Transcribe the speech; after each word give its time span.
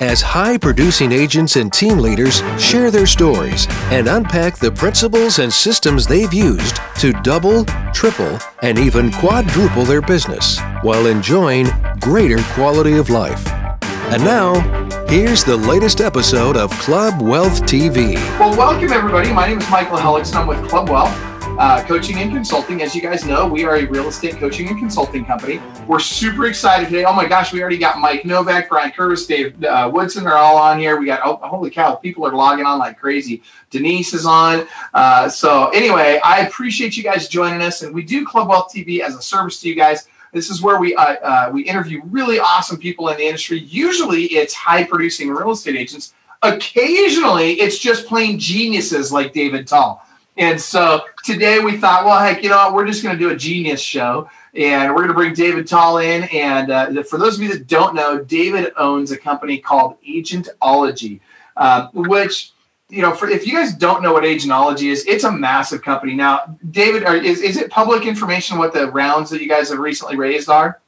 as 0.00 0.20
high 0.20 0.58
producing 0.58 1.12
agents 1.12 1.56
and 1.56 1.72
team 1.72 1.98
leaders 1.98 2.42
share 2.58 2.90
their 2.90 3.06
stories 3.06 3.66
and 3.92 4.08
unpack 4.08 4.58
the 4.58 4.70
principles 4.70 5.38
and 5.38 5.52
systems 5.52 6.06
they've 6.06 6.34
used 6.34 6.78
to 6.98 7.12
double, 7.22 7.64
triple, 7.92 8.38
and 8.62 8.78
even 8.78 9.12
quadruple 9.12 9.84
their 9.84 10.02
business 10.02 10.58
while 10.82 11.06
enjoying 11.06 11.66
greater 12.00 12.42
quality 12.54 12.96
of 12.96 13.08
life. 13.08 13.46
And 14.10 14.22
now, 14.22 14.60
here's 15.08 15.44
the 15.44 15.56
latest 15.56 16.00
episode 16.00 16.56
of 16.56 16.70
Club 16.72 17.22
Wealth 17.22 17.62
TV. 17.62 18.14
Well, 18.38 18.56
welcome 18.56 18.92
everybody. 18.92 19.32
My 19.32 19.48
name 19.48 19.58
is 19.58 19.70
Michael 19.70 19.98
and 19.98 20.26
I'm 20.34 20.46
with 20.46 20.68
Club 20.68 20.88
Wealth. 20.88 21.33
Uh, 21.56 21.80
coaching 21.86 22.16
and 22.18 22.32
consulting. 22.32 22.82
As 22.82 22.96
you 22.96 23.00
guys 23.00 23.24
know, 23.24 23.46
we 23.46 23.64
are 23.64 23.76
a 23.76 23.84
real 23.84 24.08
estate 24.08 24.38
coaching 24.38 24.66
and 24.66 24.76
consulting 24.76 25.24
company. 25.24 25.60
We're 25.86 26.00
super 26.00 26.46
excited 26.46 26.86
today. 26.86 27.04
Oh 27.04 27.12
my 27.12 27.26
gosh, 27.26 27.52
we 27.52 27.60
already 27.60 27.78
got 27.78 28.00
Mike 28.00 28.24
Novak, 28.24 28.68
Brian 28.68 28.90
Curtis, 28.90 29.24
Dave 29.24 29.62
uh, 29.62 29.88
Woodson 29.92 30.26
are 30.26 30.34
all 30.34 30.56
on 30.56 30.80
here. 30.80 30.98
We 30.98 31.06
got, 31.06 31.20
oh, 31.24 31.36
holy 31.36 31.70
cow, 31.70 31.94
people 31.94 32.26
are 32.26 32.34
logging 32.34 32.66
on 32.66 32.80
like 32.80 32.98
crazy. 32.98 33.40
Denise 33.70 34.14
is 34.14 34.26
on. 34.26 34.66
Uh, 34.94 35.28
so, 35.28 35.68
anyway, 35.68 36.20
I 36.24 36.40
appreciate 36.40 36.96
you 36.96 37.04
guys 37.04 37.28
joining 37.28 37.62
us. 37.62 37.82
And 37.82 37.94
we 37.94 38.02
do 38.02 38.26
Club 38.26 38.48
Wealth 38.48 38.72
TV 38.74 38.98
as 38.98 39.14
a 39.14 39.22
service 39.22 39.60
to 39.60 39.68
you 39.68 39.76
guys. 39.76 40.08
This 40.32 40.50
is 40.50 40.60
where 40.60 40.80
we 40.80 40.96
uh, 40.96 41.04
uh, 41.04 41.50
we 41.54 41.62
interview 41.62 42.02
really 42.06 42.40
awesome 42.40 42.78
people 42.78 43.10
in 43.10 43.16
the 43.16 43.26
industry. 43.26 43.60
Usually, 43.60 44.24
it's 44.24 44.54
high 44.54 44.82
producing 44.82 45.30
real 45.30 45.52
estate 45.52 45.76
agents. 45.76 46.14
Occasionally, 46.42 47.52
it's 47.60 47.78
just 47.78 48.06
plain 48.06 48.40
geniuses 48.40 49.12
like 49.12 49.32
David 49.32 49.68
Tal. 49.68 50.04
And 50.36 50.60
so 50.60 51.02
today 51.22 51.60
we 51.60 51.76
thought, 51.76 52.04
well, 52.04 52.18
heck, 52.18 52.42
you 52.42 52.48
know 52.48 52.56
what? 52.56 52.74
We're 52.74 52.86
just 52.86 53.02
going 53.02 53.16
to 53.16 53.22
do 53.22 53.30
a 53.30 53.36
genius 53.36 53.80
show. 53.80 54.28
And 54.54 54.92
we're 54.92 54.98
going 54.98 55.08
to 55.08 55.14
bring 55.14 55.34
David 55.34 55.66
Tal 55.66 55.98
in. 55.98 56.24
And 56.24 56.70
uh, 56.70 57.02
for 57.04 57.18
those 57.18 57.36
of 57.36 57.42
you 57.42 57.52
that 57.52 57.66
don't 57.66 57.94
know, 57.94 58.22
David 58.22 58.72
owns 58.76 59.10
a 59.10 59.16
company 59.16 59.58
called 59.58 59.96
Agentology, 60.02 61.20
uh, 61.56 61.88
which 61.92 62.52
you 62.90 63.02
know, 63.02 63.14
for 63.14 63.28
if 63.28 63.46
you 63.46 63.54
guys 63.54 63.74
don't 63.74 64.02
know 64.02 64.12
what 64.12 64.24
Agentology 64.24 64.90
is, 64.90 65.04
it's 65.06 65.24
a 65.24 65.32
massive 65.32 65.82
company. 65.82 66.14
Now, 66.14 66.56
David, 66.70 67.04
are, 67.04 67.16
is 67.16 67.40
is 67.40 67.56
it 67.56 67.70
public 67.70 68.06
information 68.06 68.58
what 68.58 68.72
the 68.72 68.90
rounds 68.90 69.30
that 69.30 69.40
you 69.40 69.48
guys 69.48 69.70
have 69.70 69.78
recently 69.78 70.16
raised 70.16 70.48
are? 70.48 70.80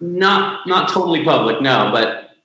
Not 0.00 0.66
not 0.66 0.90
totally 0.90 1.24
public, 1.24 1.62
no, 1.62 1.90
but 1.90 2.36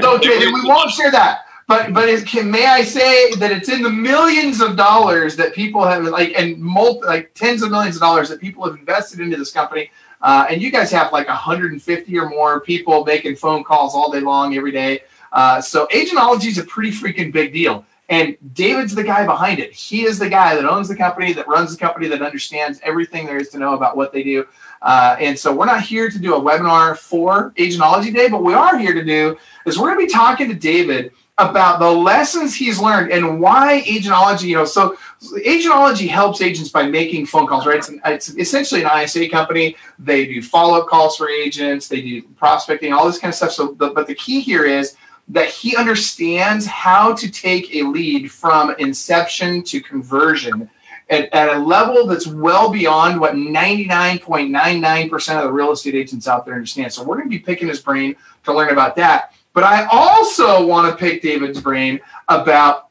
so 0.00 0.16
okay, 0.16 0.46
we 0.46 0.62
won't 0.64 0.90
share 0.90 1.10
that. 1.10 1.45
But 1.68 1.92
but 1.92 2.08
is, 2.08 2.22
can, 2.22 2.50
may 2.50 2.66
I 2.66 2.82
say 2.82 3.34
that 3.34 3.50
it's 3.50 3.68
in 3.68 3.82
the 3.82 3.90
millions 3.90 4.60
of 4.60 4.76
dollars 4.76 5.34
that 5.36 5.52
people 5.52 5.84
have 5.84 6.04
like 6.04 6.32
and 6.38 6.58
multi, 6.58 7.06
like 7.06 7.34
tens 7.34 7.62
of 7.62 7.72
millions 7.72 7.96
of 7.96 8.02
dollars 8.02 8.28
that 8.28 8.40
people 8.40 8.64
have 8.64 8.78
invested 8.78 9.18
into 9.18 9.36
this 9.36 9.50
company. 9.50 9.90
Uh, 10.22 10.46
and 10.48 10.62
you 10.62 10.70
guys 10.70 10.90
have 10.92 11.12
like 11.12 11.26
150 11.28 12.18
or 12.18 12.28
more 12.28 12.60
people 12.60 13.04
making 13.04 13.36
phone 13.36 13.64
calls 13.64 13.94
all 13.94 14.12
day 14.12 14.20
long 14.20 14.56
every 14.56 14.72
day. 14.72 15.00
Uh, 15.32 15.60
so 15.60 15.86
agentology 15.88 16.46
is 16.46 16.58
a 16.58 16.64
pretty 16.64 16.90
freaking 16.90 17.32
big 17.32 17.52
deal. 17.52 17.84
And 18.08 18.36
David's 18.54 18.94
the 18.94 19.02
guy 19.02 19.26
behind 19.26 19.58
it. 19.58 19.72
He 19.72 20.04
is 20.04 20.18
the 20.20 20.28
guy 20.28 20.54
that 20.54 20.64
owns 20.64 20.86
the 20.86 20.96
company, 20.96 21.32
that 21.32 21.48
runs 21.48 21.72
the 21.72 21.78
company, 21.78 22.06
that 22.06 22.22
understands 22.22 22.80
everything 22.84 23.26
there 23.26 23.38
is 23.38 23.48
to 23.48 23.58
know 23.58 23.74
about 23.74 23.96
what 23.96 24.12
they 24.12 24.22
do. 24.22 24.46
Uh, 24.80 25.16
and 25.18 25.36
so 25.36 25.52
we're 25.52 25.66
not 25.66 25.82
here 25.82 26.08
to 26.08 26.18
do 26.18 26.36
a 26.36 26.40
webinar 26.40 26.96
for 26.96 27.50
Agentology 27.58 28.14
Day, 28.14 28.28
but 28.28 28.44
we 28.44 28.54
are 28.54 28.78
here 28.78 28.94
to 28.94 29.02
do 29.02 29.36
is 29.66 29.76
we're 29.76 29.92
going 29.92 30.06
to 30.06 30.06
be 30.06 30.12
talking 30.12 30.48
to 30.48 30.54
David 30.54 31.10
about 31.38 31.80
the 31.80 31.90
lessons 31.90 32.54
he's 32.54 32.78
learned 32.78 33.12
and 33.12 33.38
why 33.38 33.82
agentology, 33.86 34.44
you 34.44 34.56
know, 34.56 34.64
so 34.64 34.96
agentology 35.20 36.08
helps 36.08 36.40
agents 36.40 36.70
by 36.70 36.86
making 36.86 37.26
phone 37.26 37.46
calls, 37.46 37.66
right? 37.66 37.76
It's, 37.76 37.90
an, 37.90 38.00
it's 38.06 38.30
essentially 38.30 38.82
an 38.82 38.88
ISA 39.02 39.28
company. 39.28 39.76
They 39.98 40.24
do 40.24 40.40
follow 40.40 40.80
up 40.80 40.88
calls 40.88 41.18
for 41.18 41.28
agents, 41.28 41.88
they 41.88 42.00
do 42.00 42.22
prospecting, 42.22 42.94
all 42.94 43.06
this 43.06 43.18
kind 43.18 43.30
of 43.30 43.34
stuff. 43.34 43.52
So, 43.52 43.72
the, 43.72 43.90
but 43.90 44.06
the 44.06 44.14
key 44.14 44.40
here 44.40 44.64
is 44.64 44.96
that 45.28 45.50
he 45.50 45.76
understands 45.76 46.64
how 46.64 47.12
to 47.12 47.30
take 47.30 47.74
a 47.74 47.82
lead 47.82 48.32
from 48.32 48.74
inception 48.78 49.62
to 49.64 49.82
conversion 49.82 50.70
at, 51.10 51.30
at 51.34 51.54
a 51.54 51.58
level 51.58 52.06
that's 52.06 52.26
well 52.26 52.70
beyond 52.70 53.20
what 53.20 53.34
99.99% 53.34 55.36
of 55.36 55.44
the 55.44 55.52
real 55.52 55.72
estate 55.72 55.94
agents 55.94 56.26
out 56.28 56.46
there 56.46 56.54
understand. 56.54 56.94
So, 56.94 57.04
we're 57.04 57.16
going 57.16 57.28
to 57.28 57.30
be 57.30 57.40
picking 57.40 57.68
his 57.68 57.80
brain 57.80 58.16
to 58.44 58.54
learn 58.54 58.70
about 58.70 58.96
that. 58.96 59.34
But 59.56 59.64
I 59.64 59.86
also 59.86 60.66
want 60.66 60.92
to 60.92 61.02
pick 61.02 61.22
David's 61.22 61.62
brain 61.62 61.98
about 62.28 62.90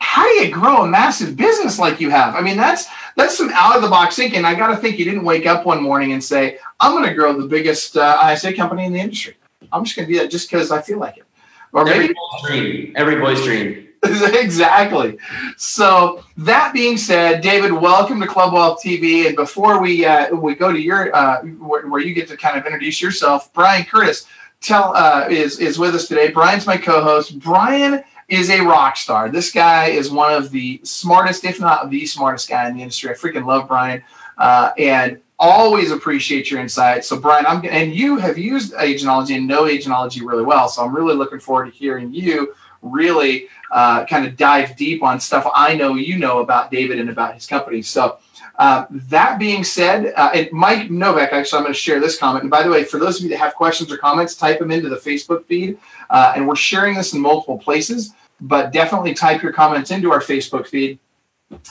how 0.00 0.24
do 0.24 0.30
you 0.30 0.50
grow 0.50 0.82
a 0.82 0.88
massive 0.88 1.36
business 1.36 1.78
like 1.78 2.00
you 2.00 2.10
have? 2.10 2.34
I 2.34 2.40
mean, 2.40 2.56
that's 2.56 2.88
that's 3.14 3.38
some 3.38 3.50
out 3.54 3.76
of 3.76 3.82
the 3.82 3.88
box 3.88 4.16
thinking. 4.16 4.44
I 4.44 4.56
got 4.56 4.74
to 4.74 4.76
think 4.76 4.98
you 4.98 5.04
didn't 5.04 5.22
wake 5.22 5.46
up 5.46 5.64
one 5.64 5.80
morning 5.80 6.12
and 6.12 6.22
say, 6.22 6.58
"I'm 6.80 6.90
going 6.90 7.08
to 7.08 7.14
grow 7.14 7.40
the 7.40 7.46
biggest 7.46 7.96
uh, 7.96 8.30
ISA 8.32 8.52
company 8.54 8.84
in 8.84 8.92
the 8.92 8.98
industry." 8.98 9.36
I'm 9.70 9.84
just 9.84 9.94
going 9.94 10.08
to 10.08 10.12
do 10.12 10.18
that 10.18 10.28
just 10.28 10.50
because 10.50 10.72
I 10.72 10.82
feel 10.82 10.98
like 10.98 11.18
it. 11.18 11.24
Or 11.72 11.84
maybe 11.84 12.12
every 12.12 12.14
boy's 12.14 12.42
dream. 12.48 12.92
Every 12.96 13.20
boy's 13.20 13.44
dream. 13.44 13.88
exactly. 14.04 15.16
So 15.56 16.24
that 16.38 16.72
being 16.74 16.96
said, 16.96 17.42
David, 17.42 17.70
welcome 17.72 18.20
to 18.20 18.26
Club 18.26 18.52
Wealth 18.52 18.82
TV. 18.82 19.28
And 19.28 19.36
before 19.36 19.80
we 19.80 20.04
uh, 20.04 20.34
we 20.34 20.56
go 20.56 20.72
to 20.72 20.80
your 20.80 21.14
uh, 21.14 21.42
where, 21.42 21.86
where 21.86 22.00
you 22.00 22.12
get 22.12 22.26
to 22.26 22.36
kind 22.36 22.58
of 22.58 22.66
introduce 22.66 23.00
yourself, 23.00 23.52
Brian 23.52 23.84
Curtis 23.84 24.26
tell 24.62 24.96
uh, 24.96 25.26
is 25.28 25.58
is 25.58 25.78
with 25.78 25.94
us 25.94 26.08
today. 26.08 26.30
Brian's 26.30 26.66
my 26.66 26.76
co-host. 26.76 27.38
Brian 27.38 28.02
is 28.28 28.48
a 28.50 28.60
rock 28.60 28.96
star. 28.96 29.28
This 29.28 29.52
guy 29.52 29.86
is 29.88 30.10
one 30.10 30.32
of 30.32 30.50
the 30.50 30.80
smartest, 30.84 31.44
if 31.44 31.60
not 31.60 31.90
the 31.90 32.06
smartest 32.06 32.48
guy 32.48 32.68
in 32.68 32.76
the 32.76 32.82
industry. 32.82 33.10
I 33.10 33.14
freaking 33.14 33.44
love 33.44 33.68
Brian, 33.68 34.02
uh, 34.38 34.70
and 34.78 35.20
always 35.38 35.90
appreciate 35.90 36.50
your 36.50 36.60
insight. 36.60 37.04
So, 37.04 37.18
Brian, 37.18 37.44
I'm 37.46 37.64
and 37.66 37.92
you 37.92 38.16
have 38.16 38.38
used 38.38 38.72
agentology 38.74 39.36
and 39.36 39.46
know 39.46 39.64
agentology 39.64 40.26
really 40.26 40.44
well. 40.44 40.68
So, 40.68 40.84
I'm 40.84 40.94
really 40.94 41.14
looking 41.14 41.40
forward 41.40 41.66
to 41.66 41.70
hearing 41.72 42.14
you 42.14 42.54
really 42.82 43.48
uh, 43.70 44.04
kind 44.04 44.26
of 44.26 44.36
dive 44.36 44.76
deep 44.76 45.02
on 45.02 45.20
stuff 45.20 45.48
I 45.54 45.74
know 45.74 45.94
you 45.94 46.18
know 46.18 46.40
about 46.40 46.70
David 46.70 46.98
and 46.98 47.10
about 47.10 47.34
his 47.34 47.46
company. 47.46 47.82
So. 47.82 48.18
Uh, 48.58 48.84
that 48.90 49.38
being 49.38 49.64
said, 49.64 50.12
uh, 50.14 50.30
and 50.34 50.52
Mike 50.52 50.90
Novak, 50.90 51.32
actually, 51.32 51.56
I'm 51.56 51.64
going 51.64 51.72
to 51.72 51.80
share 51.80 52.00
this 52.00 52.18
comment. 52.18 52.42
And 52.42 52.50
by 52.50 52.62
the 52.62 52.68
way, 52.68 52.84
for 52.84 52.98
those 53.00 53.16
of 53.16 53.24
you 53.24 53.30
that 53.30 53.38
have 53.38 53.54
questions 53.54 53.90
or 53.90 53.96
comments, 53.96 54.34
type 54.36 54.58
them 54.58 54.70
into 54.70 54.90
the 54.90 54.96
Facebook 54.96 55.46
feed. 55.46 55.78
Uh, 56.10 56.34
and 56.36 56.46
we're 56.46 56.54
sharing 56.54 56.94
this 56.94 57.14
in 57.14 57.20
multiple 57.20 57.58
places, 57.58 58.12
but 58.42 58.70
definitely 58.70 59.14
type 59.14 59.42
your 59.42 59.54
comments 59.54 59.90
into 59.90 60.12
our 60.12 60.20
Facebook 60.20 60.66
feed. 60.66 60.98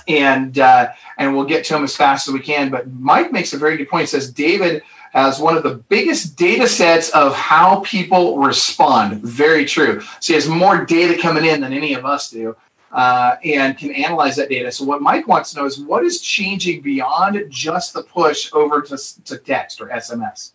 And 0.07 0.57
uh, 0.57 0.89
and 1.17 1.35
we'll 1.35 1.45
get 1.45 1.63
to 1.65 1.73
them 1.73 1.83
as 1.83 1.95
fast 1.95 2.27
as 2.27 2.33
we 2.33 2.39
can. 2.39 2.69
But 2.69 2.91
Mike 2.91 3.31
makes 3.31 3.53
a 3.53 3.57
very 3.57 3.77
good 3.77 3.87
point. 3.87 4.01
He 4.01 4.07
says 4.07 4.31
David 4.31 4.81
has 5.11 5.39
one 5.39 5.57
of 5.57 5.63
the 5.63 5.75
biggest 5.75 6.37
data 6.37 6.67
sets 6.67 7.09
of 7.09 7.35
how 7.35 7.81
people 7.81 8.37
respond. 8.37 9.21
Very 9.21 9.65
true. 9.65 10.01
So 10.19 10.33
he 10.33 10.33
has 10.33 10.47
more 10.47 10.85
data 10.85 11.21
coming 11.21 11.45
in 11.45 11.61
than 11.61 11.73
any 11.73 11.93
of 11.93 12.05
us 12.05 12.29
do 12.29 12.55
uh, 12.91 13.35
and 13.43 13.77
can 13.77 13.91
analyze 13.91 14.35
that 14.37 14.49
data. 14.49 14.71
So 14.71 14.85
what 14.85 15.01
Mike 15.01 15.27
wants 15.27 15.51
to 15.51 15.59
know 15.59 15.65
is 15.65 15.79
what 15.79 16.03
is 16.03 16.21
changing 16.21 16.81
beyond 16.81 17.43
just 17.49 17.93
the 17.93 18.03
push 18.03 18.49
over 18.53 18.81
to, 18.81 18.97
to 19.25 19.37
text 19.37 19.81
or 19.81 19.89
SMS? 19.89 20.53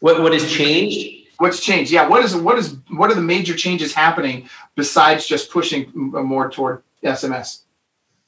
What 0.00 0.22
what 0.22 0.32
has 0.32 0.50
changed? 0.50 1.28
What's 1.38 1.60
changed? 1.60 1.90
Yeah. 1.90 2.08
What 2.08 2.24
is 2.24 2.34
what 2.34 2.58
is 2.58 2.76
what 2.88 3.10
are 3.10 3.14
the 3.14 3.22
major 3.22 3.54
changes 3.54 3.94
happening 3.94 4.48
besides 4.74 5.26
just 5.26 5.50
pushing 5.50 5.90
more 5.94 6.50
toward 6.50 6.82
SMS? 7.02 7.62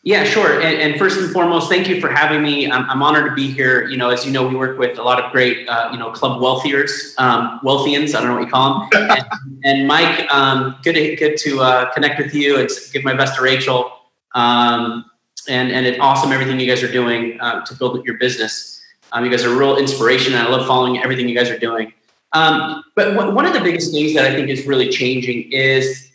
Yeah, 0.08 0.24
sure. 0.24 0.62
And, 0.62 0.80
and, 0.80 0.98
first 0.98 1.20
and 1.20 1.30
foremost, 1.30 1.68
thank 1.68 1.86
you 1.86 2.00
for 2.00 2.08
having 2.08 2.42
me. 2.42 2.72
I'm, 2.72 2.88
I'm, 2.88 3.02
honored 3.02 3.28
to 3.28 3.34
be 3.34 3.50
here. 3.50 3.86
You 3.90 3.98
know, 3.98 4.08
as 4.08 4.24
you 4.24 4.32
know, 4.32 4.48
we 4.48 4.56
work 4.56 4.78
with 4.78 4.98
a 4.98 5.02
lot 5.02 5.22
of 5.22 5.30
great, 5.30 5.68
uh, 5.68 5.90
you 5.92 5.98
know, 5.98 6.10
club 6.10 6.40
wealthiers, 6.40 7.12
um, 7.18 7.60
wealthians. 7.62 8.14
I 8.14 8.20
don't 8.20 8.28
know 8.28 8.36
what 8.36 8.44
you 8.44 8.50
call 8.50 8.88
them. 8.90 9.10
and, 9.10 9.26
and 9.64 9.86
Mike, 9.86 10.26
um, 10.32 10.76
good 10.82 10.94
to 10.94 11.14
good 11.14 11.36
to 11.40 11.60
uh, 11.60 11.92
connect 11.92 12.18
with 12.18 12.32
you 12.32 12.56
and 12.56 12.70
give 12.90 13.04
my 13.04 13.12
best 13.12 13.36
to 13.36 13.42
Rachel. 13.42 13.92
Um, 14.34 15.04
and 15.46 15.70
and 15.70 15.84
it's 15.84 15.98
awesome 16.00 16.32
everything 16.32 16.58
you 16.58 16.66
guys 16.66 16.82
are 16.82 16.90
doing 16.90 17.38
uh, 17.42 17.66
to 17.66 17.74
build 17.74 18.02
your 18.06 18.16
business. 18.16 18.80
Um, 19.12 19.26
you 19.26 19.30
guys 19.30 19.44
are 19.44 19.54
real 19.54 19.76
inspiration, 19.76 20.32
and 20.32 20.42
I 20.42 20.48
love 20.48 20.66
following 20.66 21.02
everything 21.02 21.28
you 21.28 21.34
guys 21.34 21.50
are 21.50 21.58
doing. 21.58 21.92
Um, 22.32 22.82
but 22.96 23.12
w- 23.12 23.34
one 23.34 23.44
of 23.44 23.52
the 23.52 23.60
biggest 23.60 23.92
things 23.92 24.14
that 24.14 24.24
I 24.24 24.34
think 24.34 24.48
is 24.48 24.66
really 24.66 24.88
changing 24.88 25.52
is 25.52 26.07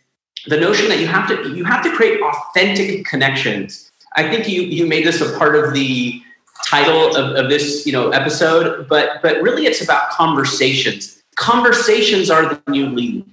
the 0.48 0.57
notion 0.57 0.90
that 0.90 1.00
you 1.00 1.07
have 1.07 1.28
to 1.28 1.56
you 1.56 1.63
have 1.63 1.84
to 1.84 1.92
create 1.95 2.22
authentic 2.22 3.06
connections. 3.06 3.92
I 4.16 4.30
think 4.30 4.48
you 4.48 4.62
you 4.63 4.86
made 4.86 5.06
this 5.06 5.22
a 5.22 5.38
part 5.38 5.56
of 5.56 5.74
the 5.74 6.22
title 6.66 7.16
of, 7.16 7.36
of 7.36 7.50
this 7.50 7.86
you 7.86 7.94
know 7.94 8.10
episode, 8.10 8.88
but 8.88 9.22
but 9.22 9.42
really 9.42 9.66
it's 9.66 9.84
about 9.84 10.10
conversations. 10.12 11.22
Conversations 11.36 12.30
are 12.30 12.54
the 12.54 12.62
new 12.72 12.88
lead. 12.88 13.25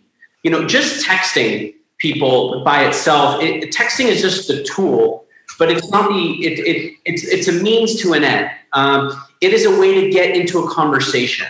You 0.42 0.50
know, 0.50 0.66
just 0.66 1.06
texting 1.06 1.74
people 1.98 2.64
by 2.64 2.86
itself, 2.86 3.42
it, 3.42 3.74
texting 3.74 4.06
is 4.06 4.22
just 4.22 4.48
the 4.48 4.62
tool, 4.62 5.26
but 5.58 5.70
it's 5.70 5.90
not 5.90 6.08
the 6.08 6.46
it, 6.46 6.58
it 6.60 6.96
it's 7.04 7.24
it's 7.24 7.48
a 7.48 7.52
means 7.52 8.00
to 8.02 8.12
an 8.14 8.24
end. 8.24 8.50
Um, 8.72 9.22
it 9.40 9.52
is 9.52 9.64
a 9.64 9.80
way 9.80 10.00
to 10.00 10.10
get 10.10 10.36
into 10.36 10.60
a 10.60 10.70
conversation. 10.70 11.46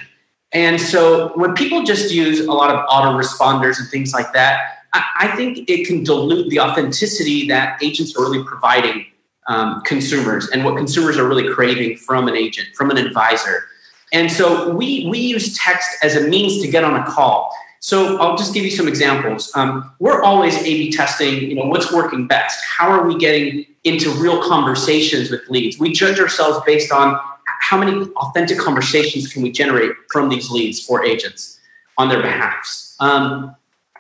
And 0.53 0.81
so 0.81 1.29
when 1.37 1.55
people 1.55 1.85
just 1.85 2.13
use 2.13 2.41
a 2.41 2.53
lot 2.53 2.75
of 2.75 2.85
autoresponders 2.89 3.79
and 3.79 3.89
things 3.89 4.13
like 4.13 4.33
that, 4.33 4.80
I, 4.93 5.33
think 5.37 5.69
it 5.69 5.87
can 5.87 6.03
dilute 6.03 6.49
the 6.51 6.61
authenticity 6.61 7.47
that 7.49 7.83
agents 7.83 8.17
are 8.17 8.23
really 8.23 8.45
providing 8.45 9.07
um, 9.49 9.83
consumers 9.83 10.49
and 10.49 10.65
what 10.65 10.77
consumers 10.77 11.17
are 11.17 11.29
really 11.29 11.53
craving 11.53 11.97
from 11.97 12.29
an 12.29 12.37
agent, 12.37 12.69
from 12.75 12.91
an 12.91 12.97
advisor. 12.97 13.67
And 14.13 14.31
so 14.31 14.75
we 14.75 15.07
we 15.07 15.19
use 15.19 15.57
text 15.57 15.89
as 16.03 16.17
a 16.17 16.29
means 16.29 16.61
to 16.63 16.69
get 16.69 16.85
on 16.85 16.97
a 16.97 17.05
call. 17.05 17.55
So 17.79 18.19
I'll 18.19 18.37
just 18.37 18.53
give 18.53 18.65
you 18.65 18.71
some 18.71 18.89
examples. 18.89 19.51
Um, 19.55 19.91
we're 20.01 20.23
always 20.23 20.57
A/B 20.57 20.93
testing. 20.93 21.43
You 21.43 21.55
know 21.55 21.67
what's 21.67 21.93
working 21.93 22.27
best. 22.27 22.63
How 22.65 22.91
are 22.91 23.07
we 23.07 23.17
getting 23.17 23.67
into 23.85 24.11
real 24.11 24.43
conversations 24.43 25.31
with 25.31 25.49
leads? 25.49 25.79
We 25.79 25.93
judge 25.93 26.19
ourselves 26.19 26.59
based 26.67 26.93
on 26.93 27.19
how 27.61 27.79
many 27.79 27.93
authentic 28.17 28.59
conversations 28.59 29.33
can 29.33 29.43
we 29.43 29.53
generate 29.53 29.93
from 30.11 30.29
these 30.29 30.51
leads 30.51 30.85
for 30.85 31.05
agents 31.05 31.61
on 31.97 32.09
their 32.09 32.23
behalfs. 32.23 32.97
Um, 33.01 33.55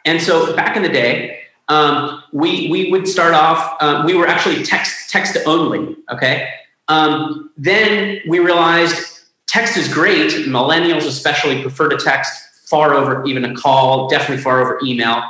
and 0.05 0.20
so 0.20 0.55
back 0.56 0.76
in 0.76 0.82
the 0.82 0.88
day, 0.88 1.41
um, 1.69 2.23
we 2.32 2.69
we 2.70 2.91
would 2.91 3.06
start 3.06 3.35
off. 3.35 3.76
Uh, 3.81 4.02
we 4.05 4.14
were 4.14 4.26
actually 4.26 4.62
text 4.62 5.11
text 5.11 5.37
only. 5.47 5.97
Okay. 6.11 6.49
Um, 6.88 7.50
then 7.56 8.20
we 8.26 8.41
realized 8.41 9.20
text 9.47 9.76
is 9.76 9.93
great. 9.93 10.31
Millennials 10.47 11.06
especially 11.06 11.62
prefer 11.62 11.88
to 11.88 11.97
text 11.97 12.69
far 12.69 12.94
over 12.94 13.25
even 13.25 13.44
a 13.44 13.55
call. 13.55 14.08
Definitely 14.08 14.43
far 14.43 14.61
over 14.61 14.81
email. 14.85 15.23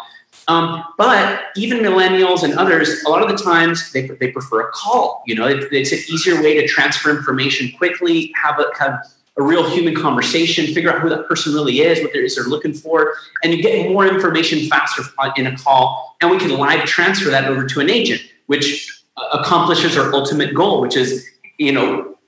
Um, 0.48 0.82
but 0.98 1.42
even 1.56 1.78
millennials 1.78 2.42
and 2.42 2.54
others, 2.54 3.04
a 3.04 3.08
lot 3.08 3.22
of 3.22 3.28
the 3.28 3.42
times 3.42 3.92
they, 3.92 4.08
they 4.08 4.32
prefer 4.32 4.68
a 4.68 4.72
call. 4.72 5.22
You 5.26 5.36
know, 5.36 5.46
it, 5.46 5.72
it's 5.72 5.92
an 5.92 5.98
easier 6.12 6.42
way 6.42 6.60
to 6.60 6.66
transfer 6.66 7.10
information 7.10 7.70
quickly, 7.76 8.32
have 8.42 8.58
a 8.58 8.70
kind 8.74 8.94
of 8.94 9.00
a 9.40 9.42
real 9.42 9.68
human 9.68 9.94
conversation, 9.94 10.66
figure 10.66 10.92
out 10.92 11.00
who 11.00 11.08
that 11.08 11.26
person 11.26 11.54
really 11.54 11.80
is, 11.80 12.00
what 12.02 12.12
they're 12.12 12.44
looking 12.44 12.74
for, 12.74 13.14
and 13.42 13.52
you 13.54 13.62
get 13.62 13.90
more 13.90 14.06
information 14.06 14.68
faster 14.68 15.02
in 15.36 15.46
a 15.46 15.56
call. 15.56 16.16
And 16.20 16.30
we 16.30 16.38
can 16.38 16.50
live 16.50 16.84
transfer 16.84 17.30
that 17.30 17.44
over 17.44 17.66
to 17.66 17.80
an 17.80 17.88
agent, 17.88 18.20
which 18.46 19.02
accomplishes 19.32 19.96
our 19.96 20.12
ultimate 20.12 20.54
goal, 20.54 20.80
which 20.82 20.96
is, 20.96 21.26
you 21.58 21.72
know, 21.72 22.18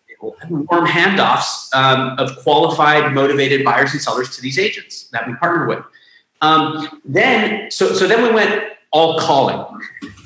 warm 0.49 0.87
handoffs 0.87 1.73
um, 1.75 2.17
of 2.19 2.37
qualified, 2.39 3.13
motivated 3.13 3.65
buyers 3.65 3.93
and 3.93 4.01
sellers 4.01 4.35
to 4.37 4.43
these 4.43 4.59
agents 4.59 5.09
that 5.09 5.27
we 5.27 5.35
partner 5.35 5.67
with. 5.67 5.85
Um, 6.41 7.01
then, 7.05 7.71
so 7.71 7.93
so 7.93 8.09
then 8.09 8.23
we 8.23 8.33
went 8.33 8.65
all 8.93 9.19
calling. 9.19 9.81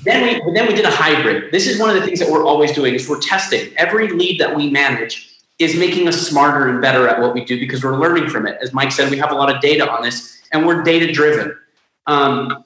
Then 0.04 0.22
we 0.22 0.52
then 0.54 0.66
we 0.66 0.74
did 0.74 0.84
a 0.84 0.90
hybrid. 0.90 1.50
This 1.50 1.66
is 1.66 1.80
one 1.80 1.88
of 1.88 1.96
the 1.96 2.02
things 2.02 2.20
that 2.20 2.30
we're 2.30 2.44
always 2.44 2.72
doing 2.72 2.94
is 2.94 3.08
we're 3.08 3.20
testing 3.20 3.72
every 3.76 4.08
lead 4.08 4.40
that 4.40 4.54
we 4.54 4.70
manage 4.70 5.35
is 5.58 5.76
making 5.76 6.06
us 6.06 6.28
smarter 6.28 6.68
and 6.68 6.82
better 6.82 7.08
at 7.08 7.20
what 7.20 7.32
we 7.32 7.44
do 7.44 7.58
because 7.58 7.82
we're 7.82 7.98
learning 7.98 8.28
from 8.28 8.46
it. 8.46 8.58
As 8.60 8.72
Mike 8.72 8.92
said, 8.92 9.10
we 9.10 9.18
have 9.18 9.30
a 9.30 9.34
lot 9.34 9.54
of 9.54 9.60
data 9.60 9.90
on 9.90 10.02
this, 10.02 10.42
and 10.52 10.66
we're 10.66 10.82
data 10.82 11.10
driven. 11.12 11.56
Um, 12.06 12.64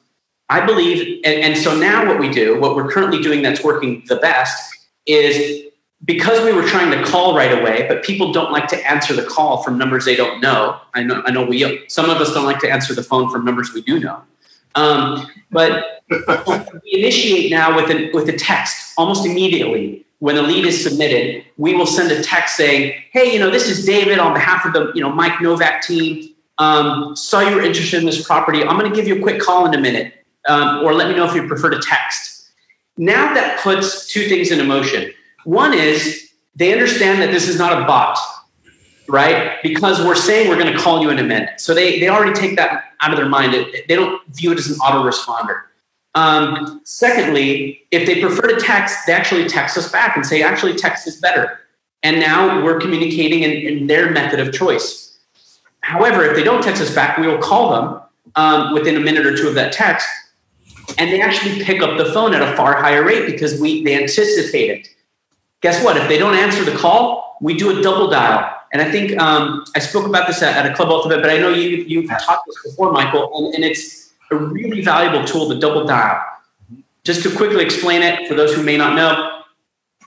I 0.49 0.67
believe, 0.67 1.21
and, 1.25 1.43
and 1.43 1.57
so 1.57 1.79
now 1.79 2.07
what 2.07 2.19
we 2.19 2.29
do, 2.29 2.61
what 2.61 2.75
we're 2.75 2.91
currently 2.91 3.23
doing 3.23 3.43
that's 3.43 3.63
working 3.63 4.03
the 4.09 4.17
best 4.17 4.77
is 5.07 5.63
because 6.05 6.45
we 6.45 6.53
were 6.53 6.67
trying 6.67 6.91
to 6.91 7.09
call 7.09 7.37
right 7.37 7.57
away, 7.57 7.87
but 7.87 8.03
people 8.03 8.33
don't 8.33 8.51
like 8.51 8.67
to 8.69 8.91
answer 8.91 9.15
the 9.15 9.23
call 9.23 9.63
from 9.63 9.79
numbers 9.79 10.05
they 10.05 10.17
don't 10.17 10.41
know. 10.41 10.81
I 10.95 11.05
know, 11.05 11.23
I 11.25 11.31
know 11.31 11.45
we, 11.45 11.85
some 11.89 12.11
of 12.11 12.17
us 12.17 12.35
don't 12.35 12.45
like 12.45 12.59
to 12.61 12.71
answer 12.71 12.95
the 12.95 13.03
phone 13.03 13.31
from 13.31 13.45
numbers 13.45 13.73
we 13.73 13.83
do 13.83 14.01
know. 14.01 14.23
Um, 14.75 15.27
but 15.51 16.03
we 16.11 16.93
initiate 16.93 17.51
now 17.51 17.77
with 17.77 17.91
a, 17.91 18.11
with 18.13 18.29
a 18.29 18.37
text 18.37 18.95
almost 18.97 19.27
immediately 19.27 20.05
when 20.21 20.37
the 20.37 20.43
lead 20.43 20.67
is 20.67 20.83
submitted, 20.83 21.45
we 21.57 21.75
will 21.75 21.87
send 21.87 22.13
a 22.13 22.23
text 22.23 22.57
saying, 22.57 22.95
"Hey, 23.13 23.33
you 23.33 23.39
know, 23.39 23.51
this 23.51 23.69
is 23.69 23.85
David 23.85 24.19
on 24.19 24.33
behalf 24.33 24.65
of 24.65 24.73
the 24.73 24.93
you 24.95 25.03
know 25.03 25.11
Mike 25.11 25.41
Novak 25.41 25.83
team. 25.83 26.35
Um, 26.59 27.17
saw 27.17 27.41
you 27.41 27.57
were 27.57 27.63
interested 27.63 28.01
in 28.01 28.07
this 28.07 28.23
property. 28.23 28.63
I'm 28.63 28.79
going 28.79 28.91
to 28.91 28.95
give 28.95 29.09
you 29.09 29.17
a 29.17 29.23
quick 29.23 29.41
call 29.41 29.67
in 29.67 29.75
a 29.75 29.81
minute, 29.81 30.13
um, 30.47 30.85
or 30.85 30.93
let 30.93 31.09
me 31.09 31.17
know 31.17 31.25
if 31.25 31.35
you 31.35 31.49
prefer 31.49 31.71
to 31.71 31.81
text." 31.81 32.51
Now 32.97 33.33
that 33.33 33.61
puts 33.61 34.07
two 34.07 34.29
things 34.29 34.51
into 34.51 34.65
motion. 34.65 35.11
One 35.45 35.73
is 35.73 36.31
they 36.55 36.73
understand 36.73 37.23
that 37.23 37.31
this 37.31 37.49
is 37.49 37.59
not 37.59 37.83
a 37.83 37.87
bot, 37.87 38.19
right? 39.09 39.57
Because 39.63 40.05
we're 40.05 40.15
saying 40.15 40.51
we're 40.51 40.59
going 40.59 40.73
to 40.73 40.79
call 40.79 41.01
you 41.01 41.09
in 41.09 41.19
a 41.19 41.23
minute, 41.23 41.59
so 41.59 41.73
they 41.73 41.99
they 41.99 42.11
already 42.11 42.39
take 42.39 42.57
that 42.57 42.93
out 43.01 43.11
of 43.11 43.17
their 43.17 43.29
mind. 43.29 43.55
They 43.89 43.97
don't 43.97 44.23
view 44.35 44.53
it 44.53 44.59
as 44.59 44.67
an 44.67 44.77
autoresponder. 44.81 45.63
Um, 46.15 46.81
secondly, 46.85 47.83
if 47.91 48.07
they 48.07 48.21
prefer 48.21 48.49
to 48.49 48.61
text, 48.61 49.07
they 49.07 49.13
actually 49.13 49.49
text 49.49 49.77
us 49.79 49.91
back 49.91 50.17
and 50.17 50.27
say, 50.27 50.43
actually, 50.43 50.75
text 50.75 51.07
is 51.07 51.17
better. 51.17 51.61
And 52.03 52.19
now 52.19 52.65
we're 52.65 52.81
communicating 52.81 53.43
in, 53.43 53.51
in 53.51 53.87
their 53.87 54.11
method 54.11 54.41
of 54.41 54.53
choice. 54.53 55.19
However, 55.83 56.25
if 56.25 56.37
they 56.37 56.43
don't 56.43 56.63
text 56.63 56.83
us 56.83 56.95
back, 56.95 57.19
we 57.19 57.27
will 57.27 57.39
call 57.39 57.71
them 57.71 58.01
um, 58.37 58.75
within 58.75 58.97
a 58.97 59.01
minute 59.01 59.27
or 59.27 59.37
two 59.37 59.49
of 59.49 59.55
that 59.55 59.73
text, 59.73 60.09
and 60.99 61.11
they 61.11 61.21
actually 61.21 61.63
pick 61.63 61.83
up 61.83 61.97
the 61.97 62.07
phone 62.07 62.35
at 62.35 62.43
a 62.43 62.57
far 62.57 62.81
higher 62.81 63.05
rate 63.05 63.27
because 63.27 63.61
we 63.61 63.85
they 63.85 64.01
anticipate 64.01 64.71
it. 64.71 64.89
Guess 65.61 65.85
what? 65.85 65.97
If 65.97 66.09
they 66.09 66.19
don't 66.19 66.35
answer 66.35 66.65
the 66.65 66.77
call, 66.77 67.37
we 67.41 67.57
do 67.57 67.79
a 67.79 67.83
double 67.83 68.09
dial. 68.09 68.57
And 68.73 68.81
I 68.81 68.91
think 68.91 69.19
um, 69.19 69.65
I 69.75 69.79
spoke 69.81 70.07
about 70.07 70.27
this 70.27 70.43
at, 70.43 70.57
at 70.57 70.71
a 70.71 70.75
club 70.75 70.91
ultimate, 70.91 71.21
but 71.23 71.31
I 71.31 71.39
know 71.39 71.51
you 71.51 71.79
you've 71.85 72.09
talked 72.09 72.47
this 72.47 72.63
before, 72.65 72.93
Michael, 72.93 73.31
and, 73.37 73.55
and 73.55 73.65
it's 73.65 74.10
a 74.31 74.37
really 74.37 74.83
valuable 74.83 75.25
tool 75.27 75.49
the 75.49 75.59
double 75.59 75.85
dial. 75.85 76.23
Just 77.05 77.23
to 77.23 77.35
quickly 77.35 77.65
explain 77.65 78.03
it 78.03 78.29
for 78.29 78.35
those 78.35 78.55
who 78.55 78.63
may 78.63 78.77
not 78.77 78.95
know, 78.95 79.41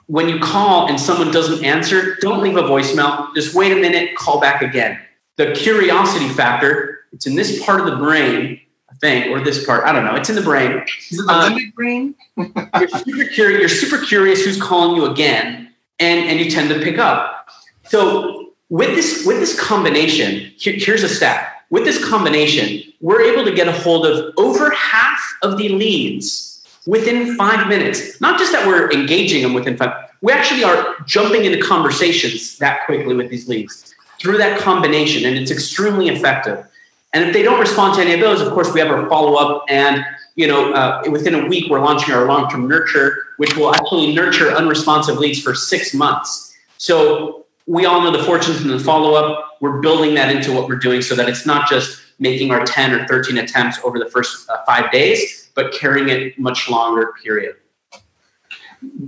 when 0.08 0.30
you 0.30 0.40
call 0.40 0.90
and 0.90 1.00
someone 1.00 1.32
doesn't 1.32 1.64
answer, 1.64 2.16
don't 2.22 2.42
leave 2.42 2.58
a 2.58 2.62
voicemail. 2.62 3.34
Just 3.36 3.56
wait 3.56 3.72
a 3.72 3.76
minute, 3.76 4.16
call 4.16 4.40
back 4.40 4.62
again. 4.62 5.00
The 5.38 5.54
curiosity 5.54 6.30
factor, 6.30 7.06
it's 7.12 7.26
in 7.26 7.36
this 7.36 7.64
part 7.64 7.80
of 7.80 7.86
the 7.88 7.96
brain, 7.96 8.60
I 8.92 8.96
think, 8.96 9.28
or 9.28 9.42
this 9.42 9.66
part, 9.66 9.86
I 9.86 9.92
don't 9.92 10.06
know, 10.06 10.16
it's 10.16 10.30
in 10.30 10.36
the 10.36 10.42
brain. 10.42 10.84
Is 11.10 11.20
it 11.20 11.26
the 11.26 11.34
um, 11.34 11.54
limbic 11.54 11.74
brain? 11.74 12.16
you're, 12.38 12.88
super 12.90 13.26
curious, 13.26 13.60
you're 13.60 13.70
super 13.70 14.06
curious 14.06 14.46
who's 14.46 14.62
calling 14.62 14.96
you 14.96 15.06
again, 15.06 15.74
and, 16.00 16.30
and 16.30 16.40
you 16.40 16.52
tend 16.52 16.70
to 16.70 16.80
pick 16.80 17.00
up. 17.00 17.48
So 17.86 18.54
with 18.70 18.96
this, 18.96 19.26
with 19.26 19.40
this 19.40 19.60
combination, 19.60 20.52
here, 20.58 20.74
here's 20.78 21.04
a 21.04 21.10
stat. 21.10 21.66
With 21.70 21.86
this 21.86 22.04
combination, 22.08 22.93
we're 23.04 23.22
able 23.22 23.44
to 23.44 23.52
get 23.54 23.68
a 23.68 23.72
hold 23.72 24.06
of 24.06 24.34
over 24.38 24.72
half 24.72 25.20
of 25.42 25.58
the 25.58 25.68
leads 25.68 26.66
within 26.88 27.36
five 27.36 27.68
minutes. 27.68 28.20
Not 28.22 28.40
just 28.40 28.54
that 28.54 28.66
we're 28.66 28.90
engaging 28.92 29.44
them 29.44 29.54
within 29.54 29.76
five, 29.76 30.10
we 30.22 30.32
actually 30.32 30.64
are 30.64 30.96
jumping 31.06 31.44
into 31.44 31.62
conversations 31.62 32.58
that 32.60 32.86
quickly 32.86 33.14
with 33.14 33.30
these 33.30 33.50
leads 33.50 33.94
through 34.22 34.38
that 34.38 34.62
combination, 34.62 35.26
and 35.26 35.38
it's 35.38 35.52
extremely 35.52 36.08
effective. 36.08 36.66
And 37.14 37.26
if 37.26 37.34
they 37.34 37.44
don't 37.44 37.60
respond 37.60 37.96
to 37.96 38.02
any 38.02 38.14
of 38.14 38.22
those, 38.22 38.40
of 38.40 38.54
course, 38.54 38.74
we 38.74 38.80
have 38.80 38.90
our 38.90 39.08
follow 39.10 39.36
up, 39.36 39.66
and 39.68 40.06
you 40.36 40.48
know, 40.48 40.74
uh, 40.74 41.04
within 41.12 41.36
a 41.36 41.46
week, 41.46 41.70
we're 41.70 41.82
launching 41.82 42.16
our 42.16 42.26
long 42.26 42.50
term 42.50 42.70
nurture, 42.70 43.18
which 43.36 43.56
will 43.58 43.76
actually 43.76 44.16
nurture 44.16 44.50
unresponsive 44.52 45.18
leads 45.18 45.42
for 45.42 45.54
six 45.54 45.94
months. 45.94 46.56
So 46.78 47.43
we 47.66 47.86
all 47.86 48.02
know 48.02 48.12
the 48.12 48.24
fortunes 48.24 48.62
and 48.62 48.70
the 48.70 48.80
follow 48.80 49.14
up. 49.14 49.58
We're 49.62 49.80
building 49.80 50.14
that 50.16 50.36
into 50.36 50.52
what 50.54 50.68
we're 50.68 50.76
doing 50.76 51.02
so 51.02 51.16
that 51.16 51.30
it's 51.30 51.46
not 51.46 51.70
just 51.70 52.02
making 52.20 52.52
our 52.52 52.66
10 52.66 52.94
or 52.94 53.08
13 53.08 53.38
attempts 53.38 53.80
over 53.84 54.00
the 54.00 54.10
first 54.10 54.50
uh, 54.50 54.64
five 54.66 54.92
days, 54.92 55.52
but 55.56 55.74
carrying 55.74 56.10
it 56.10 56.38
much 56.38 56.70
longer 56.70 57.14
period. 57.24 57.56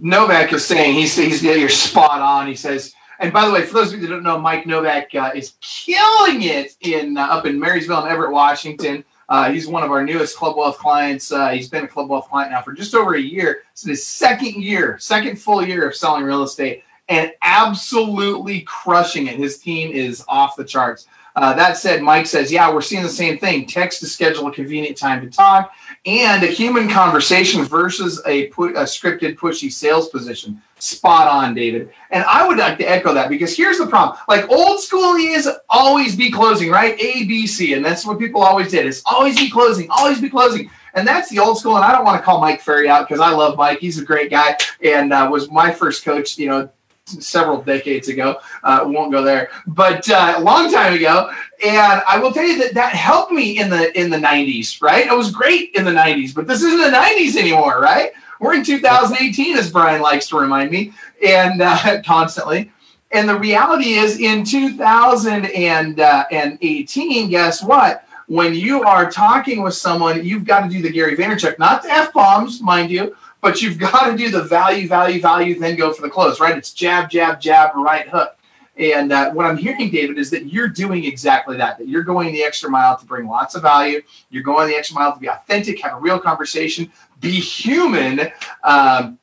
Novak 0.02 0.54
is 0.54 0.66
saying 0.66 0.94
he's, 0.94 1.16
he's 1.16 1.44
you're 1.44 1.68
spot 1.70 2.22
on. 2.22 2.48
He 2.48 2.56
says, 2.56 2.94
and 3.20 3.32
by 3.32 3.46
the 3.46 3.52
way, 3.52 3.66
for 3.66 3.74
those 3.74 3.94
of 3.94 4.00
you 4.00 4.08
that 4.08 4.14
don't 4.14 4.24
know, 4.24 4.40
Mike 4.40 4.66
Novak 4.66 5.14
uh, 5.16 5.32
is 5.36 5.54
killing 5.62 6.44
it 6.44 6.76
in 6.82 7.18
uh, 7.18 7.22
up 7.22 7.46
in 7.46 7.60
Marysville 7.60 8.02
and 8.02 8.10
Everett, 8.10 8.32
Washington. 8.32 9.04
Uh, 9.28 9.52
he's 9.52 9.68
one 9.68 9.84
of 9.84 9.92
our 9.92 10.04
newest 10.04 10.38
Club 10.38 10.56
Wealth 10.56 10.78
clients. 10.78 11.32
Uh, 11.32 11.50
he's 11.50 11.68
been 11.68 11.86
a 11.86 11.88
Club 11.88 12.10
Wealth 12.10 12.30
client 12.30 12.52
now 12.52 12.62
for 12.62 12.74
just 12.74 12.94
over 12.94 13.16
a 13.16 13.22
year. 13.22 13.64
It's 13.72 13.84
his 13.84 14.06
second 14.06 14.62
year, 14.62 14.98
second 15.00 15.38
full 15.38 15.66
year 15.66 15.88
of 15.88 15.96
selling 15.96 16.24
real 16.24 16.44
estate, 16.44 16.84
and 17.08 17.32
absolutely 17.42 18.62
crushing 18.62 19.28
it. 19.28 19.38
His 19.38 19.58
team 19.58 19.92
is 19.92 20.24
off 20.28 20.56
the 20.56 20.66
charts. 20.66 21.08
Uh, 21.36 21.54
that 21.54 21.78
said, 21.78 22.02
Mike 22.02 22.26
says, 22.26 22.50
yeah, 22.50 22.74
we're 22.74 22.82
seeing 22.82 23.04
the 23.04 23.10
same 23.10 23.38
thing. 23.38 23.66
Text 23.66 24.00
to 24.00 24.06
schedule 24.06 24.48
a 24.48 24.54
convenient 24.54 24.96
time 24.96 25.20
to 25.22 25.30
talk 25.30 25.74
and 26.06 26.42
a 26.44 26.48
human 26.48 26.88
conversation 26.88 27.64
versus 27.64 28.22
a, 28.26 28.48
pu- 28.48 28.76
a 28.76 28.84
scripted, 28.84 29.36
pushy 29.36 29.70
sales 29.70 30.08
position. 30.08 30.62
Spot 30.80 31.28
on, 31.28 31.54
David. 31.54 31.90
And 32.12 32.24
I 32.24 32.48
would 32.48 32.58
like 32.58 32.78
to 32.78 32.86
echo 32.86 33.14
that 33.14 33.28
because 33.28 33.56
here's 33.56 33.80
the 33.80 33.88
problem. 33.88 34.18
Like 34.30 34.50
old 34.50 34.80
school 34.80 35.16
is 35.16 35.50
always 35.70 36.16
be 36.16 36.32
closing, 36.32 36.70
right? 36.70 36.94
A, 37.02 37.26
B, 37.26 37.48
C. 37.48 37.74
And 37.74 37.84
that's 37.84 38.06
what 38.06 38.18
people 38.18 38.42
always 38.42 38.72
did 38.72 38.86
is 38.86 39.02
always 39.06 39.36
be 39.36 39.50
closing, 39.50 39.90
always 39.90 40.22
be 40.22 40.30
closing. 40.30 40.70
And 40.94 41.06
that's 41.06 41.30
the 41.30 41.40
old 41.40 41.58
school. 41.58 41.76
And 41.76 41.84
I 41.84 41.92
don't 41.92 42.06
want 42.06 42.18
to 42.18 42.24
call 42.24 42.40
Mike 42.40 42.62
Ferry 42.62 42.88
out 42.88 43.10
because 43.10 43.20
I 43.20 43.32
love 43.32 43.58
Mike. 43.58 43.80
He's 43.80 44.00
a 44.00 44.06
great 44.06 44.32
guy 44.32 44.56
and 44.82 45.12
uh, 45.12 45.28
was 45.30 45.52
my 45.52 45.72
first 45.72 46.06
coach, 46.06 46.38
you 46.38 46.48
know, 46.48 46.70
several 47.08 47.62
decades 47.62 48.08
ago. 48.08 48.40
Uh, 48.64 48.84
won't 48.86 49.12
go 49.12 49.24
there, 49.24 49.50
but 49.68 50.10
uh, 50.10 50.36
a 50.38 50.42
long 50.42 50.72
time 50.72 50.94
ago. 50.94 51.30
And 51.66 52.02
I 52.08 52.20
will 52.20 52.32
tell 52.32 52.44
you 52.44 52.58
that 52.60 52.74
that 52.74 52.94
helped 52.94 53.32
me 53.32 53.60
in 53.60 53.70
the 53.70 53.98
in 54.00 54.10
the 54.10 54.18
90s. 54.18 54.82
Right, 54.82 55.08
it 55.08 55.16
was 55.16 55.32
great 55.32 55.72
in 55.76 55.86
the 55.86 55.92
90s, 55.92 56.34
but 56.34 56.48
this 56.48 56.64
isn't 56.64 56.80
the 56.80 56.98
90s 56.98 57.38
anymore. 57.38 57.80
Right, 57.80 58.12
we're 58.40 58.56
in 58.56 58.64
2018, 58.64 59.58
as 59.58 59.72
Brian 59.72 60.02
likes 60.02 60.28
to 60.30 60.40
remind 60.40 60.72
me, 60.72 60.94
and 61.26 61.62
uh, 61.62 62.02
constantly. 62.06 62.72
And 63.12 63.30
the 63.30 63.38
reality 63.38 63.94
is, 63.94 64.20
in 64.20 64.44
2018, 64.44 67.30
guess 67.30 67.64
what? 67.64 68.02
When 68.28 68.56
you 68.56 68.82
are 68.82 69.12
talking 69.12 69.62
with 69.62 69.76
someone, 69.76 70.26
you've 70.26 70.46
got 70.46 70.64
to 70.64 70.70
do 70.70 70.82
the 70.82 70.92
Gary 70.92 71.16
Vaynerchuk, 71.16 71.60
not 71.60 71.84
the 71.84 71.92
F 71.92 72.12
bombs, 72.12 72.60
mind 72.60 72.90
you, 72.90 73.16
but 73.46 73.62
you've 73.62 73.78
got 73.78 74.10
to 74.10 74.18
do 74.18 74.32
the 74.32 74.42
value, 74.42 74.88
value, 74.88 75.22
value, 75.22 75.60
then 75.60 75.76
go 75.76 75.94
for 75.94 76.02
the 76.02 76.10
close, 76.10 76.40
right? 76.40 76.58
It's 76.58 76.74
jab, 76.74 77.12
jab, 77.12 77.40
jab, 77.40 77.76
right 77.76 78.10
hook. 78.10 78.36
And 78.76 79.12
uh, 79.12 79.30
what 79.34 79.46
I'm 79.46 79.56
hearing, 79.56 79.92
David, 79.92 80.18
is 80.18 80.32
that 80.32 80.48
you're 80.48 80.68
doing 80.68 81.06
exactly 81.06 81.56
that. 81.58 81.78
That 81.78 81.88
you're 81.88 82.02
going 82.02 82.34
the 82.34 82.44
extra 82.44 82.72
mile 82.72 82.98
to 82.98 83.06
bring 83.06 83.28
lots 83.28 83.54
of 83.54 83.62
value. 83.62 84.02
You're 84.32 84.42
going 84.42 84.68
the 84.68 84.76
extra 84.76 84.96
mile 84.96 85.14
to 85.14 85.20
be 85.20 85.30
authentic, 85.30 85.80
have 85.84 85.96
a 85.96 86.00
real 86.00 86.18
conversation, 86.18 86.92
be 87.22 87.40
human, 87.40 88.32
um, 88.64 89.20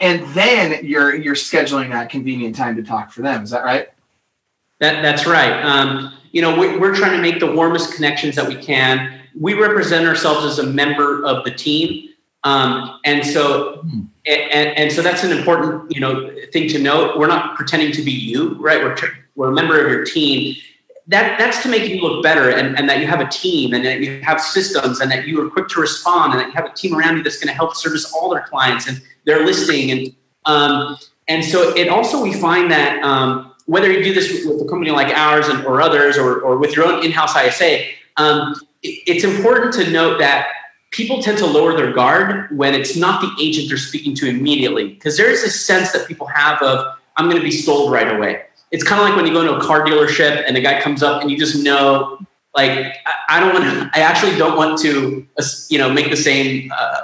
and 0.00 0.24
then 0.34 0.86
you're 0.86 1.16
you're 1.16 1.34
scheduling 1.34 1.90
that 1.90 2.10
convenient 2.10 2.54
time 2.54 2.76
to 2.76 2.84
talk 2.84 3.10
for 3.10 3.22
them. 3.22 3.42
Is 3.42 3.50
that 3.50 3.64
right? 3.64 3.88
That 4.78 5.02
that's 5.02 5.26
right. 5.26 5.64
Um, 5.64 6.14
you 6.30 6.42
know, 6.42 6.56
we, 6.56 6.78
we're 6.78 6.94
trying 6.94 7.16
to 7.16 7.20
make 7.20 7.40
the 7.40 7.52
warmest 7.52 7.92
connections 7.92 8.36
that 8.36 8.46
we 8.46 8.54
can. 8.54 9.20
We 9.38 9.54
represent 9.54 10.06
ourselves 10.06 10.46
as 10.46 10.60
a 10.60 10.66
member 10.66 11.24
of 11.24 11.44
the 11.44 11.50
team, 11.50 12.07
um, 12.44 12.98
and 13.04 13.24
so 13.24 13.78
hmm. 13.82 14.00
and, 14.26 14.76
and 14.78 14.92
so 14.92 15.02
that's 15.02 15.24
an 15.24 15.32
important 15.32 15.90
you 15.90 16.00
know 16.00 16.30
thing 16.52 16.68
to 16.68 16.78
note. 16.78 17.18
We're 17.18 17.26
not 17.26 17.56
pretending 17.56 17.92
to 17.92 18.02
be 18.02 18.12
you, 18.12 18.54
right? 18.54 18.82
We're 18.82 18.96
we're 19.34 19.50
a 19.50 19.54
member 19.54 19.84
of 19.84 19.90
your 19.90 20.04
team. 20.04 20.56
That 21.06 21.38
that's 21.38 21.62
to 21.62 21.68
make 21.68 21.88
you 21.88 22.00
look 22.02 22.22
better, 22.22 22.50
and, 22.50 22.78
and 22.78 22.88
that 22.88 23.00
you 23.00 23.06
have 23.06 23.20
a 23.20 23.28
team, 23.28 23.72
and 23.72 23.84
that 23.84 24.00
you 24.00 24.20
have 24.20 24.40
systems, 24.40 25.00
and 25.00 25.10
that 25.10 25.26
you 25.26 25.40
are 25.44 25.48
quick 25.48 25.68
to 25.68 25.80
respond, 25.80 26.32
and 26.32 26.40
that 26.40 26.48
you 26.48 26.52
have 26.52 26.66
a 26.66 26.74
team 26.74 26.94
around 26.94 27.16
you 27.16 27.22
that's 27.22 27.38
going 27.38 27.48
to 27.48 27.54
help 27.54 27.74
service 27.74 28.12
all 28.12 28.28
their 28.28 28.42
clients, 28.42 28.86
and 28.86 29.00
they're 29.24 29.44
listening 29.44 29.90
and 29.90 30.14
um, 30.48 30.96
and 31.28 31.44
so 31.44 31.76
it 31.76 31.88
also 31.88 32.22
we 32.22 32.32
find 32.32 32.70
that 32.70 33.02
um, 33.04 33.52
whether 33.66 33.92
you 33.92 34.02
do 34.02 34.14
this 34.14 34.46
with 34.46 34.62
a 34.62 34.64
company 34.64 34.90
like 34.90 35.14
ours 35.14 35.48
and, 35.48 35.64
or 35.66 35.82
others 35.82 36.16
or, 36.16 36.40
or 36.40 36.56
with 36.56 36.74
your 36.74 36.86
own 36.86 37.04
in-house 37.04 37.36
ISA, 37.36 37.84
um, 38.16 38.54
it, 38.82 39.02
it's 39.06 39.24
important 39.24 39.74
to 39.74 39.90
note 39.90 40.18
that 40.18 40.48
people 40.90 41.22
tend 41.22 41.38
to 41.38 41.46
lower 41.46 41.76
their 41.76 41.92
guard 41.92 42.56
when 42.56 42.74
it's 42.74 42.96
not 42.96 43.20
the 43.20 43.30
agent 43.42 43.68
they're 43.68 43.78
speaking 43.78 44.14
to 44.14 44.28
immediately 44.28 44.88
because 44.88 45.16
there 45.16 45.30
is 45.30 45.42
a 45.42 45.50
sense 45.50 45.92
that 45.92 46.06
people 46.06 46.26
have 46.26 46.60
of 46.62 46.94
I'm 47.16 47.26
going 47.26 47.36
to 47.36 47.42
be 47.42 47.50
sold 47.50 47.92
right 47.92 48.14
away. 48.14 48.42
It's 48.70 48.84
kind 48.84 49.00
of 49.00 49.08
like 49.08 49.16
when 49.16 49.26
you 49.26 49.32
go 49.32 49.40
into 49.40 49.56
a 49.56 49.60
car 49.60 49.84
dealership 49.84 50.44
and 50.46 50.54
the 50.54 50.60
guy 50.60 50.80
comes 50.80 51.02
up 51.02 51.22
and 51.22 51.30
you 51.30 51.38
just 51.38 51.62
know, 51.62 52.18
like 52.54 52.96
I, 53.28 53.40
don't 53.40 53.54
want. 53.54 53.96
I 53.96 54.00
actually 54.00 54.36
don't 54.36 54.56
want 54.56 54.78
to, 54.80 55.26
you 55.68 55.78
know, 55.78 55.90
make 55.92 56.10
the 56.10 56.16
same 56.16 56.70
uh, 56.76 57.00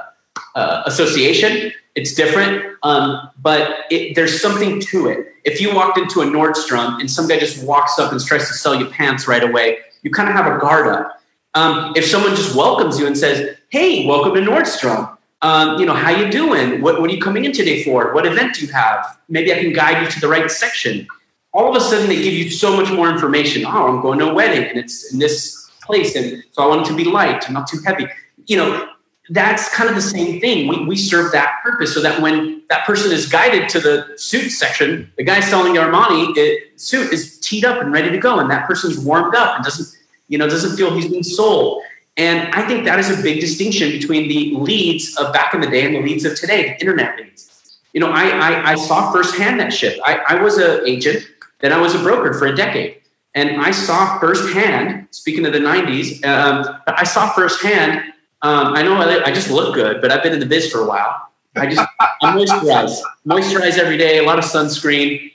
uh, 0.55 0.83
association 0.87 1.73
it's 1.95 2.13
different, 2.13 2.77
um, 2.83 3.31
but 3.41 3.85
it, 3.91 4.17
there's 4.17 4.41
something 4.41 4.81
to 4.81 5.09
it. 5.09 5.29
If 5.45 5.61
you 5.61 5.75
walked 5.75 5.97
into 5.97 6.23
a 6.23 6.25
Nordstrom 6.25 6.99
and 6.99 7.09
some 7.11 7.29
guy 7.29 7.39
just 7.39 7.65
walks 7.65 7.99
up 7.99 8.11
and 8.11 8.21
tries 8.25 8.49
to 8.49 8.55
sell 8.55 8.75
you 8.75 8.87
pants 8.87 9.29
right 9.29 9.43
away, 9.43 9.79
you 10.03 10.11
kind 10.11 10.29
of 10.29 10.35
have 10.35 10.53
a 10.53 10.59
guard 10.59 10.89
up. 10.89 11.21
Um, 11.55 11.93
if 11.95 12.05
someone 12.05 12.35
just 12.35 12.57
welcomes 12.57 12.99
you 12.99 13.07
and 13.07 13.17
says, 13.17 13.57
"Hey, 13.75 14.07
welcome 14.07 14.35
to 14.35 14.41
Nordstrom," 14.41 15.19
um, 15.43 15.81
you 15.81 15.85
know, 15.85 15.95
how 15.95 16.11
you 16.11 16.31
doing? 16.31 16.81
What, 16.81 17.01
what 17.01 17.11
are 17.11 17.13
you 17.13 17.21
coming 17.21 17.45
in 17.45 17.51
today 17.51 17.83
for? 17.83 18.15
What 18.15 18.25
event 18.25 18.55
do 18.55 18.65
you 18.65 18.73
have? 18.73 19.19
Maybe 19.29 19.53
I 19.53 19.59
can 19.59 19.73
guide 19.73 20.01
you 20.01 20.09
to 20.13 20.21
the 20.21 20.29
right 20.29 20.49
section. 20.49 21.09
All 21.53 21.69
of 21.69 21.75
a 21.75 21.81
sudden, 21.81 22.09
they 22.09 22.23
give 22.23 22.35
you 22.35 22.51
so 22.51 22.77
much 22.77 22.93
more 22.93 23.11
information. 23.11 23.67
Oh, 23.67 23.89
I'm 23.89 24.01
going 24.01 24.21
to 24.21 24.31
a 24.31 24.33
wedding, 24.33 24.63
and 24.63 24.79
it's 24.79 25.13
in 25.13 25.19
this 25.19 25.73
place, 25.83 26.15
and 26.15 26.45
so 26.53 26.63
I 26.63 26.69
want 26.69 26.87
it 26.87 26.91
to 26.91 26.97
be 26.97 27.03
light 27.03 27.47
and 27.47 27.55
not 27.55 27.67
too 27.67 27.81
heavy. 27.85 28.07
You 28.47 28.59
know, 28.59 28.89
that's 29.31 29.69
kind 29.75 29.89
of 29.89 29.97
the 29.97 30.03
same 30.03 30.41
thing. 30.41 30.69
We, 30.69 30.85
we 30.87 30.97
serve 30.97 31.33
that 31.33 31.57
purpose 31.65 31.95
so 31.95 32.01
that 32.01 32.23
when 32.23 32.63
that 32.69 32.87
person 32.87 33.11
is 33.11 33.27
guided 33.27 33.69
to 33.71 33.81
the 33.81 34.17
suit 34.17 34.51
section, 34.51 35.11
the 35.17 35.25
guy 35.25 35.41
selling 35.41 35.75
the 35.75 35.81
Armani 35.81 36.33
it, 36.37 36.81
suit 36.81 37.13
is 37.13 37.41
teed 37.41 37.65
up 37.65 37.83
and 37.83 37.93
ready 37.93 38.13
to 38.13 38.19
go, 38.19 38.39
and 38.39 38.49
that 38.53 38.69
person's 38.69 39.01
warmed 39.01 39.35
up 39.35 39.57
and 39.57 39.65
doesn't, 39.65 39.99
you 40.29 40.39
know, 40.39 40.49
doesn't 40.49 40.77
feel 40.77 40.95
he's 40.95 41.09
being 41.09 41.25
sold. 41.25 41.83
And 42.17 42.53
I 42.55 42.67
think 42.67 42.85
that 42.85 42.99
is 42.99 43.11
a 43.11 43.23
big 43.23 43.41
distinction 43.41 43.91
between 43.91 44.29
the 44.29 44.55
leads 44.57 45.17
of 45.17 45.33
back 45.33 45.53
in 45.53 45.61
the 45.61 45.67
day 45.67 45.85
and 45.85 45.95
the 45.95 46.01
leads 46.01 46.25
of 46.25 46.39
today, 46.39 46.69
the 46.69 46.81
internet 46.81 47.19
leads. 47.19 47.81
You 47.93 48.01
know, 48.01 48.11
I, 48.11 48.29
I, 48.29 48.71
I 48.73 48.75
saw 48.77 49.13
firsthand 49.13 49.59
that 49.61 49.73
shift. 49.73 50.01
I, 50.05 50.19
I 50.29 50.43
was 50.43 50.59
an 50.59 50.87
agent, 50.87 51.27
then 51.61 51.73
I 51.73 51.81
was 51.81 51.95
a 51.95 51.99
broker 51.99 52.35
for 52.35 52.47
a 52.47 52.55
decade. 52.55 53.01
And 53.35 53.61
I 53.61 53.73
saw 53.73 54.19
firsthand, 54.21 55.09
speaking 55.11 55.45
of 55.45 55.53
the 55.53 55.59
90s, 55.59 56.25
um, 56.25 56.81
I 56.87 57.03
saw 57.03 57.31
firsthand 57.31 58.15
um, 58.45 58.75
I 58.75 58.83
know 58.83 58.97
I, 58.97 59.25
I, 59.25 59.33
just 59.33 59.49
look 59.51 59.75
good, 59.75 60.03
but 60.03 60.13
I've 60.13 60.23
been 60.23 60.35
in 60.35 60.39
the 60.39 60.45
biz 60.45 60.71
for 60.71 60.83
a 60.83 60.87
while. 60.87 61.29
I 61.57 61.67
just 61.67 61.81
I 61.99 62.35
moisturize, 62.37 63.01
moisturize 63.27 63.79
every 63.79 63.97
day, 63.97 64.19
a 64.19 64.23
lot 64.23 64.39
of 64.39 64.45
sunscreen, 64.45 65.33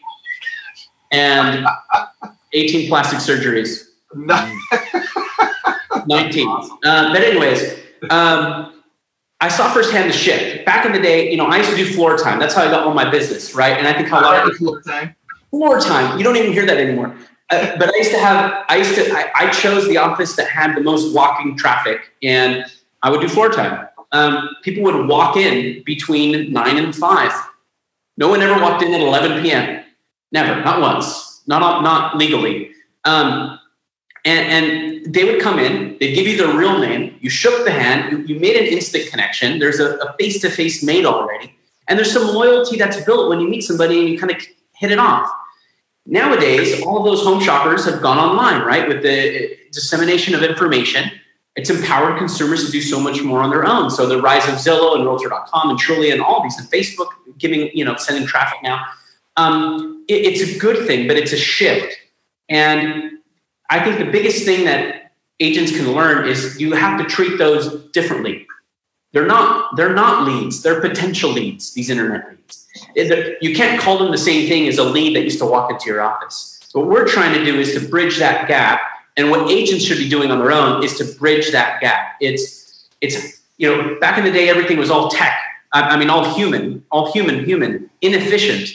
and 1.12 1.65
18 2.53 2.88
plastic 2.88 3.17
surgeries. 3.17 3.88
19. 6.08 6.48
Uh, 6.50 6.70
but 7.14 7.22
anyways, 7.22 7.80
um, 8.10 8.84
I 9.42 9.48
saw 9.48 9.72
firsthand 9.72 10.10
the 10.10 10.14
shift. 10.14 10.66
Back 10.66 10.86
in 10.86 10.92
the 10.92 11.00
day, 11.00 11.32
you 11.32 11.38
know, 11.38 11.46
I 11.46 11.58
used 11.58 11.70
to 11.70 11.76
do 11.76 11.86
floor 11.94 12.18
time. 12.18 12.40
That's 12.40 12.54
how 12.54 12.64
I 12.64 12.72
got 12.72 12.86
all 12.86 12.94
my 12.94 13.10
business, 13.10 13.56
right? 13.56 13.78
And 13.78 13.88
I 13.88 13.94
think 13.94 14.10
how 14.10 14.20
a 14.20 14.22
lot 14.22 14.48
of 14.50 14.56
floor 14.58 14.82
time. 14.82 15.16
Floor 15.50 15.80
time. 15.80 16.18
You 16.18 16.24
don't 16.24 16.36
even 16.36 16.52
hear 16.52 16.66
that 16.66 16.78
anymore. 16.78 17.16
Uh, 17.50 17.76
but 17.78 17.94
I 17.94 17.98
used 17.98 18.12
to 18.12 18.20
have. 18.20 18.66
I 18.70 18.76
used 18.76 18.96
to. 18.96 19.12
I, 19.12 19.32
I 19.36 19.50
chose 19.50 19.88
the 19.88 19.98
office 19.98 20.36
that 20.36 20.48
had 20.50 20.76
the 20.76 20.82
most 20.82 21.16
walking 21.16 21.58
traffic, 21.58 22.12
and 22.22 22.66
I 23.02 23.10
would 23.10 23.22
do 23.22 23.28
floor 23.28 23.50
time. 23.50 23.88
Um, 24.12 24.50
people 24.64 24.84
would 24.84 25.08
walk 25.08 25.38
in 25.38 25.84
between 25.84 26.52
nine 26.52 26.78
and 26.78 26.96
five. 26.96 27.32
No 28.18 28.28
one 28.28 28.42
ever 28.42 28.62
walked 28.62 28.84
in 28.84 28.94
at 28.94 29.02
11 29.02 29.42
p.m. 29.42 29.84
Never, 30.32 30.62
not 30.64 30.82
once, 30.82 31.42
not 31.48 31.82
not 31.82 32.18
legally. 32.18 32.72
Um, 33.06 33.59
and, 34.26 34.66
and, 34.66 35.14
they 35.14 35.24
would 35.24 35.42
come 35.42 35.60
in, 35.60 35.98
they'd 36.00 36.14
give 36.14 36.28
you 36.28 36.38
their 36.38 36.56
real 36.56 36.78
name, 36.78 37.16
you 37.22 37.30
shook 37.30 37.66
the 37.66 37.72
hand, 37.72 38.12
you, 38.12 38.36
you 38.36 38.40
made 38.40 38.56
an 38.56 38.66
instant 38.66 39.10
connection. 39.10 39.60
There's 39.60 39.80
a 39.80 40.14
face 40.20 40.42
to 40.42 40.50
face 40.50 40.84
made 40.84 41.06
already. 41.06 41.56
And 41.88 41.98
there's 41.98 42.12
some 42.12 42.28
loyalty 42.28 42.78
that's 42.78 43.04
built 43.06 43.30
when 43.30 43.40
you 43.40 43.48
meet 43.48 43.62
somebody 43.62 44.00
and 44.00 44.10
you 44.10 44.20
kind 44.20 44.32
of 44.32 44.38
hit 44.74 44.92
it 44.92 45.00
off. 45.00 45.32
Nowadays, 46.06 46.84
all 46.84 47.02
those 47.04 47.24
home 47.24 47.42
shoppers 47.42 47.86
have 47.86 48.02
gone 48.02 48.18
online, 48.18 48.62
right? 48.62 48.88
With 48.88 49.02
the 49.02 49.58
dissemination 49.72 50.36
of 50.36 50.44
information 50.44 51.12
it's 51.60 51.70
empowered 51.70 52.18
consumers 52.18 52.66
to 52.66 52.72
do 52.72 52.82
so 52.82 53.02
much 53.02 53.22
more 53.22 53.42
on 53.42 53.50
their 53.50 53.66
own. 53.66 53.90
So 53.90 54.08
the 54.08 54.22
rise 54.22 54.48
of 54.48 54.56
Zillow 54.56 54.96
and 54.96 55.04
Realtor.com 55.04 55.70
and 55.70 55.78
Trulia 55.78 56.14
and 56.14 56.22
all 56.22 56.42
these 56.42 56.58
and 56.58 56.70
Facebook 56.70 57.08
giving, 57.38 57.70
you 57.74 57.84
know, 57.84 57.98
sending 57.98 58.26
traffic 58.26 58.60
now. 58.64 58.86
Um, 59.36 60.06
it, 60.08 60.26
it's 60.26 60.56
a 60.56 60.58
good 60.58 60.88
thing, 60.88 61.06
but 61.06 61.18
it's 61.18 61.34
a 61.34 61.38
shift. 61.38 61.98
And 62.48 63.19
I 63.70 63.84
think 63.84 64.00
the 64.00 64.12
biggest 64.12 64.46
thing 64.46 64.66
that 64.66 65.12
agents 65.40 65.72
can 65.72 65.94
learn 65.94 66.28
is 66.28 66.60
you 66.60 66.74
have 66.74 67.00
to 67.00 67.06
treat 67.06 67.38
those 67.38 67.86
differently. 67.92 68.48
They're 69.12 69.28
not 69.28 69.76
they're 69.76 69.94
not 69.94 70.28
leads. 70.28 70.62
They're 70.62 70.82
potential 70.82 71.32
leads. 71.32 71.74
These 71.74 71.90
internet 71.90 72.30
leads. 72.30 72.68
You 73.42 73.56
can't 73.56 73.82
call 73.82 73.98
them 73.98 74.12
the 74.12 74.18
same 74.18 74.48
thing 74.48 74.68
as 74.68 74.78
a 74.78 74.84
lead 74.84 75.16
that 75.16 75.24
used 75.24 75.40
to 75.40 75.46
walk 75.46 75.72
into 75.72 75.86
your 75.86 76.02
office. 76.02 76.60
What 76.74 76.88
we're 76.88 77.08
trying 77.08 77.34
to 77.34 77.44
do 77.44 77.60
is 77.60 77.74
to 77.74 77.88
bridge 77.88 78.20
that 78.20 78.48
gap 78.48 78.82
and 79.18 79.32
what 79.32 79.50
agents 79.50 79.84
should 79.84 79.98
be 79.98 80.08
doing 80.08 80.32
on 80.32 80.40
their 80.40 80.52
own 80.52 80.84
is 80.84 80.98
to 80.98 81.04
bridge 81.20 81.52
that 81.52 81.82
gap. 81.82 82.16
It's 82.22 82.88
it's 83.02 83.42
you 83.58 83.68
know 83.70 84.00
back 84.00 84.18
in 84.18 84.24
the 84.24 84.32
day 84.32 84.50
everything 84.50 84.78
was 84.78 84.90
all 84.90 85.10
tech. 85.10 85.38
I, 85.74 85.82
I 85.82 85.98
mean 85.98 86.10
all 86.10 86.34
human, 86.36 86.86
all 86.92 87.12
human, 87.12 87.46
human, 87.46 87.90
inefficient. 88.02 88.70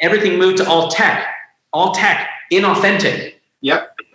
Everything 0.00 0.38
moved 0.38 0.58
to 0.58 0.68
all 0.68 0.88
tech, 0.88 1.26
all 1.72 1.92
tech, 1.92 2.28
inauthentic. 2.50 3.31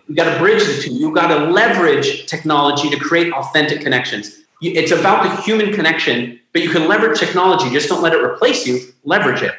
You 0.08 0.16
got 0.16 0.34
to 0.34 0.40
bridge 0.40 0.66
the 0.66 0.82
two. 0.82 0.94
You 0.94 1.14
got 1.14 1.28
to 1.28 1.52
leverage 1.52 2.28
technology 2.28 2.90
to 2.90 2.98
create 2.98 3.34
authentic 3.34 3.82
connections. 3.82 4.44
It's 4.62 4.92
about 4.92 5.24
the 5.24 5.42
human 5.42 5.74
connection, 5.74 6.40
but 6.54 6.62
you 6.64 6.70
can 6.70 6.88
leverage 6.88 7.20
technology. 7.20 7.70
Just 7.70 7.90
don't 7.90 8.02
let 8.02 8.14
it 8.14 8.24
replace 8.24 8.66
you. 8.66 8.80
Leverage 9.04 9.44
it. 9.44 9.54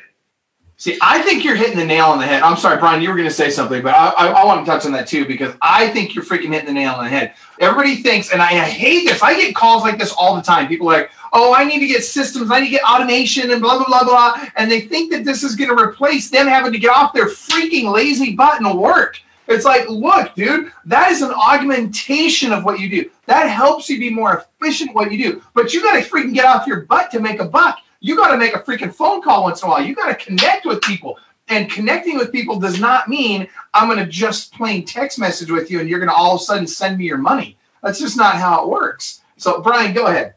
See, 0.80 0.96
I 1.02 1.20
think 1.22 1.44
you're 1.44 1.56
hitting 1.56 1.76
the 1.76 1.84
nail 1.84 2.06
on 2.06 2.20
the 2.20 2.24
head. 2.24 2.40
I'm 2.42 2.56
sorry, 2.56 2.78
Brian, 2.78 3.02
you 3.02 3.08
were 3.08 3.16
going 3.16 3.28
to 3.28 3.34
say 3.34 3.50
something, 3.50 3.82
but 3.82 3.94
I, 3.94 4.10
I, 4.10 4.26
I, 4.28 4.44
want 4.44 4.64
to 4.64 4.70
touch 4.70 4.86
on 4.86 4.92
that 4.92 5.08
too 5.08 5.26
because 5.26 5.52
I 5.60 5.88
think 5.88 6.14
you're 6.14 6.22
freaking 6.22 6.52
hitting 6.52 6.66
the 6.66 6.72
nail 6.72 6.92
on 6.92 7.02
the 7.02 7.10
head. 7.10 7.34
Everybody 7.58 7.96
thinks, 7.96 8.32
and 8.32 8.40
I, 8.40 8.50
I 8.50 8.68
hate 8.68 9.04
this. 9.04 9.20
I 9.20 9.34
get 9.34 9.56
calls 9.56 9.82
like 9.82 9.98
this 9.98 10.12
all 10.12 10.36
the 10.36 10.42
time. 10.42 10.68
People 10.68 10.88
are 10.88 10.98
like, 10.98 11.10
"Oh, 11.32 11.52
I 11.52 11.64
need 11.64 11.80
to 11.80 11.88
get 11.88 12.04
systems. 12.04 12.52
I 12.52 12.60
need 12.60 12.66
to 12.66 12.70
get 12.70 12.84
automation 12.84 13.50
and 13.50 13.60
blah 13.60 13.76
blah 13.76 13.86
blah 13.86 14.04
blah," 14.04 14.46
and 14.54 14.70
they 14.70 14.82
think 14.82 15.10
that 15.10 15.24
this 15.24 15.42
is 15.42 15.56
going 15.56 15.76
to 15.76 15.82
replace 15.82 16.30
them 16.30 16.46
having 16.46 16.72
to 16.72 16.78
get 16.78 16.94
off 16.94 17.12
their 17.12 17.26
freaking 17.26 17.92
lazy 17.92 18.36
butt 18.36 18.60
and 18.60 18.78
work. 18.78 19.20
It's 19.48 19.64
like, 19.64 19.88
look, 19.88 20.34
dude, 20.34 20.70
that 20.84 21.10
is 21.10 21.22
an 21.22 21.32
augmentation 21.32 22.52
of 22.52 22.64
what 22.64 22.78
you 22.78 22.88
do. 22.88 23.10
That 23.26 23.48
helps 23.48 23.88
you 23.88 23.98
be 23.98 24.10
more 24.10 24.44
efficient 24.60 24.94
what 24.94 25.10
you 25.10 25.18
do. 25.18 25.42
But 25.54 25.72
you 25.72 25.82
got 25.82 25.94
to 25.94 26.08
freaking 26.08 26.34
get 26.34 26.44
off 26.44 26.66
your 26.66 26.82
butt 26.82 27.10
to 27.12 27.20
make 27.20 27.40
a 27.40 27.46
buck. 27.46 27.78
You 28.00 28.14
got 28.14 28.30
to 28.30 28.36
make 28.36 28.54
a 28.54 28.60
freaking 28.60 28.92
phone 28.92 29.22
call 29.22 29.44
once 29.44 29.62
in 29.62 29.68
a 29.68 29.70
while. 29.70 29.82
You 29.82 29.94
got 29.94 30.08
to 30.08 30.24
connect 30.24 30.66
with 30.66 30.82
people. 30.82 31.18
And 31.48 31.70
connecting 31.70 32.18
with 32.18 32.30
people 32.30 32.60
does 32.60 32.78
not 32.78 33.08
mean 33.08 33.48
I'm 33.72 33.88
going 33.88 34.04
to 34.04 34.10
just 34.10 34.52
plain 34.52 34.84
text 34.84 35.18
message 35.18 35.50
with 35.50 35.70
you 35.70 35.80
and 35.80 35.88
you're 35.88 35.98
going 35.98 36.10
to 36.10 36.14
all 36.14 36.34
of 36.34 36.42
a 36.42 36.44
sudden 36.44 36.66
send 36.66 36.98
me 36.98 37.06
your 37.06 37.16
money. 37.16 37.56
That's 37.82 37.98
just 37.98 38.18
not 38.18 38.36
how 38.36 38.62
it 38.62 38.68
works. 38.68 39.22
So, 39.38 39.62
Brian, 39.62 39.94
go 39.94 40.08
ahead. 40.08 40.34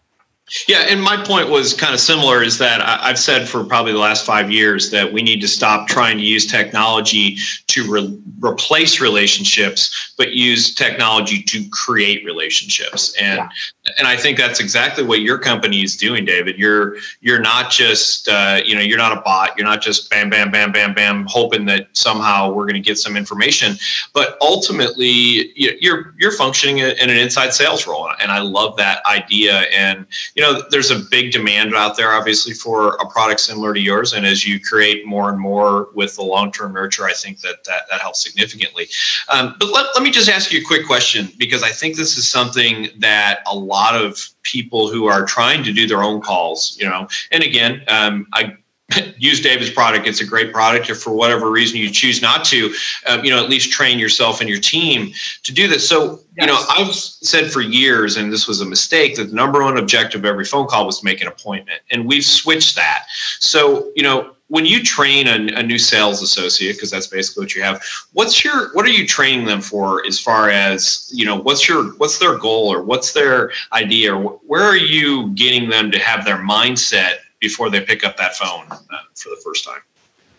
Yeah, 0.67 0.85
and 0.89 1.01
my 1.01 1.23
point 1.23 1.49
was 1.49 1.73
kind 1.73 1.93
of 1.93 1.99
similar 1.99 2.43
is 2.43 2.57
that 2.57 2.81
I've 2.81 3.19
said 3.19 3.47
for 3.47 3.63
probably 3.63 3.93
the 3.93 3.99
last 3.99 4.25
five 4.25 4.51
years 4.51 4.91
that 4.91 5.11
we 5.11 5.21
need 5.21 5.39
to 5.41 5.47
stop 5.47 5.87
trying 5.87 6.17
to 6.17 6.23
use 6.23 6.45
technology 6.45 7.37
to 7.71 7.89
re- 7.89 8.21
replace 8.39 8.99
relationships, 8.99 10.13
but 10.17 10.33
use 10.33 10.75
technology 10.75 11.41
to 11.43 11.67
create 11.69 12.23
relationships. 12.25 13.15
And 13.19 13.37
yeah. 13.37 13.49
and 13.97 14.07
I 14.07 14.17
think 14.17 14.37
that's 14.37 14.59
exactly 14.59 15.03
what 15.03 15.21
your 15.21 15.37
company 15.37 15.81
is 15.81 15.95
doing, 15.95 16.25
David. 16.25 16.57
You're 16.57 16.97
you're 17.21 17.39
not 17.39 17.71
just 17.71 18.27
uh, 18.27 18.61
you 18.65 18.75
know 18.75 18.81
you're 18.81 18.97
not 18.97 19.17
a 19.17 19.21
bot. 19.21 19.57
You're 19.57 19.67
not 19.67 19.81
just 19.81 20.09
bam 20.09 20.29
bam 20.29 20.51
bam 20.51 20.71
bam 20.71 20.93
bam 20.93 21.25
hoping 21.27 21.65
that 21.65 21.87
somehow 21.93 22.51
we're 22.51 22.65
going 22.65 22.75
to 22.75 22.79
get 22.81 22.97
some 22.97 23.15
information, 23.15 23.75
but 24.13 24.37
ultimately 24.41 25.51
you're 25.55 26.13
you're 26.19 26.31
functioning 26.31 26.79
in 26.79 27.09
an 27.09 27.17
inside 27.17 27.53
sales 27.53 27.87
role, 27.87 28.09
and 28.21 28.31
I 28.31 28.39
love 28.39 28.75
that 28.77 29.05
idea. 29.05 29.61
And 29.73 30.05
you 30.35 30.41
know, 30.41 30.61
there's 30.69 30.91
a 30.91 30.99
big 31.09 31.31
demand 31.31 31.73
out 31.75 31.95
there, 31.95 32.11
obviously, 32.11 32.53
for 32.53 32.95
a 32.95 33.07
product 33.07 33.39
similar 33.39 33.73
to 33.73 33.79
yours. 33.79 34.13
And 34.13 34.25
as 34.25 34.45
you 34.45 34.59
create 34.59 35.05
more 35.05 35.29
and 35.29 35.39
more 35.39 35.89
with 35.93 36.15
the 36.15 36.23
long-term 36.23 36.73
nurture, 36.73 37.05
I 37.05 37.13
think 37.13 37.39
that 37.41 37.60
that, 37.65 37.83
that 37.89 38.01
helps 38.01 38.21
significantly. 38.21 38.87
Um, 39.29 39.55
but 39.59 39.71
let, 39.71 39.87
let 39.93 40.03
me 40.03 40.11
just 40.11 40.29
ask 40.29 40.51
you 40.51 40.61
a 40.61 40.63
quick 40.63 40.85
question 40.85 41.29
because 41.37 41.63
I 41.63 41.69
think 41.69 41.95
this 41.95 42.17
is 42.17 42.27
something 42.27 42.89
that 42.99 43.41
a 43.47 43.55
lot 43.55 43.95
of 43.95 44.19
people 44.43 44.89
who 44.89 45.05
are 45.05 45.25
trying 45.25 45.63
to 45.63 45.73
do 45.73 45.87
their 45.87 46.03
own 46.03 46.21
calls, 46.21 46.77
you 46.79 46.87
know, 46.87 47.07
and 47.31 47.43
again, 47.43 47.83
um, 47.87 48.27
I 48.33 48.57
use 49.17 49.41
David's 49.41 49.71
product. 49.71 50.07
It's 50.07 50.21
a 50.21 50.25
great 50.25 50.51
product. 50.51 50.89
If 50.89 51.01
for 51.01 51.13
whatever 51.13 51.51
reason 51.51 51.77
you 51.77 51.89
choose 51.89 52.21
not 52.21 52.43
to, 52.45 52.73
um, 53.07 53.23
you 53.23 53.31
know, 53.31 53.43
at 53.43 53.49
least 53.49 53.71
train 53.71 53.99
yourself 53.99 54.41
and 54.41 54.49
your 54.49 54.59
team 54.59 55.13
to 55.43 55.53
do 55.53 55.67
this. 55.67 55.87
So, 55.87 56.03
yes. 56.11 56.21
you 56.37 56.45
know, 56.47 56.59
I've 56.69 56.93
said 56.93 57.51
for 57.51 57.61
years, 57.61 58.17
and 58.17 58.31
this 58.31 58.47
was 58.47 58.61
a 58.61 58.65
mistake, 58.65 59.15
that 59.15 59.25
the 59.25 59.35
number 59.35 59.63
one 59.63 59.77
objective 59.77 60.21
of 60.21 60.25
every 60.25 60.45
phone 60.45 60.67
call 60.67 60.85
was 60.85 60.99
to 60.99 61.05
make 61.05 61.21
an 61.21 61.27
appointment. 61.27 61.81
And 61.91 62.05
we've 62.07 62.25
switched 62.25 62.75
that. 62.75 63.05
So, 63.39 63.91
you 63.95 64.03
know, 64.03 64.35
when 64.51 64.65
you 64.65 64.83
train 64.83 65.27
a, 65.27 65.59
a 65.59 65.63
new 65.63 65.79
sales 65.79 66.21
associate, 66.21 66.73
because 66.73 66.91
that's 66.91 67.07
basically 67.07 67.41
what 67.43 67.55
you 67.55 67.63
have, 67.63 67.81
what's 68.11 68.43
your 68.43 68.73
what 68.73 68.85
are 68.85 68.89
you 68.89 69.07
training 69.07 69.45
them 69.45 69.61
for 69.61 70.05
as 70.05 70.19
far 70.19 70.49
as, 70.49 71.09
you 71.13 71.25
know, 71.25 71.37
what's 71.37 71.69
your 71.69 71.93
what's 71.99 72.19
their 72.19 72.37
goal 72.37 72.67
or 72.73 72.83
what's 72.83 73.13
their 73.13 73.53
idea? 73.71 74.13
Or 74.13 74.39
where 74.45 74.63
are 74.63 74.83
you 74.95 75.29
getting 75.35 75.69
them 75.69 75.89
to 75.91 75.99
have 75.99 76.25
their 76.25 76.35
mindset 76.35 77.13
before 77.39 77.69
they 77.69 77.81
pick 77.81 78.03
up 78.03 78.17
that 78.17 78.35
phone 78.35 78.65
uh, 78.69 78.77
for 79.15 79.29
the 79.29 79.41
first 79.43 79.65
time. 79.65 79.81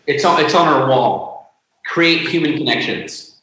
It's 0.07 0.25
on, 0.25 0.45
it's 0.45 0.55
on 0.55 0.69
our 0.69 0.89
wall. 0.89 1.55
Create 1.87 2.29
human 2.29 2.57
connections. 2.57 3.41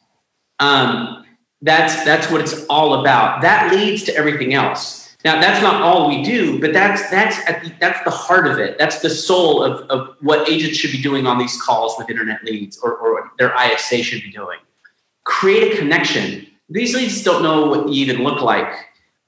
Um, 0.59 1.25
that's 1.61 2.03
that's 2.05 2.31
what 2.31 2.41
it's 2.41 2.65
all 2.67 3.01
about. 3.01 3.41
That 3.41 3.73
leads 3.73 4.03
to 4.03 4.15
everything 4.15 4.53
else. 4.53 4.98
Now 5.25 5.39
that's 5.41 5.61
not 5.61 5.81
all 5.81 6.07
we 6.07 6.23
do, 6.23 6.59
but 6.61 6.71
that's 6.71 7.09
that's 7.09 7.43
the, 7.45 7.73
that's 7.79 8.03
the 8.05 8.11
heart 8.11 8.47
of 8.47 8.57
it. 8.57 8.77
That's 8.77 9.01
the 9.01 9.09
soul 9.09 9.63
of, 9.63 9.81
of 9.89 10.15
what 10.21 10.47
agents 10.49 10.77
should 10.77 10.91
be 10.91 11.01
doing 11.01 11.27
on 11.27 11.37
these 11.37 11.61
calls 11.61 11.95
with 11.97 12.09
internet 12.09 12.43
leads 12.43 12.77
or, 12.79 12.95
or 12.95 13.31
their 13.37 13.53
ISA 13.53 14.01
should 14.01 14.21
be 14.21 14.31
doing. 14.31 14.59
Create 15.25 15.73
a 15.73 15.77
connection. 15.77 16.47
These 16.69 16.95
leads 16.95 17.23
don't 17.23 17.43
know 17.43 17.67
what 17.67 17.89
you 17.89 18.05
even 18.05 18.23
look 18.23 18.41
like. 18.41 18.71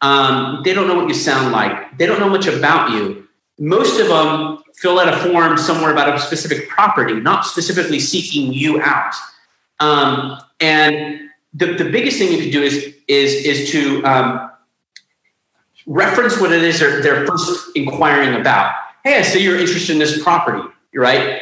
Um, 0.02 0.62
they 0.64 0.74
don't 0.74 0.88
know 0.88 0.96
what 0.96 1.08
you 1.08 1.14
sound 1.14 1.52
like. 1.52 1.98
They 1.98 2.06
don't 2.06 2.20
know 2.20 2.30
much 2.30 2.48
about 2.48 2.92
you 2.92 3.22
most 3.62 4.00
of 4.00 4.08
them 4.08 4.58
fill 4.76 5.00
out 5.00 5.08
a 5.08 5.18
form 5.18 5.56
somewhere 5.56 5.92
about 5.92 6.14
a 6.14 6.20
specific 6.20 6.68
property, 6.68 7.14
not 7.14 7.46
specifically 7.46 8.00
seeking 8.00 8.52
you 8.52 8.82
out. 8.82 9.14
Um, 9.80 10.40
and 10.60 11.30
the, 11.54 11.74
the 11.74 11.90
biggest 11.90 12.18
thing 12.18 12.32
you 12.32 12.40
can 12.40 12.52
do 12.52 12.64
is 12.64 12.96
is 13.08 13.46
is 13.46 13.72
to 13.72 14.04
um, 14.04 14.51
reference 15.86 16.40
what 16.40 16.52
it 16.52 16.64
is 16.64 16.80
they're, 16.80 17.02
they're 17.02 17.26
first 17.26 17.72
inquiring 17.76 18.40
about. 18.40 18.74
Hey, 19.04 19.20
I 19.20 19.22
see 19.22 19.44
you're 19.44 19.60
interested 19.60 19.94
in 19.94 20.00
this 20.00 20.22
property, 20.22 20.68
right? 20.94 21.42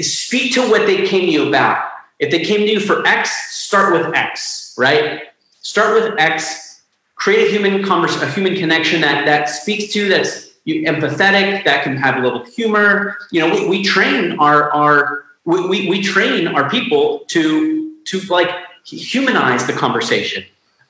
Speak 0.00 0.54
to 0.54 0.68
what 0.68 0.86
they 0.86 1.06
came 1.06 1.26
to 1.26 1.32
you 1.32 1.48
about. 1.48 1.90
If 2.18 2.30
they 2.30 2.44
came 2.44 2.60
to 2.60 2.70
you 2.70 2.80
for 2.80 3.06
X, 3.06 3.30
start 3.54 3.92
with 3.92 4.14
X, 4.14 4.74
right? 4.78 5.24
Start 5.60 5.94
with 5.94 6.18
X. 6.18 6.82
Create 7.14 7.48
a 7.48 7.50
human 7.50 7.84
converse, 7.84 8.20
a 8.20 8.30
human 8.30 8.56
connection 8.56 9.00
that 9.00 9.24
that 9.26 9.48
speaks 9.48 9.92
to 9.94 10.08
that's 10.08 10.52
you, 10.64 10.82
empathetic, 10.82 11.64
that 11.64 11.82
can 11.82 11.96
have 11.96 12.16
a 12.16 12.20
little 12.20 12.44
humor. 12.44 13.16
You 13.30 13.40
know, 13.40 13.54
we, 13.54 13.68
we 13.68 13.82
train 13.84 14.38
our 14.38 14.70
our 14.72 15.24
we, 15.44 15.66
we, 15.66 15.88
we 15.88 16.02
train 16.02 16.46
our 16.48 16.68
people 16.68 17.20
to 17.28 17.96
to 18.04 18.20
like 18.28 18.50
humanize 18.84 19.66
the 19.66 19.72
conversation. 19.72 20.44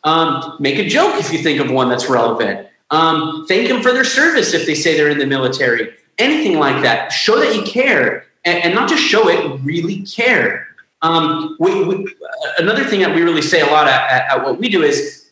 Um, 0.04 0.56
make 0.60 0.78
a 0.78 0.88
joke 0.88 1.18
if 1.18 1.32
you 1.32 1.38
think 1.38 1.60
of 1.60 1.70
one 1.70 1.88
that's 1.88 2.08
relevant. 2.08 2.68
Um, 2.90 3.46
thank 3.48 3.68
them 3.68 3.82
for 3.82 3.92
their 3.92 4.04
service 4.04 4.54
if 4.54 4.66
they 4.66 4.74
say 4.74 4.96
they're 4.96 5.10
in 5.10 5.18
the 5.18 5.26
military. 5.26 5.94
Anything 6.18 6.58
like 6.58 6.82
that. 6.82 7.12
Show 7.12 7.38
that 7.40 7.54
you 7.54 7.62
care, 7.62 8.26
and, 8.44 8.62
and 8.64 8.74
not 8.74 8.88
just 8.88 9.02
show 9.02 9.28
it, 9.28 9.60
really 9.62 10.02
care. 10.02 10.68
Um, 11.02 11.56
we, 11.58 11.84
we, 11.84 12.14
another 12.58 12.84
thing 12.84 13.00
that 13.00 13.14
we 13.14 13.22
really 13.22 13.42
say 13.42 13.60
a 13.60 13.66
lot 13.66 13.86
at, 13.86 14.10
at, 14.10 14.30
at 14.30 14.44
what 14.44 14.58
we 14.58 14.68
do 14.68 14.82
is 14.82 15.30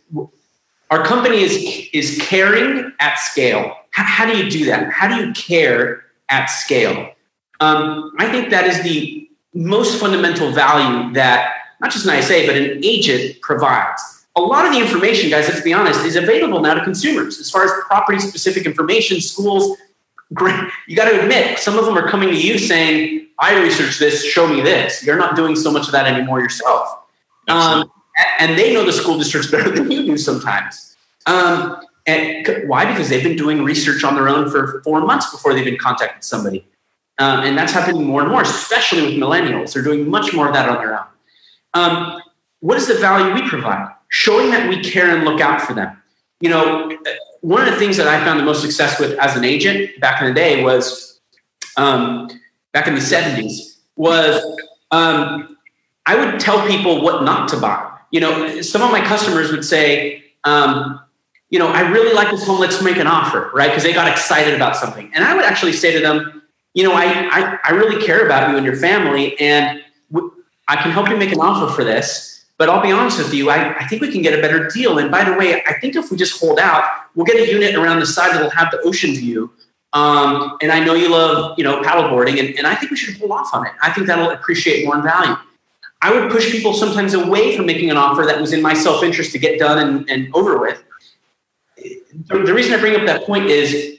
our 0.90 1.02
company 1.04 1.42
is 1.42 1.88
is 1.92 2.18
caring 2.20 2.92
at 3.00 3.18
scale 3.18 3.74
how, 3.94 4.02
how 4.02 4.26
do 4.26 4.36
you 4.36 4.50
do 4.50 4.64
that? 4.66 4.90
How 4.92 5.06
do 5.08 5.24
you 5.24 5.32
care 5.32 6.04
at 6.28 6.46
scale? 6.46 7.12
Um, 7.60 8.12
I 8.18 8.30
think 8.30 8.50
that 8.50 8.66
is 8.66 8.82
the 8.82 9.30
most 9.54 10.00
fundamental 10.00 10.50
value 10.50 11.12
that 11.14 11.54
not 11.80 11.92
just 11.92 12.04
an 12.04 12.18
ISA, 12.18 12.42
but 12.46 12.56
an 12.56 12.84
agent 12.84 13.40
provides. 13.40 14.23
A 14.36 14.40
lot 14.40 14.66
of 14.66 14.72
the 14.72 14.80
information, 14.80 15.30
guys, 15.30 15.48
let's 15.48 15.60
be 15.60 15.72
honest, 15.72 16.04
is 16.04 16.16
available 16.16 16.60
now 16.60 16.74
to 16.74 16.82
consumers. 16.82 17.38
As 17.38 17.50
far 17.50 17.64
as 17.64 17.70
property 17.86 18.18
specific 18.18 18.66
information, 18.66 19.20
schools, 19.20 19.78
you 20.88 20.96
got 20.96 21.08
to 21.08 21.20
admit, 21.20 21.58
some 21.58 21.78
of 21.78 21.84
them 21.84 21.96
are 21.96 22.08
coming 22.08 22.30
to 22.30 22.36
you 22.36 22.58
saying, 22.58 23.28
I 23.38 23.60
researched 23.60 24.00
this, 24.00 24.24
show 24.24 24.46
me 24.46 24.60
this. 24.60 25.04
You're 25.04 25.18
not 25.18 25.36
doing 25.36 25.54
so 25.54 25.70
much 25.70 25.86
of 25.86 25.92
that 25.92 26.06
anymore 26.06 26.40
yourself. 26.40 27.04
Um, 27.48 27.90
and 28.38 28.58
they 28.58 28.72
know 28.72 28.84
the 28.84 28.92
school 28.92 29.18
districts 29.18 29.50
better 29.52 29.70
than 29.70 29.90
you 29.90 30.04
do 30.04 30.16
sometimes. 30.16 30.96
Um, 31.26 31.80
and 32.06 32.68
why? 32.68 32.84
Because 32.84 33.08
they've 33.08 33.22
been 33.22 33.36
doing 33.36 33.62
research 33.62 34.04
on 34.04 34.14
their 34.14 34.28
own 34.28 34.50
for 34.50 34.82
four 34.82 35.00
months 35.00 35.30
before 35.30 35.54
they've 35.54 35.64
been 35.64 35.78
contacted 35.78 36.22
somebody. 36.22 36.66
Um, 37.18 37.40
and 37.40 37.56
that's 37.56 37.72
happening 37.72 38.04
more 38.04 38.22
and 38.22 38.30
more, 38.30 38.42
especially 38.42 39.02
with 39.02 39.14
millennials. 39.14 39.72
They're 39.72 39.82
doing 39.82 40.08
much 40.08 40.34
more 40.34 40.48
of 40.48 40.54
that 40.54 40.68
on 40.68 40.78
their 40.78 40.98
own. 40.98 41.06
Um, 41.74 42.20
what 42.60 42.76
is 42.76 42.88
the 42.88 42.94
value 42.94 43.34
we 43.34 43.48
provide? 43.48 43.93
Showing 44.08 44.50
that 44.50 44.68
we 44.68 44.82
care 44.82 45.14
and 45.14 45.24
look 45.24 45.40
out 45.40 45.60
for 45.60 45.74
them. 45.74 46.00
You 46.40 46.50
know, 46.50 46.90
one 47.40 47.66
of 47.66 47.72
the 47.72 47.78
things 47.78 47.96
that 47.96 48.06
I 48.06 48.22
found 48.24 48.40
the 48.40 48.44
most 48.44 48.62
success 48.62 48.98
with 48.98 49.18
as 49.18 49.36
an 49.36 49.44
agent 49.44 50.00
back 50.00 50.20
in 50.20 50.28
the 50.28 50.34
day 50.34 50.62
was 50.62 51.20
um, 51.76 52.28
back 52.72 52.86
in 52.86 52.94
the 52.94 53.00
70s 53.00 53.78
was 53.96 54.42
um, 54.90 55.56
I 56.06 56.16
would 56.16 56.40
tell 56.40 56.66
people 56.66 57.02
what 57.02 57.22
not 57.22 57.48
to 57.50 57.60
buy. 57.60 57.90
You 58.10 58.20
know, 58.20 58.60
some 58.60 58.82
of 58.82 58.90
my 58.90 59.00
customers 59.00 59.50
would 59.50 59.64
say, 59.64 60.24
um, 60.44 61.00
you 61.50 61.58
know, 61.58 61.68
I 61.68 61.80
really 61.80 62.14
like 62.14 62.30
this 62.30 62.46
home. 62.46 62.60
Let's 62.60 62.82
make 62.82 62.96
an 62.96 63.06
offer, 63.06 63.50
right? 63.54 63.68
Because 63.68 63.82
they 63.82 63.92
got 63.92 64.08
excited 64.08 64.54
about 64.54 64.76
something. 64.76 65.10
And 65.14 65.24
I 65.24 65.34
would 65.34 65.44
actually 65.44 65.72
say 65.72 65.92
to 65.92 66.00
them, 66.00 66.42
you 66.74 66.82
know, 66.82 66.92
I, 66.92 67.04
I, 67.04 67.58
I 67.64 67.70
really 67.70 68.04
care 68.04 68.26
about 68.26 68.50
you 68.50 68.56
and 68.56 68.66
your 68.66 68.76
family, 68.76 69.38
and 69.38 69.80
I 70.66 70.76
can 70.76 70.90
help 70.90 71.08
you 71.08 71.16
make 71.16 71.32
an 71.32 71.40
offer 71.40 71.72
for 71.72 71.84
this. 71.84 72.33
But 72.56 72.68
I'll 72.68 72.82
be 72.82 72.92
honest 72.92 73.18
with 73.18 73.34
you, 73.34 73.50
I, 73.50 73.76
I 73.78 73.86
think 73.86 74.00
we 74.00 74.12
can 74.12 74.22
get 74.22 74.38
a 74.38 74.40
better 74.40 74.68
deal. 74.68 74.98
And 74.98 75.10
by 75.10 75.24
the 75.24 75.34
way, 75.34 75.62
I 75.64 75.78
think 75.80 75.96
if 75.96 76.10
we 76.10 76.16
just 76.16 76.40
hold 76.40 76.58
out, 76.58 76.84
we'll 77.14 77.26
get 77.26 77.36
a 77.36 77.50
unit 77.50 77.74
around 77.74 78.00
the 78.00 78.06
side 78.06 78.32
that'll 78.32 78.50
have 78.50 78.70
the 78.70 78.80
ocean 78.82 79.12
view. 79.14 79.52
Um, 79.92 80.56
and 80.60 80.70
I 80.70 80.82
know 80.82 80.94
you 80.94 81.08
love, 81.08 81.58
you 81.58 81.64
know, 81.64 81.80
paddleboarding, 81.82 82.38
and, 82.40 82.56
and 82.58 82.66
I 82.66 82.74
think 82.74 82.90
we 82.90 82.96
should 82.96 83.16
hold 83.18 83.30
off 83.30 83.50
on 83.52 83.66
it. 83.66 83.72
I 83.82 83.92
think 83.92 84.06
that'll 84.06 84.30
appreciate 84.30 84.84
more 84.84 84.96
in 84.96 85.02
value. 85.02 85.36
I 86.02 86.12
would 86.12 86.30
push 86.30 86.50
people 86.50 86.74
sometimes 86.74 87.14
away 87.14 87.56
from 87.56 87.66
making 87.66 87.90
an 87.90 87.96
offer 87.96 88.24
that 88.26 88.40
was 88.40 88.52
in 88.52 88.60
my 88.60 88.74
self 88.74 89.02
interest 89.02 89.32
to 89.32 89.38
get 89.38 89.58
done 89.58 89.78
and, 89.78 90.10
and 90.10 90.34
over 90.34 90.58
with 90.58 90.82
the, 92.28 92.38
the 92.38 92.54
reason 92.54 92.74
I 92.74 92.80
bring 92.80 92.98
up 92.98 93.06
that 93.06 93.24
point 93.24 93.46
is 93.46 93.98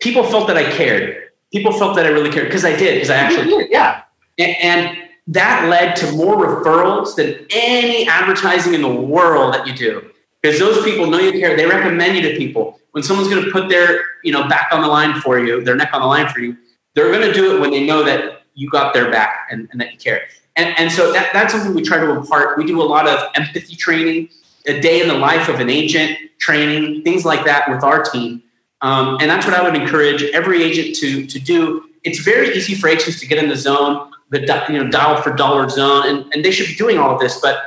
people 0.00 0.24
felt 0.24 0.46
that 0.48 0.56
I 0.56 0.70
cared. 0.70 1.30
People 1.52 1.72
felt 1.72 1.96
that 1.96 2.06
I 2.06 2.10
really 2.10 2.30
cared 2.30 2.48
because 2.48 2.64
I 2.64 2.76
did, 2.76 2.94
because 2.94 3.10
I 3.10 3.16
actually 3.16 3.46
did, 3.46 3.70
yeah. 3.70 4.02
And, 4.38 4.56
and 4.60 5.05
that 5.28 5.68
led 5.68 5.96
to 5.96 6.12
more 6.12 6.36
referrals 6.36 7.16
than 7.16 7.46
any 7.50 8.06
advertising 8.08 8.74
in 8.74 8.82
the 8.82 8.94
world 8.94 9.54
that 9.54 9.66
you 9.66 9.74
do. 9.74 10.10
Because 10.40 10.58
those 10.58 10.84
people 10.84 11.10
know 11.10 11.18
you 11.18 11.32
care. 11.32 11.56
They 11.56 11.66
recommend 11.66 12.16
you 12.16 12.22
to 12.30 12.36
people. 12.36 12.78
When 12.92 13.02
someone's 13.02 13.28
going 13.28 13.44
to 13.44 13.50
put 13.50 13.68
their, 13.68 14.00
you 14.22 14.32
know, 14.32 14.48
back 14.48 14.68
on 14.72 14.80
the 14.80 14.86
line 14.86 15.20
for 15.20 15.38
you, 15.38 15.62
their 15.62 15.74
neck 15.74 15.90
on 15.92 16.00
the 16.00 16.06
line 16.06 16.28
for 16.28 16.40
you, 16.40 16.56
they're 16.94 17.10
going 17.10 17.26
to 17.26 17.32
do 17.32 17.56
it 17.56 17.60
when 17.60 17.70
they 17.70 17.84
know 17.84 18.04
that 18.04 18.42
you 18.54 18.70
got 18.70 18.94
their 18.94 19.10
back 19.10 19.48
and, 19.50 19.68
and 19.72 19.80
that 19.80 19.92
you 19.92 19.98
care. 19.98 20.28
And, 20.54 20.78
and 20.78 20.90
so 20.90 21.12
that, 21.12 21.32
that's 21.32 21.52
something 21.52 21.74
we 21.74 21.82
try 21.82 21.98
to 21.98 22.10
impart. 22.10 22.56
We 22.56 22.64
do 22.64 22.80
a 22.80 22.84
lot 22.84 23.06
of 23.06 23.30
empathy 23.34 23.76
training, 23.76 24.30
a 24.66 24.80
day 24.80 25.02
in 25.02 25.08
the 25.08 25.14
life 25.14 25.48
of 25.48 25.60
an 25.60 25.68
agent, 25.68 26.18
training, 26.38 27.02
things 27.02 27.24
like 27.24 27.44
that 27.44 27.68
with 27.68 27.82
our 27.82 28.02
team. 28.02 28.42
Um, 28.80 29.18
and 29.20 29.30
that's 29.30 29.46
what 29.46 29.54
I 29.54 29.62
would 29.62 29.74
encourage 29.74 30.22
every 30.22 30.62
agent 30.62 30.96
to, 30.96 31.26
to 31.26 31.38
do. 31.38 31.90
It's 32.04 32.20
very 32.20 32.54
easy 32.56 32.74
for 32.74 32.88
agents 32.88 33.20
to 33.20 33.26
get 33.26 33.42
in 33.42 33.48
the 33.48 33.56
zone, 33.56 34.10
the 34.30 34.64
you 34.68 34.82
know, 34.82 34.90
dial 34.90 35.20
for 35.22 35.32
dollar 35.32 35.68
zone, 35.68 36.06
and, 36.06 36.34
and 36.34 36.44
they 36.44 36.50
should 36.50 36.66
be 36.66 36.74
doing 36.74 36.98
all 36.98 37.14
of 37.14 37.20
this. 37.20 37.40
But 37.40 37.60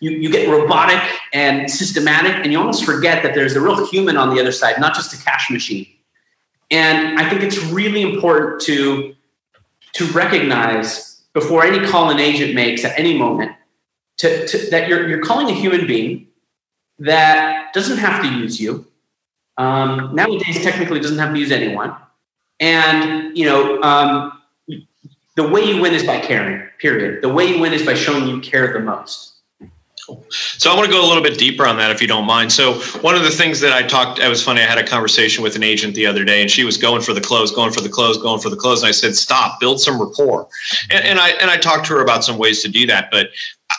you, 0.00 0.10
you 0.10 0.30
get 0.30 0.48
robotic 0.48 1.02
and 1.32 1.70
systematic, 1.70 2.34
and 2.44 2.52
you 2.52 2.58
almost 2.58 2.84
forget 2.84 3.22
that 3.22 3.34
there's 3.34 3.54
a 3.54 3.60
real 3.60 3.86
human 3.88 4.16
on 4.16 4.34
the 4.34 4.40
other 4.40 4.52
side, 4.52 4.80
not 4.80 4.94
just 4.94 5.12
a 5.12 5.24
cash 5.24 5.50
machine. 5.50 5.86
And 6.70 7.18
I 7.18 7.28
think 7.28 7.42
it's 7.42 7.58
really 7.64 8.02
important 8.02 8.60
to, 8.62 9.14
to 9.94 10.04
recognize 10.06 11.22
before 11.32 11.64
any 11.64 11.86
call 11.86 12.10
an 12.10 12.18
agent 12.18 12.54
makes 12.54 12.84
at 12.84 12.98
any 12.98 13.16
moment 13.16 13.52
to, 14.18 14.46
to, 14.46 14.70
that 14.70 14.88
you're, 14.88 15.08
you're 15.08 15.22
calling 15.22 15.48
a 15.48 15.52
human 15.52 15.86
being 15.86 16.26
that 16.98 17.72
doesn't 17.72 17.98
have 17.98 18.22
to 18.22 18.28
use 18.28 18.60
you. 18.60 18.86
Um, 19.56 20.14
nowadays, 20.14 20.62
technically, 20.62 21.00
doesn't 21.00 21.18
have 21.18 21.32
to 21.32 21.38
use 21.38 21.50
anyone. 21.50 21.94
And 22.60 23.36
you 23.36 23.44
know, 23.44 23.80
um, 23.82 24.37
the 25.38 25.46
way 25.46 25.62
you 25.62 25.80
win 25.80 25.94
is 25.94 26.02
by 26.02 26.18
caring. 26.18 26.68
Period. 26.80 27.22
The 27.22 27.28
way 27.28 27.46
you 27.46 27.60
win 27.60 27.72
is 27.72 27.86
by 27.86 27.94
showing 27.94 28.26
you 28.26 28.40
care 28.40 28.72
the 28.72 28.80
most. 28.80 29.36
So 30.32 30.72
I 30.72 30.74
want 30.74 30.86
to 30.86 30.90
go 30.90 31.04
a 31.04 31.06
little 31.06 31.22
bit 31.22 31.38
deeper 31.38 31.64
on 31.64 31.76
that, 31.76 31.92
if 31.92 32.00
you 32.00 32.08
don't 32.08 32.26
mind. 32.26 32.50
So 32.50 32.74
one 33.02 33.14
of 33.14 33.22
the 33.22 33.30
things 33.30 33.60
that 33.60 33.72
I 33.72 33.82
talked, 33.82 34.18
it 34.18 34.28
was 34.28 34.42
funny. 34.42 34.62
I 34.62 34.64
had 34.64 34.78
a 34.78 34.86
conversation 34.86 35.44
with 35.44 35.54
an 35.54 35.62
agent 35.62 35.94
the 35.94 36.06
other 36.06 36.24
day, 36.24 36.40
and 36.40 36.50
she 36.50 36.64
was 36.64 36.76
going 36.76 37.02
for 37.02 37.12
the 37.12 37.20
close, 37.20 37.52
going 37.52 37.72
for 37.72 37.82
the 37.82 37.88
close, 37.88 38.20
going 38.20 38.40
for 38.40 38.50
the 38.50 38.56
close. 38.56 38.82
And 38.82 38.88
I 38.88 38.92
said, 38.92 39.14
"Stop, 39.14 39.60
build 39.60 39.80
some 39.80 40.00
rapport." 40.00 40.48
And, 40.90 41.04
and 41.04 41.20
I 41.20 41.28
and 41.42 41.50
I 41.50 41.56
talked 41.56 41.86
to 41.86 41.92
her 41.92 42.00
about 42.00 42.24
some 42.24 42.36
ways 42.36 42.62
to 42.62 42.68
do 42.68 42.86
that. 42.86 43.10
But 43.12 43.28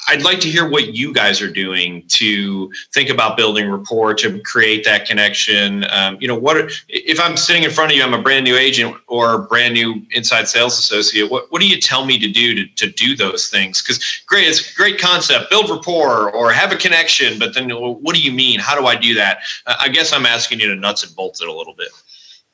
I'd 0.10 0.24
like 0.24 0.40
to 0.42 0.50
hear 0.50 0.68
what 0.68 0.96
you 0.96 1.14
guys 1.14 1.40
are 1.40 1.52
doing 1.52 2.04
to 2.08 2.72
think 2.94 3.10
about 3.10 3.38
building 3.38 3.70
rapport 3.70 4.16
to 4.16 4.40
create 4.42 4.84
that 4.86 5.06
connection. 5.06 5.86
Um, 5.92 6.18
you 6.20 6.28
know, 6.28 6.38
what 6.38 6.72
if 6.88 7.20
I'm 7.20 7.38
sitting 7.38 7.62
in 7.62 7.70
front 7.70 7.92
of 7.92 7.98
you? 7.98 8.04
I'm 8.04 8.14
a 8.16 8.22
brand 8.22 8.44
new 8.44 8.56
agent 8.56 8.96
or 9.08 9.36
a 9.36 9.40
brand 9.40 9.76
new 9.76 10.02
inside 10.12 10.48
sales 10.48 10.80
associate. 10.80 11.30
What 11.30 11.52
what 11.52 11.62
do 11.62 11.68
you 11.68 11.80
tell 11.80 12.06
me 12.06 12.18
to 12.20 12.28
do 12.28 12.56
to, 12.56 12.68
to 12.76 12.92
do 12.92 13.16
those 13.16 13.50
things? 13.50 13.84
Because 13.84 14.24
great, 14.26 14.48
it's 14.48 14.72
a 14.72 14.76
great 14.76 15.00
concept. 15.00 15.50
Build 15.52 15.70
rapport 15.70 16.32
or 16.32 16.52
have 16.52 16.72
a 16.72 16.76
connection, 16.76 17.38
but 17.38 17.54
then 17.54 17.70
what 17.70 18.16
do 18.16 18.22
you 18.22 18.32
mean? 18.32 18.60
How 18.60 18.80
do 18.80 18.88
I 18.88 18.96
do 18.96 19.14
that? 19.14 19.40
Uh, 19.68 19.76
I 19.80 19.90
guess 19.90 20.12
I'm 20.12 20.26
asking 20.26 20.60
you 20.60 20.68
to 20.70 20.76
nuts 20.76 21.04
and 21.04 21.16
bolts 21.16 21.40
it 21.42 21.48
a 21.48 21.54
little 21.54 21.76
bit. 21.76 21.90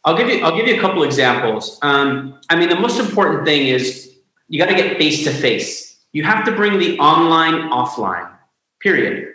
I'll 0.04 0.18
give 0.18 0.28
you 0.28 0.44
I'll 0.44 0.56
give 0.56 0.68
you 0.68 0.78
a 0.78 0.82
couple 0.82 1.04
examples. 1.04 1.80
Um, 1.82 2.40
I 2.50 2.58
mean, 2.58 2.68
the 2.68 2.80
most 2.80 3.00
important 3.00 3.46
thing 3.46 3.68
is 3.68 4.14
you 4.50 4.60
got 4.60 4.70
to 4.70 4.76
get 4.76 4.98
face 4.98 5.24
to 5.24 5.32
face 5.32 5.85
you 6.16 6.24
have 6.24 6.46
to 6.46 6.52
bring 6.54 6.80
the 6.80 6.98
online 6.98 7.70
offline, 7.72 8.32
period. 8.80 9.34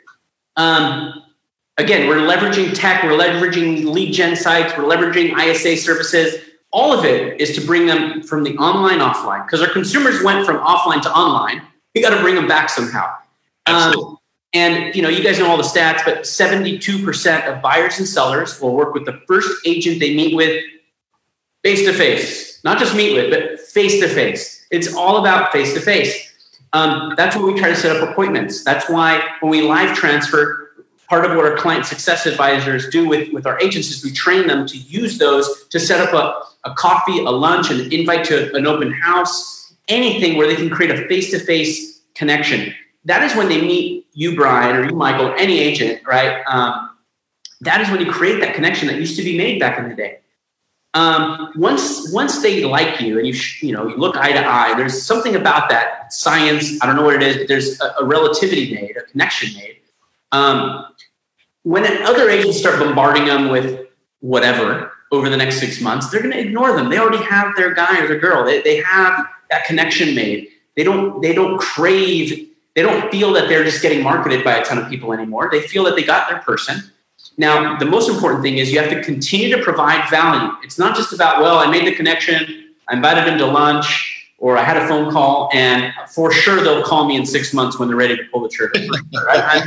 Um, 0.57 1.23
again, 1.77 2.09
we're 2.09 2.17
leveraging 2.17 2.73
tech, 2.73 3.05
we're 3.05 3.11
leveraging 3.11 3.85
lead 3.85 4.15
gen 4.15 4.35
sites, 4.35 4.73
we're 4.79 4.85
leveraging 4.85 5.39
ISA 5.39 5.77
services. 5.77 6.43
All 6.73 6.91
of 6.99 7.05
it 7.05 7.39
is 7.39 7.55
to 7.57 7.67
bring 7.67 7.87
them 7.87 8.23
from 8.23 8.45
the 8.45 8.57
online 8.57 9.01
offline 9.01 9.45
because 9.45 9.61
our 9.61 9.69
consumers 9.69 10.23
went 10.23 10.47
from 10.47 10.57
offline 10.57 11.03
to 11.03 11.13
online. 11.13 11.61
We 11.95 12.01
got 12.01 12.17
to 12.17 12.23
bring 12.23 12.35
them 12.35 12.49
back 12.49 12.71
somehow. 12.71 13.15
Um, 13.67 14.17
and 14.55 14.95
you 14.95 15.03
know, 15.03 15.11
you 15.11 15.23
guys 15.23 15.39
know 15.39 15.51
all 15.51 15.59
the 15.59 15.63
stats, 15.63 16.03
but 16.03 16.21
72% 16.23 17.47
of 17.47 17.61
buyers 17.61 17.99
and 17.99 18.09
sellers 18.09 18.59
will 18.59 18.75
work 18.75 18.95
with 18.95 19.05
the 19.05 19.21
first 19.29 19.51
agent 19.67 20.01
they 20.01 20.15
meet 20.15 20.35
with 20.35 20.65
face 21.63 21.85
to 21.85 21.93
face. 21.93 22.65
Not 22.65 22.79
just 22.79 22.97
meet 22.97 23.15
with, 23.15 23.31
but 23.31 23.61
face 23.61 24.01
to 24.01 24.09
face. 24.09 24.67
It's 24.71 24.95
all 24.95 25.19
about 25.19 25.53
face 25.53 25.75
to 25.75 25.81
face. 25.81 26.30
Um, 26.73 27.15
that's 27.17 27.37
why 27.37 27.43
we 27.43 27.59
try 27.59 27.69
to 27.69 27.77
set 27.77 27.97
up 27.97 28.09
appointments. 28.09 28.65
That's 28.65 28.89
why 28.89 29.23
when 29.41 29.51
we 29.51 29.63
live 29.63 29.97
transfer, 29.97 30.71
part 31.09 31.25
of 31.25 31.37
what 31.37 31.45
our 31.45 31.57
client 31.57 31.85
success 31.85 32.27
advisors 32.27 32.89
do 32.89 33.09
with, 33.09 33.33
with 33.33 33.47
our 33.47 33.59
agents 33.61 33.89
is 33.89 34.05
we 34.05 34.13
train 34.13 34.47
them 34.47 34.67
to 34.67 34.79
use 34.79 35.19
those 35.19 35.67
to 35.69 35.81
set 35.81 36.01
up 36.01 36.15
a, 36.15 36.69
a 36.69 36.75
coffee, 36.75 37.19
a 37.19 37.31
lunch, 37.31 37.71
an 37.71 37.93
invite 37.93 38.25
to 38.27 38.55
an 38.55 38.67
open 38.67 38.93
house, 38.93 39.75
anything 39.89 40.37
where 40.37 40.47
they 40.47 40.55
can 40.55 40.71
create 40.71 40.93
a 40.93 41.09
face 41.09 41.31
to 41.33 41.41
face 41.41 42.03
connection. 42.15 42.73
That 43.05 43.25
is 43.25 43.37
when 43.37 43.49
they 43.49 43.61
meet 43.61 44.07
you, 44.13 44.37
Brian, 44.37 44.77
or 44.77 44.85
you, 44.85 44.95
Michael, 44.95 45.35
any 45.37 45.59
agent, 45.59 46.07
right? 46.07 46.43
Um, 46.47 46.91
that 47.63 47.81
is 47.81 47.91
when 47.91 48.01
you 48.01 48.11
create 48.11 48.41
that 48.41 48.55
connection 48.55 48.87
that 48.89 48.99
used 48.99 49.17
to 49.17 49.25
be 49.25 49.37
made 49.37 49.59
back 49.59 49.79
in 49.79 49.89
the 49.89 49.97
day 49.97 50.21
um, 50.95 51.53
once 51.55 52.13
once 52.13 52.43
they 52.43 52.65
like 52.65 53.01
you 53.01 53.19
and 53.19 53.27
you 53.27 53.33
sh- 53.33 53.63
you 53.63 53.73
know 53.73 53.87
you 53.87 53.97
look 53.97 54.17
eye 54.17 54.33
to 54.33 54.45
eye, 54.45 54.75
there's 54.77 55.01
something 55.01 55.37
about 55.37 55.69
that 55.71 56.13
science. 56.13 56.83
I 56.83 56.87
don't 56.87 56.97
know 56.97 57.05
what 57.05 57.15
it 57.15 57.23
is, 57.23 57.37
but 57.39 57.49
there's 57.49 57.81
a, 57.81 57.95
a 58.01 58.05
relativity 58.05 58.75
made, 58.75 58.97
a 58.97 59.03
connection 59.03 59.55
made. 59.57 59.77
Um, 60.33 60.87
when 61.63 61.85
other 62.03 62.29
agents 62.29 62.59
start 62.59 62.81
bombarding 62.81 63.27
them 63.27 63.51
with 63.51 63.87
whatever 64.21 64.93
over 65.13 65.29
the 65.29 65.37
next 65.37 65.61
six 65.61 65.81
months, 65.81 66.11
they're 66.11 66.23
going 66.23 66.33
to 66.33 66.41
ignore 66.41 66.75
them. 66.75 66.89
They 66.89 66.99
already 66.99 67.23
have 67.25 67.55
their 67.57 67.75
guy 67.75 68.01
or 68.01 68.09
their 68.09 68.19
girl. 68.19 68.45
They, 68.45 68.63
they 68.63 68.81
have 68.81 69.27
that 69.51 69.65
connection 69.67 70.15
made. 70.15 70.49
They 70.77 70.83
don't 70.83 71.21
they 71.23 71.33
don't 71.33 71.61
crave. 71.61 72.49
They 72.75 72.83
don't 72.83 73.11
feel 73.13 73.33
that 73.35 73.49
they're 73.49 73.65
just 73.65 73.83
getting 73.83 74.03
marketed 74.03 74.43
by 74.43 74.57
a 74.57 74.65
ton 74.65 74.79
of 74.79 74.89
people 74.89 75.13
anymore. 75.13 75.49
They 75.53 75.61
feel 75.61 75.85
that 75.85 75.95
they 75.95 76.05
got 76.05 76.29
their 76.29 76.41
person 76.41 76.91
now, 77.37 77.79
the 77.79 77.87
most 77.87 78.09
important 78.09 78.43
thing 78.43 78.59
is 78.59 78.71
you 78.71 78.79
have 78.81 78.91
to 78.91 79.03
continue 79.03 79.55
to 79.57 79.63
provide 79.63 80.09
value. 80.11 80.53
It's 80.63 80.79
not 80.79 80.97
just 80.97 81.13
about, 81.13 81.41
well, 81.41 81.59
I 81.59 81.71
made 81.71 81.87
the 81.87 81.95
connection, 81.95 82.75
I 82.89 82.97
invited 82.97 83.27
them 83.27 83.39
to 83.39 83.47
lunch, 83.47 84.29
or 84.39 84.57
I 84.57 84.63
had 84.63 84.77
a 84.77 84.89
phone 84.89 85.13
call, 85.13 85.51
and 85.53 85.93
for 86.09 86.33
sure 86.33 86.63
they'll 86.63 86.83
call 86.83 87.07
me 87.07 87.17
in 87.17 87.27
six 87.27 87.53
months 87.53 87.79
when 87.79 87.89
they're 87.89 87.97
ready 87.97 88.17
to 88.17 88.23
pull 88.33 88.43
the 88.43 88.49
trigger. 88.49 88.73
right? 89.27 89.63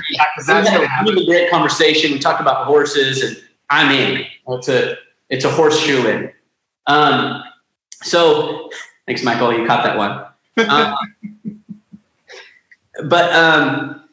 that's 0.46 0.70
going 0.70 0.82
to 0.82 0.88
happen. 0.88 1.18
a 1.18 1.26
great 1.26 1.50
conversation. 1.50 2.12
We 2.12 2.20
talked 2.20 2.42
about 2.42 2.66
horses, 2.66 3.24
and 3.24 3.44
I'm 3.70 3.92
in. 3.92 4.26
It's 4.50 4.68
a 4.68 4.98
it's 5.30 5.46
a 5.46 5.52
horseshoe 5.52 6.08
in. 6.08 6.32
Um, 6.88 7.44
so 8.02 8.72
thanks, 9.06 9.24
Michael. 9.24 9.58
You 9.58 9.66
caught 9.68 9.84
that 9.84 9.98
one. 9.98 10.26
Um, 10.68 11.60
but 13.10 13.32
um, 13.34 14.04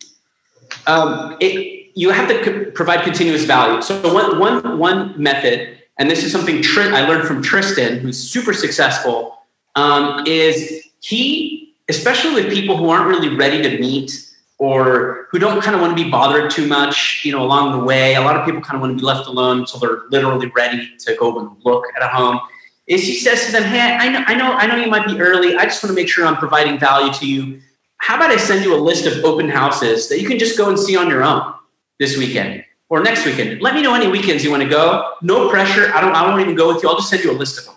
um, 0.86 1.36
it 1.40 1.79
you 2.00 2.08
have 2.08 2.28
to 2.30 2.70
provide 2.70 3.04
continuous 3.04 3.44
value. 3.44 3.82
So 3.82 4.14
one, 4.14 4.38
one, 4.38 4.78
one 4.78 5.22
method, 5.22 5.76
and 5.98 6.10
this 6.10 6.24
is 6.24 6.32
something 6.32 6.62
Tr- 6.62 6.94
I 6.94 7.06
learned 7.06 7.28
from 7.28 7.42
Tristan, 7.42 7.98
who's 7.98 8.16
super 8.16 8.54
successful, 8.54 9.36
um, 9.74 10.24
is 10.26 10.82
he, 11.00 11.74
especially 11.90 12.32
with 12.32 12.50
people 12.50 12.78
who 12.78 12.88
aren't 12.88 13.06
really 13.06 13.36
ready 13.36 13.60
to 13.60 13.78
meet 13.78 14.12
or 14.56 15.28
who 15.30 15.38
don't 15.38 15.60
kind 15.60 15.74
of 15.74 15.82
want 15.82 15.94
to 15.94 16.02
be 16.02 16.10
bothered 16.10 16.50
too 16.50 16.66
much, 16.66 17.20
you 17.22 17.32
know, 17.32 17.42
along 17.42 17.78
the 17.78 17.84
way. 17.84 18.14
A 18.14 18.22
lot 18.22 18.34
of 18.34 18.46
people 18.46 18.62
kind 18.62 18.76
of 18.76 18.80
want 18.80 18.92
to 18.94 18.98
be 18.98 19.04
left 19.04 19.26
alone 19.26 19.58
until 19.60 19.78
they're 19.78 20.04
literally 20.08 20.50
ready 20.56 20.96
to 21.00 21.14
go 21.16 21.38
and 21.38 21.50
look 21.66 21.84
at 21.94 22.02
a 22.02 22.08
home. 22.08 22.40
Is 22.86 23.02
he 23.02 23.14
says 23.16 23.44
to 23.44 23.52
them, 23.52 23.64
"Hey, 23.64 23.78
I 23.78 24.08
know, 24.08 24.24
I 24.26 24.34
know, 24.34 24.52
I 24.54 24.66
know 24.66 24.76
you 24.76 24.90
might 24.90 25.06
be 25.06 25.20
early. 25.20 25.54
I 25.54 25.64
just 25.64 25.84
want 25.84 25.94
to 25.94 26.00
make 26.00 26.08
sure 26.08 26.26
I'm 26.26 26.36
providing 26.36 26.78
value 26.78 27.12
to 27.12 27.26
you. 27.26 27.60
How 27.98 28.16
about 28.16 28.30
I 28.30 28.38
send 28.38 28.64
you 28.64 28.74
a 28.74 28.80
list 28.80 29.04
of 29.04 29.22
open 29.22 29.50
houses 29.50 30.08
that 30.08 30.18
you 30.18 30.26
can 30.26 30.38
just 30.38 30.56
go 30.56 30.70
and 30.70 30.78
see 30.78 30.96
on 30.96 31.10
your 31.10 31.22
own?" 31.22 31.59
This 32.00 32.16
weekend 32.16 32.64
or 32.88 33.00
next 33.04 33.24
weekend. 33.24 33.62
Let 33.62 33.74
me 33.74 33.82
know 33.82 33.94
any 33.94 34.08
weekends 34.08 34.42
you 34.42 34.50
want 34.50 34.64
to 34.64 34.68
go. 34.68 35.12
No 35.22 35.48
pressure. 35.48 35.92
I 35.94 36.00
don't. 36.00 36.12
I 36.16 36.26
won't 36.26 36.40
even 36.40 36.56
go 36.56 36.74
with 36.74 36.82
you. 36.82 36.88
I'll 36.88 36.96
just 36.96 37.10
send 37.10 37.22
you 37.22 37.30
a 37.30 37.38
list 37.38 37.58
of 37.58 37.66
them. 37.66 37.74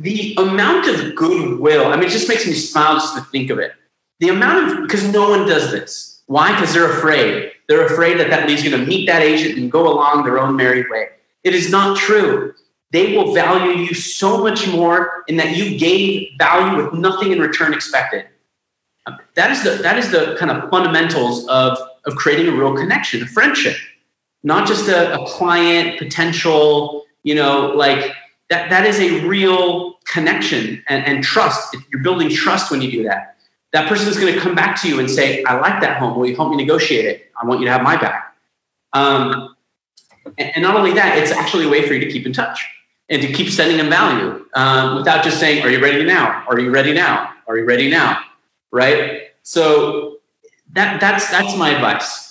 The 0.00 0.34
amount 0.36 0.88
of 0.88 1.14
goodwill. 1.14 1.86
I 1.86 1.96
mean, 1.96 2.04
it 2.04 2.10
just 2.10 2.28
makes 2.28 2.46
me 2.46 2.52
smile 2.52 2.94
just 2.94 3.14
to 3.16 3.22
think 3.22 3.48
of 3.48 3.58
it. 3.58 3.72
The 4.18 4.28
amount 4.28 4.68
of 4.68 4.82
because 4.82 5.10
no 5.10 5.30
one 5.30 5.48
does 5.48 5.70
this. 5.70 6.22
Why? 6.26 6.52
Because 6.52 6.74
they're 6.74 6.90
afraid. 6.90 7.52
They're 7.68 7.86
afraid 7.86 8.18
that 8.20 8.28
that 8.30 8.46
lead's 8.48 8.62
going 8.62 8.78
to 8.78 8.86
meet 8.86 9.06
that 9.06 9.22
agent 9.22 9.58
and 9.58 9.70
go 9.70 9.90
along 9.90 10.24
their 10.24 10.38
own 10.38 10.56
merry 10.56 10.84
way. 10.90 11.08
It 11.44 11.54
is 11.54 11.70
not 11.70 11.96
true. 11.96 12.54
They 12.92 13.16
will 13.16 13.32
value 13.32 13.80
you 13.80 13.94
so 13.94 14.42
much 14.42 14.66
more 14.66 15.24
in 15.28 15.36
that 15.36 15.56
you 15.56 15.78
gave 15.78 16.28
value 16.38 16.82
with 16.82 16.92
nothing 16.92 17.30
in 17.30 17.40
return 17.40 17.72
expected. 17.72 18.26
That 19.34 19.52
is 19.52 19.62
the 19.62 19.82
that 19.82 19.98
is 19.98 20.10
the 20.10 20.36
kind 20.38 20.50
of 20.50 20.68
fundamentals 20.70 21.46
of 21.48 21.78
of 22.06 22.16
creating 22.16 22.48
a 22.48 22.56
real 22.56 22.74
connection, 22.74 23.22
a 23.22 23.26
friendship, 23.26 23.76
not 24.42 24.66
just 24.66 24.88
a, 24.88 25.20
a 25.20 25.26
client 25.26 25.98
potential, 25.98 27.04
you 27.22 27.34
know, 27.34 27.68
like 27.68 28.12
that, 28.48 28.70
that 28.70 28.86
is 28.86 28.98
a 29.00 29.26
real 29.26 29.94
connection 30.06 30.82
and, 30.88 31.04
and 31.06 31.22
trust. 31.22 31.76
You're 31.90 32.02
building 32.02 32.30
trust 32.30 32.70
when 32.70 32.80
you 32.80 32.90
do 32.90 33.02
that. 33.04 33.36
That 33.72 33.88
person 33.88 34.08
is 34.08 34.18
going 34.18 34.34
to 34.34 34.40
come 34.40 34.54
back 34.54 34.80
to 34.82 34.88
you 34.88 34.98
and 34.98 35.08
say, 35.08 35.44
I 35.44 35.58
like 35.58 35.80
that 35.80 35.98
home. 35.98 36.18
Will 36.18 36.26
you 36.26 36.34
help 36.34 36.50
me 36.50 36.56
negotiate 36.56 37.04
it? 37.04 37.30
I 37.40 37.46
want 37.46 37.60
you 37.60 37.66
to 37.66 37.72
have 37.72 37.82
my 37.82 37.96
back. 37.96 38.34
Um, 38.92 39.54
and, 40.38 40.50
and, 40.56 40.62
not 40.62 40.74
only 40.74 40.92
that, 40.94 41.16
it's 41.18 41.30
actually 41.30 41.66
a 41.66 41.68
way 41.68 41.86
for 41.86 41.94
you 41.94 42.00
to 42.00 42.10
keep 42.10 42.26
in 42.26 42.32
touch 42.32 42.66
and 43.08 43.22
to 43.22 43.32
keep 43.32 43.48
sending 43.48 43.76
them 43.76 43.88
value 43.88 44.44
um, 44.54 44.96
without 44.96 45.22
just 45.22 45.38
saying, 45.38 45.62
Are 45.64 45.70
you 45.70 45.80
ready 45.80 46.04
now? 46.04 46.44
Are 46.48 46.58
you 46.58 46.70
ready 46.70 46.92
now? 46.92 47.32
Are 47.46 47.56
you 47.56 47.64
ready 47.64 47.88
now? 47.88 48.20
Right? 48.72 49.28
So 49.42 50.09
that 50.72 51.00
that's 51.00 51.30
that's 51.30 51.56
my 51.56 51.70
advice. 51.70 52.30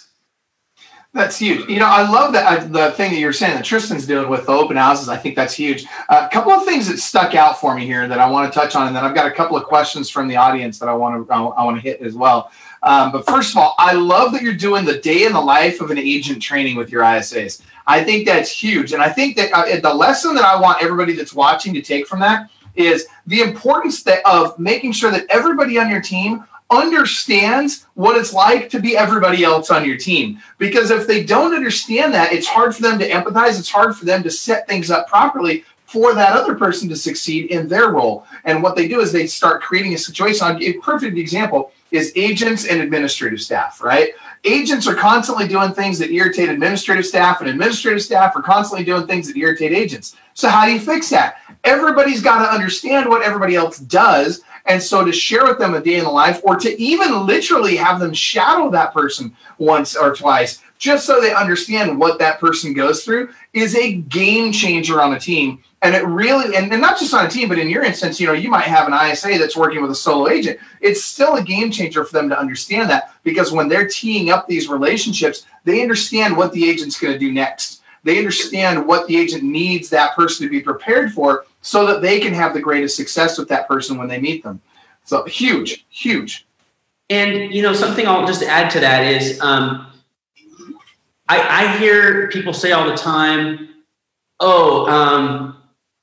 That's 1.11 1.39
huge. 1.39 1.67
You 1.67 1.79
know, 1.79 1.87
I 1.87 2.07
love 2.07 2.33
that 2.33 2.45
uh, 2.45 2.65
the 2.65 2.91
thing 2.91 3.11
that 3.11 3.17
you're 3.19 3.33
saying 3.33 3.55
that 3.55 3.65
Tristan's 3.65 4.05
doing 4.05 4.29
with 4.29 4.45
the 4.45 4.51
open 4.51 4.77
houses. 4.77 5.09
I 5.09 5.17
think 5.17 5.35
that's 5.35 5.55
huge. 5.55 5.85
Uh, 6.07 6.27
a 6.29 6.31
couple 6.31 6.51
of 6.51 6.65
things 6.65 6.87
that 6.87 6.99
stuck 6.99 7.33
out 7.33 7.59
for 7.59 7.73
me 7.73 7.83
here 7.83 8.07
that 8.07 8.19
I 8.19 8.29
want 8.29 8.53
to 8.53 8.59
touch 8.59 8.75
on, 8.75 8.85
and 8.85 8.95
then 8.95 9.03
I've 9.03 9.15
got 9.15 9.25
a 9.25 9.33
couple 9.33 9.57
of 9.57 9.63
questions 9.63 10.11
from 10.11 10.27
the 10.27 10.35
audience 10.35 10.77
that 10.77 10.87
I 10.87 10.93
want 10.93 11.27
to 11.27 11.33
I, 11.33 11.41
I 11.41 11.65
want 11.65 11.77
to 11.77 11.81
hit 11.81 12.01
as 12.01 12.13
well. 12.13 12.51
Um, 12.83 13.11
but 13.11 13.25
first 13.25 13.51
of 13.51 13.57
all, 13.57 13.73
I 13.79 13.93
love 13.93 14.31
that 14.33 14.43
you're 14.43 14.53
doing 14.53 14.85
the 14.85 14.99
day 14.99 15.25
in 15.25 15.33
the 15.33 15.41
life 15.41 15.81
of 15.81 15.89
an 15.89 15.97
agent 15.97 16.43
training 16.43 16.75
with 16.75 16.91
your 16.91 17.01
ISAs. 17.01 17.63
I 17.87 18.03
think 18.03 18.27
that's 18.27 18.51
huge, 18.51 18.93
and 18.93 19.01
I 19.01 19.09
think 19.09 19.35
that 19.37 19.51
uh, 19.51 19.79
the 19.79 19.93
lesson 19.93 20.35
that 20.35 20.45
I 20.45 20.61
want 20.61 20.83
everybody 20.83 21.13
that's 21.13 21.33
watching 21.33 21.73
to 21.73 21.81
take 21.81 22.05
from 22.05 22.19
that 22.19 22.51
is 22.75 23.07
the 23.25 23.41
importance 23.41 24.03
that, 24.03 24.25
of 24.25 24.57
making 24.59 24.91
sure 24.91 25.11
that 25.11 25.25
everybody 25.29 25.79
on 25.79 25.89
your 25.89 26.01
team 26.01 26.45
understands 26.69 27.85
what 27.95 28.15
it's 28.15 28.33
like 28.33 28.69
to 28.69 28.79
be 28.79 28.95
everybody 28.95 29.43
else 29.43 29.71
on 29.71 29.85
your 29.85 29.97
team. 29.97 30.39
Because 30.57 30.91
if 30.91 31.07
they 31.07 31.23
don't 31.23 31.55
understand 31.55 32.13
that, 32.13 32.31
it's 32.31 32.47
hard 32.47 32.75
for 32.75 32.81
them 32.81 32.99
to 32.99 33.09
empathize. 33.09 33.59
It's 33.59 33.69
hard 33.69 33.95
for 33.95 34.05
them 34.05 34.21
to 34.23 34.29
set 34.29 34.67
things 34.67 34.91
up 34.91 35.07
properly 35.07 35.65
for 35.85 36.13
that 36.13 36.33
other 36.33 36.53
person 36.53 36.87
to 36.87 36.95
succeed 36.95 37.49
in 37.49 37.67
their 37.67 37.89
role. 37.89 38.23
And 38.45 38.61
what 38.61 38.75
they 38.75 38.87
do 38.87 38.99
is 38.99 39.11
they 39.11 39.25
start 39.25 39.63
creating 39.63 39.95
a 39.95 39.97
situation. 39.97 40.61
A 40.61 40.73
perfect 40.73 41.17
example 41.17 41.71
is 41.89 42.13
agents 42.15 42.67
and 42.67 42.79
administrative 42.79 43.41
staff, 43.41 43.81
right? 43.81 44.11
Agents 44.45 44.87
are 44.87 44.93
constantly 44.93 45.47
doing 45.47 45.73
things 45.73 45.97
that 45.97 46.11
irritate 46.11 46.47
administrative 46.49 47.07
staff, 47.07 47.41
and 47.41 47.49
administrative 47.49 48.03
staff 48.03 48.35
are 48.35 48.43
constantly 48.43 48.85
doing 48.85 49.07
things 49.07 49.27
that 49.27 49.35
irritate 49.35 49.71
agents. 49.71 50.15
So, 50.35 50.47
how 50.47 50.65
do 50.65 50.71
you 50.71 50.79
fix 50.79 51.09
that? 51.09 51.37
Everybody's 51.63 52.21
got 52.21 52.45
to 52.45 52.53
understand 52.53 53.09
what 53.09 53.23
everybody 53.23 53.55
else 53.55 53.79
does. 53.79 54.41
And 54.69 54.81
so, 54.81 55.03
to 55.03 55.11
share 55.11 55.45
with 55.45 55.57
them 55.57 55.73
a 55.73 55.81
day 55.81 55.95
in 55.95 56.03
the 56.03 56.11
life, 56.11 56.41
or 56.43 56.55
to 56.55 56.81
even 56.81 57.25
literally 57.25 57.75
have 57.75 57.99
them 57.99 58.13
shadow 58.13 58.69
that 58.69 58.93
person 58.93 59.35
once 59.57 59.95
or 59.95 60.15
twice, 60.15 60.61
just 60.77 61.07
so 61.07 61.19
they 61.19 61.33
understand 61.33 61.99
what 61.99 62.19
that 62.19 62.39
person 62.39 62.73
goes 62.73 63.03
through, 63.03 63.33
is 63.53 63.75
a 63.75 63.93
game 63.93 64.51
changer 64.51 65.01
on 65.01 65.13
a 65.13 65.19
team. 65.19 65.63
And 65.81 65.95
it 65.95 66.05
really 66.05 66.55
and, 66.55 66.71
and, 66.71 66.81
not 66.81 66.99
just 66.99 67.13
on 67.13 67.25
a 67.25 67.29
team 67.29 67.47
but 67.47 67.57
in 67.57 67.69
your 67.69 67.83
instance 67.83 68.19
you 68.19 68.27
know 68.27 68.33
you 68.33 68.49
might 68.49 68.65
have 68.65 68.85
an 68.87 69.11
isa 69.11 69.39
that's 69.39 69.55
working 69.55 69.81
with 69.81 69.91
a 69.91 69.95
solo 69.95 70.27
agent. 70.27 70.59
It's 70.81 71.03
still 71.03 71.37
a 71.37 71.43
game 71.43 71.71
changer 71.71 72.03
for 72.03 72.11
them 72.11 72.27
to 72.29 72.37
understand 72.37 72.89
that 72.89 73.13
because 73.23 73.53
when 73.53 73.69
they're 73.69 73.87
teeing 73.87 74.29
up 74.29 74.45
these 74.45 74.67
relationships 74.67 75.45
they 75.63 75.81
understand 75.81 76.35
what 76.35 76.51
the 76.51 76.69
agent's 76.69 76.99
going 76.99 77.13
to 77.13 77.19
do 77.19 77.31
next. 77.31 77.81
They 78.03 78.17
understand 78.17 78.85
what 78.85 79.07
the 79.07 79.17
agent 79.17 79.43
needs 79.43 79.89
that 79.89 80.15
person 80.15 80.45
to 80.45 80.49
be 80.49 80.61
prepared 80.61 81.13
for 81.13 81.45
so 81.61 81.85
that 81.85 82.01
they 82.01 82.19
can 82.19 82.33
have 82.33 82.53
the 82.53 82.61
greatest 82.61 82.95
success 82.95 83.37
with 83.37 83.47
that 83.49 83.67
person 83.67 83.97
when 83.97 84.07
they 84.07 84.19
meet 84.19 84.43
them 84.43 84.61
so 85.03 85.23
huge 85.25 85.85
huge 85.89 86.47
and 87.09 87.53
you 87.53 87.61
know 87.61 87.73
something 87.73 88.07
i'll 88.07 88.27
just 88.27 88.43
add 88.43 88.69
to 88.69 88.79
that 88.79 89.05
is 89.05 89.39
um, 89.41 89.87
I, 91.27 91.65
I 91.65 91.77
hear 91.77 92.29
people 92.29 92.53
say 92.53 92.71
all 92.71 92.87
the 92.87 92.97
time 92.97 93.69
oh 94.39 94.87
um, 94.87 95.59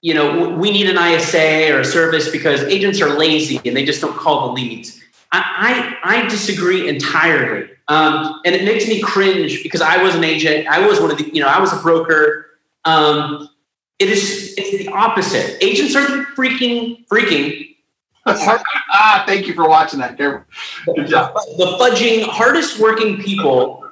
you 0.07 0.15
know, 0.15 0.51
we 0.51 0.71
need 0.71 0.89
an 0.89 0.97
ISA 0.97 1.75
or 1.75 1.81
a 1.81 1.85
service 1.85 2.31
because 2.31 2.61
agents 2.63 3.01
are 3.01 3.19
lazy 3.19 3.61
and 3.65 3.77
they 3.77 3.85
just 3.85 4.01
don't 4.01 4.17
call 4.17 4.47
the 4.47 4.53
leads. 4.53 5.03
I, 5.33 5.99
I, 6.05 6.19
I 6.19 6.29
disagree 6.29 6.89
entirely. 6.89 7.69
Um, 7.89 8.41
and 8.45 8.55
it 8.55 8.65
makes 8.65 8.87
me 8.87 9.01
cringe 9.01 9.65
because 9.65 9.81
I 9.81 10.01
was 10.01 10.15
an 10.15 10.23
agent. 10.23 10.69
I 10.69 10.87
was 10.87 11.01
one 11.01 11.11
of 11.11 11.19
the, 11.19 11.29
you 11.35 11.41
know, 11.41 11.49
I 11.49 11.59
was 11.59 11.73
a 11.73 11.83
broker. 11.83 12.47
Um, 12.85 13.49
it 13.99 14.09
is, 14.09 14.55
it's 14.59 14.85
the 14.85 14.89
opposite. 14.89 15.63
Agents 15.63 15.95
are 15.97 16.07
freaking, 16.37 17.07
freaking. 17.07 17.77
ah, 18.27 19.23
thank 19.27 19.47
you 19.47 19.55
for 19.55 19.69
watching 19.69 20.01
that. 20.01 20.19
Good 20.19 20.45
job. 21.07 21.35
The 21.57 21.77
fudging, 21.81 22.25
hardest 22.25 22.79
working 22.79 23.19
people 23.23 23.89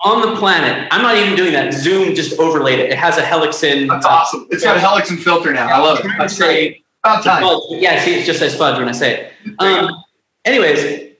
on 0.00 0.22
the 0.22 0.36
planet. 0.36 0.88
I'm 0.90 1.02
not 1.02 1.16
even 1.16 1.36
doing 1.36 1.52
that. 1.52 1.72
Zoom 1.72 2.14
just 2.14 2.38
overlaid 2.40 2.80
it. 2.80 2.90
It 2.90 2.98
has 2.98 3.18
a 3.18 3.22
Helixin. 3.22 3.88
That's 3.88 4.06
awesome. 4.06 4.48
It's 4.50 4.64
got 4.64 4.76
a 4.76 4.80
Helixin 4.80 5.18
filter 5.18 5.52
now. 5.52 5.68
I 5.68 5.78
love 5.78 6.00
it. 6.00 6.10
That's 6.18 6.36
great. 6.36 6.84
About 7.04 7.24
time. 7.24 7.44
Yeah, 7.70 8.02
see, 8.02 8.14
it 8.14 8.24
just 8.24 8.38
says 8.38 8.56
fudge 8.56 8.78
when 8.78 8.88
I 8.88 8.92
say 8.92 9.32
it. 9.44 9.58
Um, 9.58 9.90
anyways, 10.44 11.14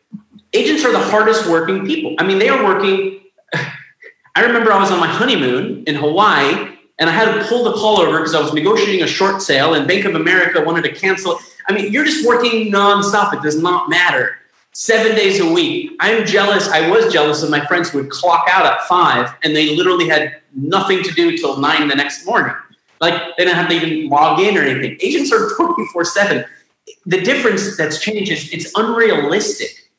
agents 0.52 0.84
are 0.84 0.92
the 0.92 0.98
hardest 0.98 1.48
working 1.48 1.86
people. 1.86 2.14
I 2.18 2.24
mean, 2.24 2.38
they 2.38 2.48
are 2.48 2.64
working. 2.64 3.20
I 4.34 4.40
remember 4.40 4.72
I 4.72 4.78
was 4.78 4.90
on 4.90 4.98
my 4.98 5.08
honeymoon 5.08 5.84
in 5.84 5.94
Hawaii 5.96 6.71
and 7.02 7.10
I 7.10 7.12
had 7.12 7.34
to 7.34 7.44
pull 7.48 7.64
the 7.64 7.72
call 7.72 8.00
over 8.00 8.18
because 8.18 8.32
I 8.32 8.40
was 8.40 8.54
negotiating 8.54 9.02
a 9.02 9.08
short 9.08 9.42
sale 9.42 9.74
and 9.74 9.88
Bank 9.88 10.04
of 10.04 10.14
America 10.14 10.62
wanted 10.62 10.84
to 10.84 10.92
cancel. 10.92 11.40
I 11.68 11.72
mean, 11.72 11.92
you're 11.92 12.04
just 12.04 12.24
working 12.24 12.70
nonstop. 12.70 13.34
It 13.34 13.42
does 13.42 13.60
not 13.60 13.90
matter 13.90 14.38
seven 14.70 15.16
days 15.16 15.40
a 15.40 15.52
week. 15.52 15.90
I'm 15.98 16.24
jealous. 16.24 16.68
I 16.68 16.88
was 16.88 17.12
jealous 17.12 17.42
of 17.42 17.50
my 17.50 17.66
friends 17.66 17.90
who 17.90 17.98
would 17.98 18.10
clock 18.10 18.46
out 18.48 18.64
at 18.66 18.82
five 18.82 19.34
and 19.42 19.54
they 19.56 19.74
literally 19.74 20.08
had 20.08 20.42
nothing 20.54 21.02
to 21.02 21.10
do 21.10 21.36
till 21.36 21.58
nine 21.58 21.88
the 21.88 21.96
next 21.96 22.24
morning. 22.24 22.54
Like 23.00 23.36
they 23.36 23.46
didn't 23.46 23.56
have 23.56 23.68
to 23.70 23.74
even 23.74 24.08
log 24.08 24.38
in 24.38 24.56
or 24.56 24.62
anything. 24.62 24.96
Agents 25.00 25.32
are 25.32 25.52
24 25.56 26.04
7. 26.04 26.44
The 27.06 27.20
difference 27.20 27.76
that's 27.76 27.98
changed 27.98 28.30
is 28.30 28.48
it's 28.52 28.70
unrealistic 28.76 29.90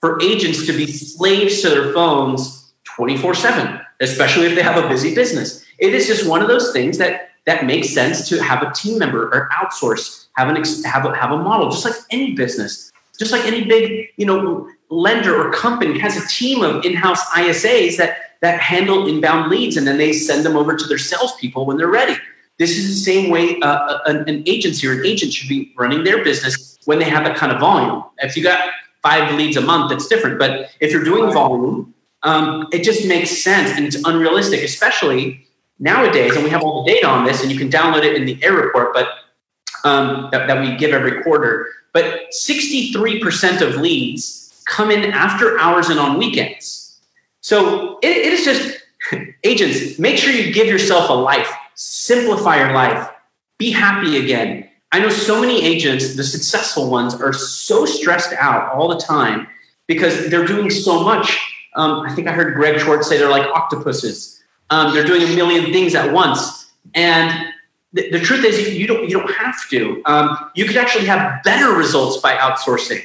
for 0.00 0.20
agents 0.20 0.66
to 0.66 0.74
be 0.74 0.86
slaves 0.86 1.62
to 1.62 1.70
their 1.70 1.94
phones 1.94 2.74
24 2.84 3.34
7, 3.34 3.80
especially 4.00 4.44
if 4.44 4.54
they 4.54 4.62
have 4.62 4.84
a 4.84 4.86
busy 4.90 5.14
business. 5.14 5.64
It 5.80 5.94
is 5.94 6.06
just 6.06 6.28
one 6.28 6.42
of 6.42 6.48
those 6.48 6.72
things 6.72 6.98
that 6.98 7.30
that 7.46 7.64
makes 7.64 7.88
sense 7.88 8.28
to 8.28 8.42
have 8.42 8.62
a 8.62 8.70
team 8.72 8.98
member 8.98 9.24
or 9.28 9.48
outsource, 9.50 10.26
have 10.36 10.48
an 10.48 10.56
have 10.84 11.06
a, 11.06 11.16
have 11.16 11.32
a 11.32 11.38
model, 11.38 11.70
just 11.70 11.84
like 11.84 11.94
any 12.10 12.34
business 12.34 12.90
just 13.20 13.32
like 13.32 13.44
any 13.44 13.64
big, 13.64 14.08
you 14.16 14.24
know, 14.24 14.66
lender 14.88 15.38
or 15.38 15.52
company 15.52 15.98
has 15.98 16.16
a 16.16 16.26
team 16.26 16.62
of 16.62 16.84
in-house 16.86 17.22
ISAs 17.26 17.98
that 17.98 18.16
that 18.40 18.58
handle 18.58 19.06
inbound 19.06 19.50
leads, 19.50 19.76
and 19.76 19.86
then 19.86 19.98
they 19.98 20.14
send 20.14 20.46
them 20.46 20.56
over 20.56 20.74
to 20.74 20.86
their 20.86 20.96
salespeople 20.96 21.66
when 21.66 21.76
they're 21.76 21.88
ready. 21.88 22.16
This 22.58 22.78
is 22.78 22.88
the 22.88 23.12
same 23.12 23.30
way 23.30 23.60
uh, 23.60 23.98
an, 24.06 24.26
an 24.26 24.42
agency 24.46 24.86
or 24.86 24.92
an 24.92 25.04
agent 25.04 25.34
should 25.34 25.50
be 25.50 25.74
running 25.76 26.04
their 26.04 26.24
business 26.24 26.78
when 26.86 26.98
they 26.98 27.04
have 27.04 27.24
that 27.24 27.36
kind 27.36 27.52
of 27.52 27.60
volume. 27.60 28.02
If 28.18 28.38
you 28.38 28.42
got 28.42 28.70
five 29.02 29.34
leads 29.34 29.58
a 29.58 29.60
month, 29.60 29.90
that's 29.90 30.06
different. 30.06 30.38
But 30.38 30.70
if 30.80 30.90
you're 30.90 31.04
doing 31.04 31.30
volume, 31.34 31.94
um, 32.22 32.68
it 32.72 32.82
just 32.82 33.06
makes 33.06 33.42
sense 33.44 33.76
and 33.76 33.84
it's 33.84 33.96
unrealistic, 34.06 34.62
especially 34.62 35.46
nowadays. 35.80 36.36
And 36.36 36.44
we 36.44 36.50
have 36.50 36.62
all 36.62 36.84
the 36.84 36.92
data 36.92 37.08
on 37.08 37.24
this, 37.24 37.42
and 37.42 37.50
you 37.50 37.58
can 37.58 37.68
download 37.68 38.04
it 38.04 38.14
in 38.14 38.26
the 38.26 38.38
AIR 38.44 38.66
report, 38.66 38.94
but 38.94 39.08
um, 39.82 40.28
that, 40.30 40.46
that 40.46 40.60
we 40.60 40.76
give 40.76 40.92
every 40.92 41.22
quarter. 41.22 41.66
But 41.92 42.30
63% 42.32 43.60
of 43.62 43.76
leads 43.76 44.62
come 44.66 44.90
in 44.90 45.10
after 45.10 45.58
hours 45.58 45.88
and 45.88 45.98
on 45.98 46.18
weekends. 46.18 47.00
So 47.40 47.98
it, 48.02 48.16
it 48.16 48.32
is 48.32 48.44
just 48.44 48.78
agents, 49.44 49.98
make 49.98 50.18
sure 50.18 50.32
you 50.32 50.52
give 50.52 50.68
yourself 50.68 51.10
a 51.10 51.14
life, 51.14 51.50
simplify 51.74 52.58
your 52.58 52.72
life, 52.72 53.10
be 53.58 53.72
happy 53.72 54.18
again. 54.18 54.68
I 54.92 54.98
know 54.98 55.08
so 55.08 55.40
many 55.40 55.64
agents, 55.64 56.16
the 56.16 56.24
successful 56.24 56.90
ones, 56.90 57.14
are 57.14 57.32
so 57.32 57.86
stressed 57.86 58.32
out 58.34 58.72
all 58.72 58.88
the 58.88 58.98
time 58.98 59.46
because 59.86 60.30
they're 60.30 60.46
doing 60.46 60.70
so 60.70 61.02
much. 61.02 61.38
Um, 61.76 62.00
I 62.00 62.14
think 62.14 62.26
I 62.28 62.32
heard 62.32 62.54
Greg 62.54 62.80
Schwartz 62.80 63.08
say 63.08 63.16
they're 63.16 63.30
like 63.30 63.46
octopuses. 63.46 64.39
Um, 64.70 64.94
they're 64.94 65.04
doing 65.04 65.22
a 65.22 65.34
million 65.34 65.72
things 65.72 65.94
at 65.94 66.12
once. 66.12 66.70
And 66.94 67.52
the, 67.92 68.10
the 68.10 68.20
truth 68.20 68.44
is 68.44 68.74
you 68.74 68.86
don't 68.86 69.08
you 69.08 69.18
don't 69.18 69.30
have 69.32 69.68
to. 69.70 70.02
Um, 70.04 70.50
you 70.54 70.64
could 70.64 70.76
actually 70.76 71.06
have 71.06 71.42
better 71.42 71.72
results 71.72 72.18
by 72.18 72.36
outsourcing. 72.36 73.02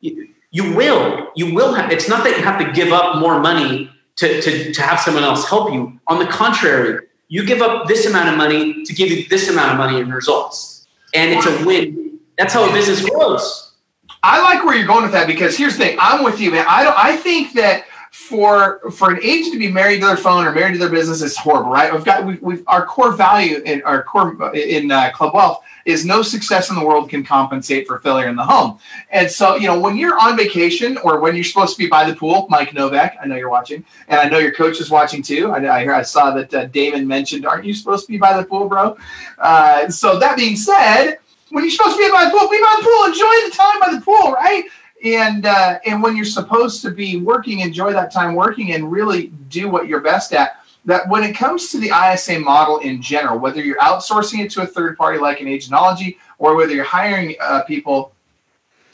You, 0.00 0.28
you 0.50 0.74
will. 0.74 1.30
You 1.36 1.54
will 1.54 1.74
have. 1.74 1.92
It's 1.92 2.08
not 2.08 2.24
that 2.24 2.36
you 2.36 2.42
have 2.42 2.58
to 2.58 2.72
give 2.72 2.92
up 2.92 3.16
more 3.18 3.40
money 3.40 3.90
to, 4.16 4.40
to, 4.40 4.72
to 4.72 4.82
have 4.82 4.98
someone 5.00 5.24
else 5.24 5.48
help 5.48 5.72
you. 5.72 6.00
On 6.08 6.18
the 6.18 6.26
contrary, 6.26 7.06
you 7.28 7.44
give 7.44 7.60
up 7.60 7.86
this 7.88 8.06
amount 8.06 8.30
of 8.30 8.36
money 8.36 8.84
to 8.84 8.94
give 8.94 9.10
you 9.10 9.28
this 9.28 9.48
amount 9.50 9.72
of 9.72 9.78
money 9.78 10.00
in 10.00 10.10
results, 10.10 10.86
and 11.14 11.32
it's 11.32 11.46
a 11.46 11.66
win. 11.66 12.18
That's 12.38 12.54
how 12.54 12.68
a 12.68 12.72
business 12.72 13.06
grows. 13.08 13.74
I 14.22 14.40
like 14.42 14.64
where 14.64 14.76
you're 14.76 14.86
going 14.86 15.02
with 15.02 15.12
that 15.12 15.26
because 15.26 15.56
here's 15.56 15.76
the 15.76 15.84
thing. 15.84 15.98
I'm 16.00 16.24
with 16.24 16.40
you, 16.40 16.50
man. 16.50 16.64
I 16.68 16.84
don't. 16.84 16.98
I 16.98 17.16
think 17.16 17.52
that 17.54 17.84
for 18.16 18.80
for 18.90 19.12
an 19.12 19.20
agent 19.22 19.52
to 19.52 19.58
be 19.58 19.70
married 19.70 20.00
to 20.00 20.06
their 20.06 20.16
phone 20.16 20.46
or 20.46 20.52
married 20.52 20.72
to 20.72 20.78
their 20.78 20.90
business 20.90 21.22
is 21.22 21.36
horrible, 21.36 21.70
right? 21.70 21.92
We've 21.92 22.04
got 22.04 22.24
we've, 22.26 22.42
we've 22.42 22.64
our 22.66 22.84
core 22.84 23.12
value 23.12 23.58
in 23.64 23.82
our 23.82 24.02
core 24.02 24.54
in 24.54 24.90
uh, 24.90 25.10
Club 25.12 25.34
Wealth 25.34 25.62
is 25.84 26.04
no 26.04 26.22
success 26.22 26.68
in 26.68 26.76
the 26.76 26.84
world 26.84 27.08
can 27.08 27.22
compensate 27.22 27.86
for 27.86 28.00
failure 28.00 28.26
in 28.26 28.34
the 28.34 28.42
home. 28.42 28.78
And 29.10 29.30
so, 29.30 29.54
you 29.54 29.68
know, 29.68 29.78
when 29.78 29.96
you're 29.96 30.18
on 30.18 30.36
vacation 30.36 30.98
or 31.04 31.20
when 31.20 31.36
you're 31.36 31.44
supposed 31.44 31.76
to 31.76 31.78
be 31.78 31.86
by 31.86 32.10
the 32.10 32.16
pool, 32.16 32.46
Mike 32.50 32.74
Novak, 32.74 33.16
I 33.22 33.26
know 33.26 33.36
you're 33.36 33.50
watching, 33.50 33.84
and 34.08 34.18
I 34.18 34.28
know 34.28 34.38
your 34.38 34.52
coach 34.52 34.80
is 34.80 34.90
watching 34.90 35.22
too. 35.22 35.52
I, 35.52 35.64
I, 35.64 35.98
I 35.98 36.02
saw 36.02 36.32
that 36.32 36.52
uh, 36.52 36.64
Damon 36.66 37.06
mentioned, 37.06 37.46
aren't 37.46 37.64
you 37.64 37.74
supposed 37.74 38.06
to 38.06 38.12
be 38.12 38.18
by 38.18 38.36
the 38.36 38.44
pool, 38.44 38.68
bro? 38.68 38.96
Uh, 39.38 39.88
so 39.88 40.18
that 40.18 40.36
being 40.36 40.56
said, 40.56 41.18
when 41.50 41.62
you're 41.62 41.70
supposed 41.70 41.96
to 41.96 42.02
be 42.02 42.10
by 42.10 42.24
the 42.24 42.30
pool, 42.30 42.48
be 42.50 42.58
by 42.60 42.76
the 42.78 42.84
pool, 42.84 43.04
enjoy 43.04 43.48
the 43.48 43.54
time 43.54 43.78
by 43.78 43.92
the 43.92 44.00
pool, 44.00 44.32
right? 44.32 44.64
And 45.04 45.46
uh, 45.46 45.78
and 45.84 46.02
when 46.02 46.16
you're 46.16 46.24
supposed 46.24 46.82
to 46.82 46.90
be 46.90 47.18
working, 47.18 47.60
enjoy 47.60 47.92
that 47.92 48.12
time 48.12 48.34
working 48.34 48.72
and 48.72 48.90
really 48.90 49.28
do 49.48 49.68
what 49.68 49.86
you're 49.88 50.00
best 50.00 50.32
at. 50.32 50.60
That 50.84 51.08
when 51.08 51.24
it 51.24 51.34
comes 51.34 51.70
to 51.72 51.78
the 51.78 51.90
ISA 51.90 52.38
model 52.40 52.78
in 52.78 53.02
general, 53.02 53.38
whether 53.38 53.60
you're 53.60 53.78
outsourcing 53.78 54.44
it 54.44 54.50
to 54.52 54.62
a 54.62 54.66
third 54.66 54.96
party 54.96 55.18
like 55.18 55.40
an 55.40 55.46
Agentology 55.46 56.16
or 56.38 56.54
whether 56.54 56.72
you're 56.72 56.84
hiring 56.84 57.34
uh, 57.40 57.62
people 57.64 58.12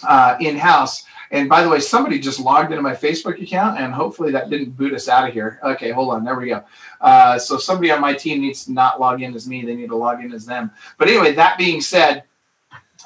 uh, 0.03 0.37
in 0.41 0.57
house. 0.57 1.05
And 1.31 1.49
by 1.49 1.63
the 1.63 1.69
way, 1.69 1.81
somebody 1.81 2.19
just 2.19 2.41
logged 2.41 2.73
into 2.73 2.83
my 2.83 2.95
Facebook 2.95 3.43
account, 3.43 3.79
and 3.79 3.95
hopefully 3.95 4.33
that 4.33 4.51
didn't 4.51 4.77
boot 4.77 4.93
us 4.93 5.09
out 5.09 5.27
of 5.27 5.33
here. 5.33 5.59
Okay, 5.63 5.91
hold 5.91 6.13
on. 6.13 6.25
There 6.25 6.39
we 6.39 6.49
go. 6.49 6.63
Uh, 7.01 7.39
so 7.39 7.57
somebody 7.57 7.91
on 7.91 8.03
my 8.03 8.13
team 8.13 8.43
needs 8.43 8.67
to 8.67 8.73
not 8.73 9.01
log 9.01 9.23
in 9.23 9.35
as 9.35 9.49
me; 9.49 9.65
they 9.65 9.75
need 9.75 9.89
to 9.89 9.97
log 9.97 10.23
in 10.23 10.33
as 10.35 10.45
them. 10.45 10.71
But 10.99 11.09
anyway, 11.09 11.33
that 11.33 11.57
being 11.57 11.81
said, 11.81 12.25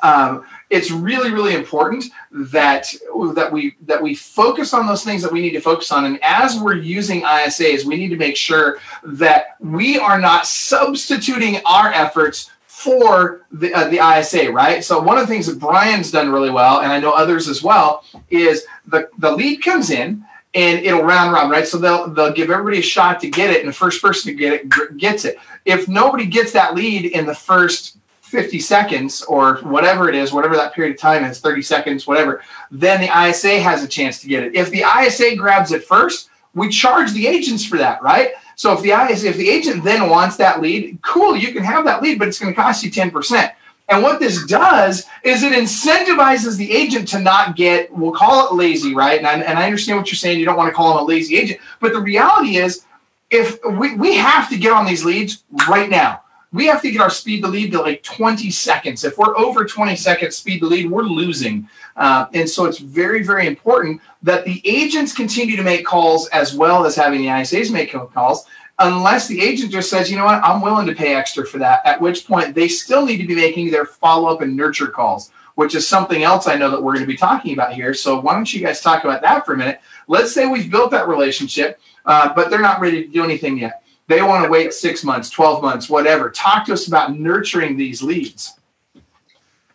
um, 0.02 0.44
it's 0.70 0.90
really 0.90 1.30
really 1.30 1.54
important 1.54 2.04
that 2.30 2.92
that 3.35 3.50
we 3.50 3.76
that 3.82 4.00
we 4.00 4.14
focus 4.14 4.74
on 4.74 4.87
those 4.87 5.04
things 5.04 5.22
that 5.22 5.32
we 5.32 5.40
need 5.40 5.52
to 5.52 5.61
focus 5.61 5.92
on 5.92 6.04
and 6.04 6.18
as 6.22 6.59
we're 6.59 6.76
using 6.76 7.22
isas 7.22 7.85
we 7.85 7.96
need 7.96 8.09
to 8.09 8.16
make 8.16 8.37
sure 8.37 8.78
that 9.04 9.56
we 9.61 9.98
are 9.98 10.20
not 10.20 10.46
substituting 10.46 11.61
our 11.66 11.92
efforts 11.92 12.50
for 12.66 13.46
the, 13.52 13.72
uh, 13.72 13.88
the 13.88 13.96
ISA, 13.96 14.52
right? 14.52 14.85
So 14.85 15.00
one 15.00 15.16
of 15.16 15.26
the 15.26 15.32
things 15.32 15.46
that 15.46 15.59
Brian's 15.59 16.11
done 16.11 16.30
really 16.30 16.50
well, 16.50 16.80
and 16.80 16.92
I 16.92 17.00
know 17.00 17.11
others 17.11 17.48
as 17.48 17.62
well, 17.62 18.04
is 18.28 18.66
the, 18.87 19.09
the 19.16 19.32
lead 19.32 19.62
comes 19.62 19.88
in 19.88 20.22
and 20.56 20.85
it'll 20.85 21.02
round 21.02 21.32
robin, 21.32 21.50
right? 21.50 21.66
So 21.66 21.78
they'll 21.78 22.09
they'll 22.09 22.32
give 22.32 22.50
everybody 22.50 22.78
a 22.78 22.82
shot 22.82 23.20
to 23.20 23.30
get 23.30 23.50
it, 23.50 23.61
and 23.61 23.68
the 23.68 23.74
first 23.74 24.02
person 24.02 24.30
to 24.30 24.37
get 24.37 24.52
it 24.52 24.96
gets 24.96 25.24
it. 25.24 25.38
If 25.64 25.87
nobody 25.87 26.26
gets 26.26 26.52
that 26.52 26.74
lead 26.74 27.04
in 27.04 27.26
the 27.26 27.35
first 27.35 27.98
50 28.27 28.59
seconds 28.59 29.23
or 29.23 29.59
whatever 29.59 30.09
it 30.09 30.17
is, 30.17 30.33
whatever 30.33 30.57
that 30.57 30.75
period 30.75 30.95
of 30.95 31.01
time 31.01 31.25
is, 31.25 31.39
30 31.39 31.62
seconds, 31.62 32.07
whatever, 32.09 32.43
then 32.73 33.01
the 33.01 33.29
ISA 33.29 33.61
has 33.61 33.85
a 33.85 33.89
chance 33.89 34.19
to 34.21 34.27
get 34.27 34.43
it. 34.43 34.57
If 34.57 34.71
the 34.71 34.83
ISA 34.83 35.37
grabs 35.37 35.71
it 35.71 35.85
first, 35.85 36.29
we 36.53 36.69
charge 36.69 37.12
the 37.12 37.27
agents 37.27 37.65
for 37.65 37.79
that, 37.79 38.03
right? 38.03 38.31
So 38.57 38.73
if 38.73 38.83
the 38.83 38.91
ISA, 38.91 39.29
if 39.29 39.37
the 39.37 39.49
agent 39.49 39.85
then 39.85 40.11
wants 40.11 40.37
that 40.39 40.61
lead, 40.61 40.99
cool, 41.03 41.37
you 41.37 41.53
can 41.53 41.62
have 41.62 41.85
that 41.85 42.03
lead, 42.03 42.19
but 42.19 42.27
it's 42.27 42.39
going 42.41 42.53
to 42.53 42.61
cost 42.61 42.83
you 42.83 42.91
10%. 42.91 43.53
And 43.89 44.03
what 44.03 44.19
this 44.19 44.45
does 44.47 45.07
is 45.23 45.45
it 45.45 45.53
incentivizes 45.53 46.57
the 46.57 46.73
agent 46.73 47.07
to 47.09 47.21
not 47.21 47.55
get, 47.55 47.93
we'll 47.97 48.12
call 48.12 48.49
it 48.49 48.55
lazy, 48.55 48.93
right? 48.93 49.19
And 49.19 49.27
I, 49.27 49.35
and 49.35 49.57
I 49.57 49.67
understand 49.67 49.99
what 49.99 50.09
you're 50.09 50.17
saying. 50.17 50.41
You 50.41 50.47
don't 50.47 50.57
want 50.57 50.69
to 50.69 50.75
call 50.75 50.95
them 50.95 51.05
a 51.05 51.07
lazy 51.07 51.37
agent. 51.37 51.61
But 51.79 51.93
the 51.93 52.01
reality 52.01 52.57
is, 52.57 52.85
if 53.31 53.59
we, 53.79 53.95
we 53.95 54.17
have 54.17 54.49
to 54.51 54.59
get 54.59 54.73
on 54.73 54.85
these 54.87 55.05
leads 55.05 55.45
right 55.69 55.89
now, 55.89 56.23
we 56.57 56.64
have 56.66 56.81
to 56.81 56.90
get 56.90 57.03
our 57.03 57.11
speed 57.11 57.42
to 57.42 57.49
lead 57.49 57.71
to 57.73 57.83
like 57.83 58.03
20 58.03 58.51
seconds. 58.51 59.05
If 59.05 59.19
we're 59.19 59.37
over 59.37 59.66
20 59.66 59.95
seconds 59.95 60.37
speed 60.37 60.61
to 60.61 60.66
lead, 60.66 60.90
we're 60.90 61.03
losing. 61.03 61.69
Uh, 61.97 62.27
and 62.33 62.49
so 62.49 62.64
it's 62.64 62.79
very, 62.79 63.23
very 63.23 63.47
important 63.47 64.01
that 64.23 64.47
the 64.47 64.62
agents 64.64 65.12
continue 65.12 65.57
to 65.57 65.62
make 65.62 65.85
calls 65.85 66.29
as 66.29 66.55
well 66.55 66.87
as 66.87 66.97
having 66.97 67.21
the 67.21 67.27
ISAs 67.27 67.71
make 67.71 67.92
calls 67.92 68.47
unless 68.79 69.29
the 69.29 69.40
agent 69.40 69.71
just 69.71 69.90
says, 69.90 70.11
you 70.11 70.16
know 70.16 70.25
what, 70.25 70.42
I'm 70.42 70.62
willing 70.62 70.87
to 70.87 70.95
pay 70.95 71.14
extra 71.14 71.47
for 71.47 71.59
that, 71.59 71.85
at 71.85 72.01
which 72.01 72.27
point 72.27 72.55
they 72.55 72.69
still 72.69 73.05
need 73.05 73.19
to 73.19 73.27
be 73.27 73.35
making 73.35 73.71
their 73.71 73.85
follow 73.85 74.29
up 74.29 74.40
and 74.40 74.57
nurture 74.57 74.88
calls, 74.88 75.31
which 75.57 75.75
is 75.75 75.87
something 75.87 76.23
else 76.23 76.47
I 76.47 76.57
know 76.57 76.71
that 76.71 76.83
we're 76.83 76.95
going 76.95 77.05
to 77.05 77.11
be 77.11 77.19
talking 77.19 77.53
about 77.53 77.75
here. 77.75 77.92
So 77.92 78.19
why 78.19 78.35
don't 78.35 78.53
you 78.53 78.62
guys 78.62 78.81
talk 78.81 79.05
about 79.05 79.21
that 79.23 79.45
for 79.45 79.53
a 79.53 79.57
minute? 79.59 79.81
Let's 80.09 80.33
say 80.33 80.47
we've 80.47 80.71
built 80.71 80.90
that 80.92 81.07
relationship, 81.07 81.81
uh, 82.07 82.33
but 82.35 82.49
they're 82.49 82.61
not 82.61 82.81
ready 82.81 83.05
to 83.05 83.09
do 83.09 83.25
anything 83.25 83.59
yet. 83.59 83.83
They 84.09 84.23
want 84.23 84.45
to 84.45 84.51
wait 84.51 84.73
six 84.73 85.03
months, 85.03 85.31
12 85.31 85.62
months, 85.62 85.88
whatever. 85.88 86.31
Talk 86.31 86.66
to 86.66 86.73
us 86.73 86.87
about 86.87 87.19
nurturing 87.19 87.77
these 87.77 88.03
leads. 88.03 88.59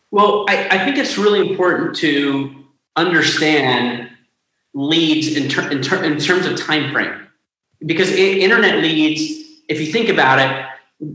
Well, 0.09 0.45
I, 0.47 0.67
I 0.69 0.85
think 0.85 0.97
it's 0.97 1.17
really 1.17 1.49
important 1.49 1.95
to 1.97 2.65
understand 2.95 4.09
leads 4.73 5.35
in, 5.35 5.49
ter- 5.49 5.69
in, 5.69 5.81
ter- 5.81 6.03
in 6.03 6.17
terms 6.17 6.45
of 6.45 6.57
time 6.57 6.91
frame 6.91 7.27
because 7.85 8.11
internet 8.11 8.81
leads, 8.81 9.61
if 9.67 9.79
you 9.79 9.91
think 9.91 10.09
about 10.09 10.39
it, 10.39 10.65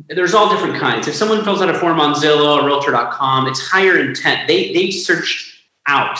there's 0.09 0.35
all 0.35 0.50
different 0.50 0.76
kinds. 0.76 1.07
If 1.07 1.14
someone 1.14 1.44
fills 1.44 1.62
out 1.62 1.68
a 1.68 1.79
form 1.79 2.00
on 2.00 2.14
Zillow 2.14 2.61
or 2.61 2.66
Realtor.com, 2.66 3.46
it's 3.46 3.61
higher 3.61 3.98
intent. 4.00 4.48
They 4.48 4.72
they 4.72 4.90
searched 4.90 5.62
out 5.87 6.18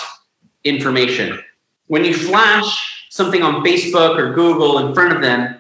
information. 0.63 1.43
When 1.89 2.05
you 2.05 2.15
flash 2.15 3.09
something 3.11 3.43
on 3.43 3.65
Facebook 3.65 4.19
or 4.19 4.35
Google 4.35 4.79
in 4.79 4.95
front 4.95 5.13
of 5.13 5.21
them, 5.21 5.56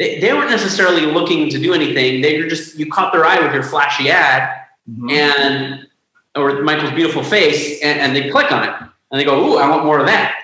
they, 0.00 0.18
they 0.18 0.32
weren't 0.32 0.50
necessarily 0.50 1.02
looking 1.02 1.50
to 1.50 1.58
do 1.58 1.74
anything. 1.74 2.22
They 2.22 2.40
were 2.40 2.48
just 2.48 2.78
you 2.78 2.90
caught 2.90 3.12
their 3.12 3.26
eye 3.26 3.38
with 3.38 3.52
your 3.52 3.62
flashy 3.62 4.10
ad 4.10 4.64
mm-hmm. 4.90 5.10
and 5.10 5.86
or 6.34 6.62
Michael's 6.62 6.92
beautiful 6.92 7.22
face, 7.22 7.82
and, 7.82 8.00
and, 8.00 8.16
they 8.16 8.30
click 8.30 8.50
on 8.50 8.66
it 8.66 8.74
and 9.10 9.20
they 9.20 9.24
go, 9.24 9.44
"Ooh, 9.44 9.58
I 9.58 9.68
want 9.68 9.84
more 9.84 9.98
of 10.00 10.06
that." 10.06 10.36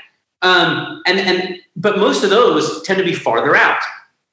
Um, 0.42 1.02
and 1.06 1.18
and 1.18 1.58
but 1.74 1.96
most 1.96 2.22
of 2.22 2.28
those 2.28 2.82
tend 2.82 2.98
to 2.98 3.04
be 3.04 3.14
farther 3.14 3.56
out. 3.56 3.80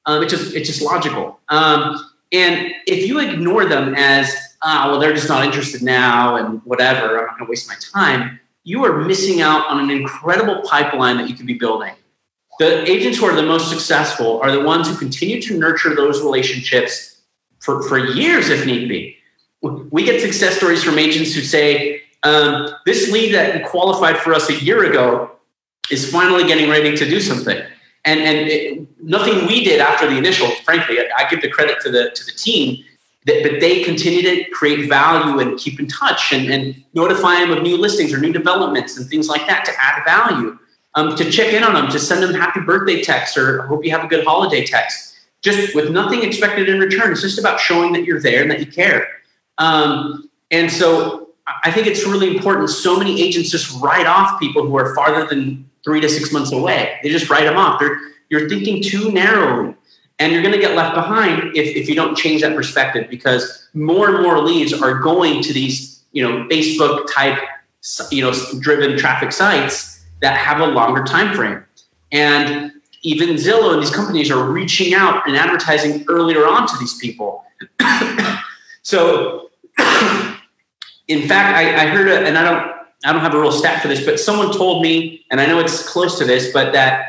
Um, 0.04 0.22
it's 0.22 0.30
just 0.30 0.54
it's 0.54 0.68
just 0.68 0.82
logical. 0.82 1.40
Um, 1.48 2.10
and 2.30 2.74
if 2.86 3.06
you 3.06 3.18
ignore 3.20 3.64
them 3.64 3.94
as 3.96 4.34
ah, 4.62 4.88
well, 4.90 5.00
they're 5.00 5.14
just 5.14 5.30
not 5.30 5.42
interested 5.42 5.82
now, 5.82 6.36
and 6.36 6.60
whatever, 6.64 7.18
I'm 7.18 7.26
not 7.26 7.38
going 7.38 7.46
to 7.46 7.50
waste 7.50 7.66
my 7.66 7.76
time. 7.94 8.40
You 8.64 8.84
are 8.84 9.00
missing 9.04 9.40
out 9.40 9.66
on 9.70 9.80
an 9.80 9.90
incredible 9.90 10.60
pipeline 10.62 11.16
that 11.16 11.30
you 11.30 11.34
could 11.34 11.46
be 11.46 11.54
building. 11.54 11.94
The 12.58 12.88
agents 12.88 13.18
who 13.18 13.26
are 13.26 13.34
the 13.34 13.42
most 13.42 13.68
successful 13.68 14.40
are 14.40 14.52
the 14.52 14.60
ones 14.60 14.88
who 14.88 14.96
continue 14.96 15.40
to 15.42 15.58
nurture 15.58 15.94
those 15.94 16.22
relationships 16.22 17.20
for, 17.58 17.82
for 17.82 17.98
years, 17.98 18.48
if 18.50 18.64
need 18.66 18.88
be. 18.88 19.16
We 19.62 20.04
get 20.04 20.20
success 20.20 20.56
stories 20.56 20.84
from 20.84 20.98
agents 20.98 21.34
who 21.34 21.40
say, 21.40 22.02
um, 22.22 22.68
This 22.84 23.10
lead 23.10 23.34
that 23.34 23.64
qualified 23.64 24.18
for 24.18 24.34
us 24.34 24.50
a 24.50 24.54
year 24.62 24.84
ago 24.90 25.32
is 25.90 26.10
finally 26.10 26.44
getting 26.44 26.68
ready 26.68 26.96
to 26.96 27.04
do 27.08 27.20
something. 27.20 27.60
And, 28.04 28.20
and 28.20 28.48
it, 28.48 29.02
nothing 29.02 29.46
we 29.46 29.64
did 29.64 29.80
after 29.80 30.08
the 30.08 30.16
initial, 30.16 30.48
frankly, 30.64 30.98
I, 30.98 31.08
I 31.16 31.28
give 31.30 31.40
the 31.40 31.48
credit 31.48 31.80
to 31.80 31.90
the, 31.90 32.10
to 32.10 32.24
the 32.24 32.32
team, 32.32 32.84
that, 33.26 33.42
but 33.42 33.60
they 33.60 33.82
continue 33.82 34.22
to 34.22 34.44
create 34.50 34.88
value 34.88 35.38
and 35.40 35.58
keep 35.58 35.80
in 35.80 35.86
touch 35.86 36.32
and, 36.32 36.50
and 36.50 36.84
notify 36.92 37.40
them 37.40 37.52
of 37.52 37.62
new 37.62 37.78
listings 37.78 38.12
or 38.12 38.18
new 38.18 38.32
developments 38.32 38.98
and 38.98 39.08
things 39.08 39.28
like 39.28 39.46
that 39.46 39.64
to 39.64 39.72
add 39.78 40.04
value. 40.04 40.58
Um, 40.96 41.16
to 41.16 41.28
check 41.28 41.52
in 41.52 41.64
on 41.64 41.74
them, 41.74 41.90
to 41.90 41.98
send 41.98 42.22
them 42.22 42.32
happy 42.32 42.60
birthday 42.60 43.02
texts 43.02 43.36
or 43.36 43.62
hope 43.62 43.84
you 43.84 43.90
have 43.90 44.04
a 44.04 44.06
good 44.06 44.24
holiday 44.24 44.64
text, 44.64 45.16
just 45.42 45.74
with 45.74 45.90
nothing 45.90 46.22
expected 46.22 46.68
in 46.68 46.78
return. 46.78 47.10
It's 47.10 47.20
just 47.20 47.38
about 47.38 47.58
showing 47.58 47.92
that 47.94 48.04
you're 48.04 48.20
there 48.20 48.42
and 48.42 48.50
that 48.52 48.60
you 48.60 48.66
care. 48.66 49.08
Um, 49.58 50.30
and 50.52 50.70
so 50.70 51.30
I 51.64 51.72
think 51.72 51.88
it's 51.88 52.06
really 52.06 52.36
important. 52.36 52.70
So 52.70 52.96
many 52.96 53.20
agents 53.20 53.50
just 53.50 53.80
write 53.82 54.06
off 54.06 54.38
people 54.38 54.64
who 54.66 54.76
are 54.78 54.94
farther 54.94 55.26
than 55.26 55.68
three 55.84 56.00
to 56.00 56.08
six 56.08 56.32
months 56.32 56.52
away. 56.52 56.98
They 57.02 57.08
just 57.10 57.28
write 57.28 57.44
them 57.44 57.56
off. 57.56 57.80
They're, 57.80 57.98
you're 58.30 58.48
thinking 58.48 58.82
too 58.82 59.10
narrowly. 59.10 59.74
And 60.20 60.32
you're 60.32 60.42
going 60.42 60.54
to 60.54 60.60
get 60.60 60.76
left 60.76 60.94
behind 60.94 61.56
if, 61.56 61.74
if 61.76 61.88
you 61.88 61.96
don't 61.96 62.16
change 62.16 62.42
that 62.42 62.54
perspective 62.54 63.10
because 63.10 63.68
more 63.74 64.14
and 64.14 64.22
more 64.22 64.38
leads 64.40 64.72
are 64.72 64.94
going 65.00 65.42
to 65.42 65.52
these, 65.52 66.04
you 66.12 66.22
know, 66.22 66.46
Facebook 66.46 67.06
type, 67.12 67.38
you 68.12 68.22
know, 68.22 68.32
driven 68.60 68.96
traffic 68.96 69.32
sites 69.32 69.93
that 70.24 70.38
have 70.38 70.60
a 70.60 70.66
longer 70.66 71.04
time 71.04 71.36
frame. 71.36 71.62
And 72.10 72.72
even 73.02 73.36
Zillow 73.36 73.74
and 73.74 73.82
these 73.82 73.94
companies 73.94 74.30
are 74.30 74.42
reaching 74.42 74.94
out 74.94 75.28
and 75.28 75.36
advertising 75.36 76.02
earlier 76.08 76.46
on 76.46 76.66
to 76.66 76.78
these 76.78 76.96
people. 76.96 77.44
so, 78.82 79.50
in 81.08 81.28
fact, 81.28 81.58
I, 81.58 81.84
I 81.84 81.86
heard, 81.88 82.08
a, 82.08 82.26
and 82.26 82.38
I 82.38 82.42
don't 82.42 82.74
I 83.04 83.12
don't 83.12 83.20
have 83.20 83.34
a 83.34 83.40
real 83.40 83.52
stat 83.52 83.82
for 83.82 83.88
this, 83.88 84.02
but 84.02 84.18
someone 84.18 84.50
told 84.50 84.82
me, 84.82 85.26
and 85.30 85.42
I 85.42 85.44
know 85.44 85.60
it's 85.60 85.86
close 85.86 86.16
to 86.18 86.24
this, 86.24 86.50
but 86.54 86.72
that 86.72 87.08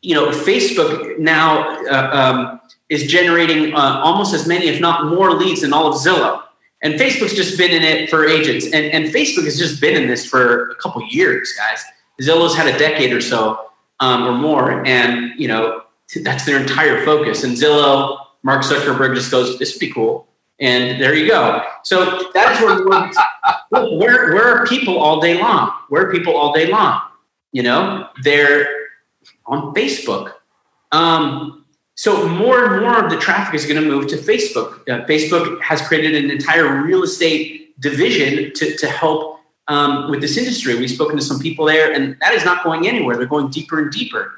you 0.00 0.14
know 0.14 0.30
Facebook 0.30 1.18
now 1.18 1.76
uh, 1.84 2.10
um, 2.14 2.60
is 2.88 3.06
generating 3.06 3.74
uh, 3.74 4.00
almost 4.02 4.32
as 4.32 4.46
many, 4.46 4.68
if 4.68 4.80
not 4.80 5.04
more, 5.04 5.32
leads 5.32 5.60
than 5.60 5.74
all 5.74 5.86
of 5.86 5.96
Zillow. 5.96 6.44
And 6.82 6.94
Facebook's 6.94 7.34
just 7.34 7.58
been 7.58 7.72
in 7.72 7.82
it 7.82 8.08
for 8.08 8.26
agents, 8.26 8.64
and, 8.66 8.86
and 8.86 9.06
Facebook 9.06 9.44
has 9.44 9.58
just 9.58 9.80
been 9.80 10.00
in 10.00 10.08
this 10.08 10.24
for 10.24 10.70
a 10.70 10.74
couple 10.76 11.02
years, 11.08 11.52
guys. 11.52 11.84
Zillow's 12.22 12.56
had 12.56 12.66
a 12.66 12.78
decade 12.78 13.12
or 13.12 13.20
so 13.20 13.70
um, 14.00 14.26
or 14.26 14.32
more, 14.32 14.84
and 14.86 15.38
you 15.38 15.46
know 15.46 15.82
that's 16.22 16.44
their 16.46 16.58
entire 16.58 17.04
focus. 17.04 17.44
And 17.44 17.56
Zillow, 17.56 18.18
Mark 18.42 18.62
Zuckerberg 18.62 19.14
just 19.14 19.30
goes, 19.30 19.58
"This 19.58 19.74
would 19.74 19.80
be 19.80 19.92
cool." 19.92 20.26
And 20.60 21.00
there 21.00 21.14
you 21.14 21.26
go. 21.26 21.62
So 21.84 22.28
that 22.34 22.54
is 22.54 22.60
where 22.60 22.84
we're, 23.70 23.98
we're, 23.98 24.34
we're 24.34 24.66
people 24.66 24.98
all 24.98 25.18
day 25.18 25.40
long. 25.40 25.72
Where 25.88 26.06
are 26.06 26.12
people 26.12 26.36
all 26.36 26.52
day 26.52 26.70
long. 26.70 27.00
You 27.52 27.62
know, 27.62 28.08
they're 28.22 28.68
on 29.46 29.74
Facebook. 29.74 30.32
Um, 30.92 31.59
so 32.00 32.26
more 32.26 32.64
and 32.64 32.80
more 32.80 33.04
of 33.04 33.10
the 33.10 33.18
traffic 33.18 33.54
is 33.54 33.66
going 33.66 33.78
to 33.78 33.86
move 33.86 34.06
to 34.06 34.16
Facebook. 34.16 34.88
Uh, 34.88 35.04
Facebook 35.04 35.60
has 35.60 35.82
created 35.82 36.14
an 36.14 36.30
entire 36.30 36.80
real 36.82 37.02
estate 37.02 37.78
division 37.78 38.54
to, 38.54 38.74
to 38.74 38.86
help 38.86 39.40
um, 39.68 40.10
with 40.10 40.22
this 40.22 40.38
industry. 40.38 40.76
We've 40.76 40.90
spoken 40.90 41.18
to 41.18 41.22
some 41.22 41.38
people 41.38 41.66
there, 41.66 41.92
and 41.92 42.16
that 42.22 42.32
is 42.32 42.42
not 42.42 42.64
going 42.64 42.88
anywhere. 42.88 43.18
They're 43.18 43.26
going 43.26 43.50
deeper 43.50 43.82
and 43.82 43.92
deeper 43.92 44.32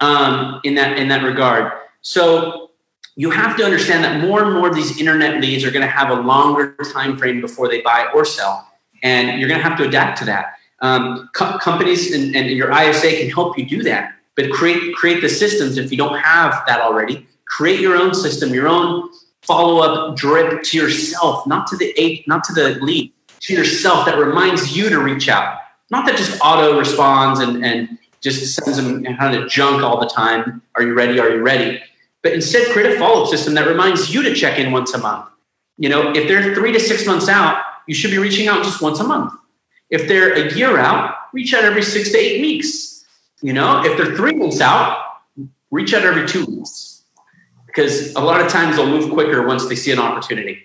um, 0.00 0.60
in 0.64 0.74
that 0.74 0.98
in 0.98 1.06
that 1.06 1.22
regard. 1.22 1.70
So 2.00 2.72
you 3.14 3.30
have 3.30 3.56
to 3.58 3.64
understand 3.64 4.02
that 4.02 4.20
more 4.20 4.42
and 4.42 4.52
more 4.52 4.68
of 4.68 4.74
these 4.74 4.98
internet 4.98 5.40
leads 5.40 5.62
are 5.62 5.70
going 5.70 5.86
to 5.86 5.94
have 6.00 6.10
a 6.10 6.20
longer 6.20 6.74
time 6.92 7.16
frame 7.16 7.40
before 7.40 7.68
they 7.68 7.80
buy 7.82 8.10
or 8.12 8.24
sell 8.24 8.68
and 9.04 9.38
you're 9.38 9.48
going 9.48 9.60
to 9.60 9.68
have 9.68 9.78
to 9.78 9.86
adapt 9.86 10.18
to 10.18 10.24
that 10.24 10.54
um, 10.80 11.30
co- 11.32 11.58
companies 11.58 12.12
and, 12.12 12.34
and, 12.34 12.50
your 12.50 12.72
isa 12.72 13.08
can 13.08 13.30
help 13.30 13.56
you 13.56 13.64
do 13.64 13.84
that 13.84 14.14
but 14.36 14.50
create 14.50 14.94
create 14.94 15.20
the 15.20 15.28
systems 15.28 15.76
if 15.76 15.90
you 15.90 15.98
don't 15.98 16.18
have 16.18 16.62
that 16.66 16.80
already 16.80 17.26
create 17.46 17.80
your 17.80 17.96
own 17.96 18.14
system 18.14 18.52
your 18.52 18.68
own 18.68 19.10
follow-up 19.42 20.16
drip 20.16 20.62
to 20.62 20.76
yourself 20.76 21.46
not 21.46 21.66
to 21.66 21.76
the 21.76 21.92
eight, 21.96 22.26
not 22.26 22.42
to 22.44 22.52
the 22.52 22.78
lead 22.80 23.12
to 23.40 23.52
yourself 23.52 24.06
that 24.06 24.18
reminds 24.18 24.76
you 24.76 24.88
to 24.88 24.98
reach 25.00 25.28
out 25.28 25.58
not 25.90 26.06
that 26.06 26.16
just 26.16 26.38
auto 26.42 26.78
responds 26.78 27.40
and, 27.40 27.64
and 27.64 27.98
just 28.20 28.54
sends 28.54 28.78
them 28.78 29.04
kind 29.04 29.36
of 29.36 29.48
junk 29.48 29.82
all 29.82 30.00
the 30.00 30.06
time 30.06 30.62
are 30.76 30.82
you 30.82 30.94
ready 30.94 31.20
are 31.20 31.30
you 31.30 31.42
ready 31.42 31.80
but 32.24 32.32
instead 32.32 32.72
create 32.72 32.96
a 32.96 32.98
follow-up 32.98 33.28
system 33.28 33.52
that 33.54 33.68
reminds 33.68 34.12
you 34.12 34.22
to 34.22 34.34
check 34.34 34.58
in 34.58 34.72
once 34.72 34.94
a 34.94 34.98
month. 34.98 35.28
You 35.76 35.90
know, 35.90 36.12
if 36.14 36.26
they're 36.26 36.54
three 36.54 36.72
to 36.72 36.80
six 36.80 37.06
months 37.06 37.28
out, 37.28 37.62
you 37.86 37.94
should 37.94 38.10
be 38.10 38.18
reaching 38.18 38.48
out 38.48 38.64
just 38.64 38.80
once 38.80 38.98
a 38.98 39.04
month. 39.04 39.34
If 39.90 40.08
they're 40.08 40.32
a 40.32 40.54
year 40.54 40.78
out, 40.78 41.14
reach 41.34 41.52
out 41.52 41.64
every 41.64 41.82
six 41.82 42.10
to 42.12 42.18
eight 42.18 42.40
weeks. 42.40 42.93
You 43.44 43.52
know, 43.52 43.84
if 43.84 43.98
they're 43.98 44.16
three 44.16 44.32
weeks 44.32 44.62
out, 44.62 45.18
reach 45.70 45.92
out 45.92 46.02
every 46.02 46.26
two 46.26 46.46
weeks. 46.46 47.02
Because 47.66 48.14
a 48.14 48.20
lot 48.20 48.40
of 48.40 48.50
times 48.50 48.76
they'll 48.76 48.86
move 48.86 49.12
quicker 49.12 49.46
once 49.46 49.66
they 49.66 49.76
see 49.76 49.92
an 49.92 49.98
opportunity. 49.98 50.62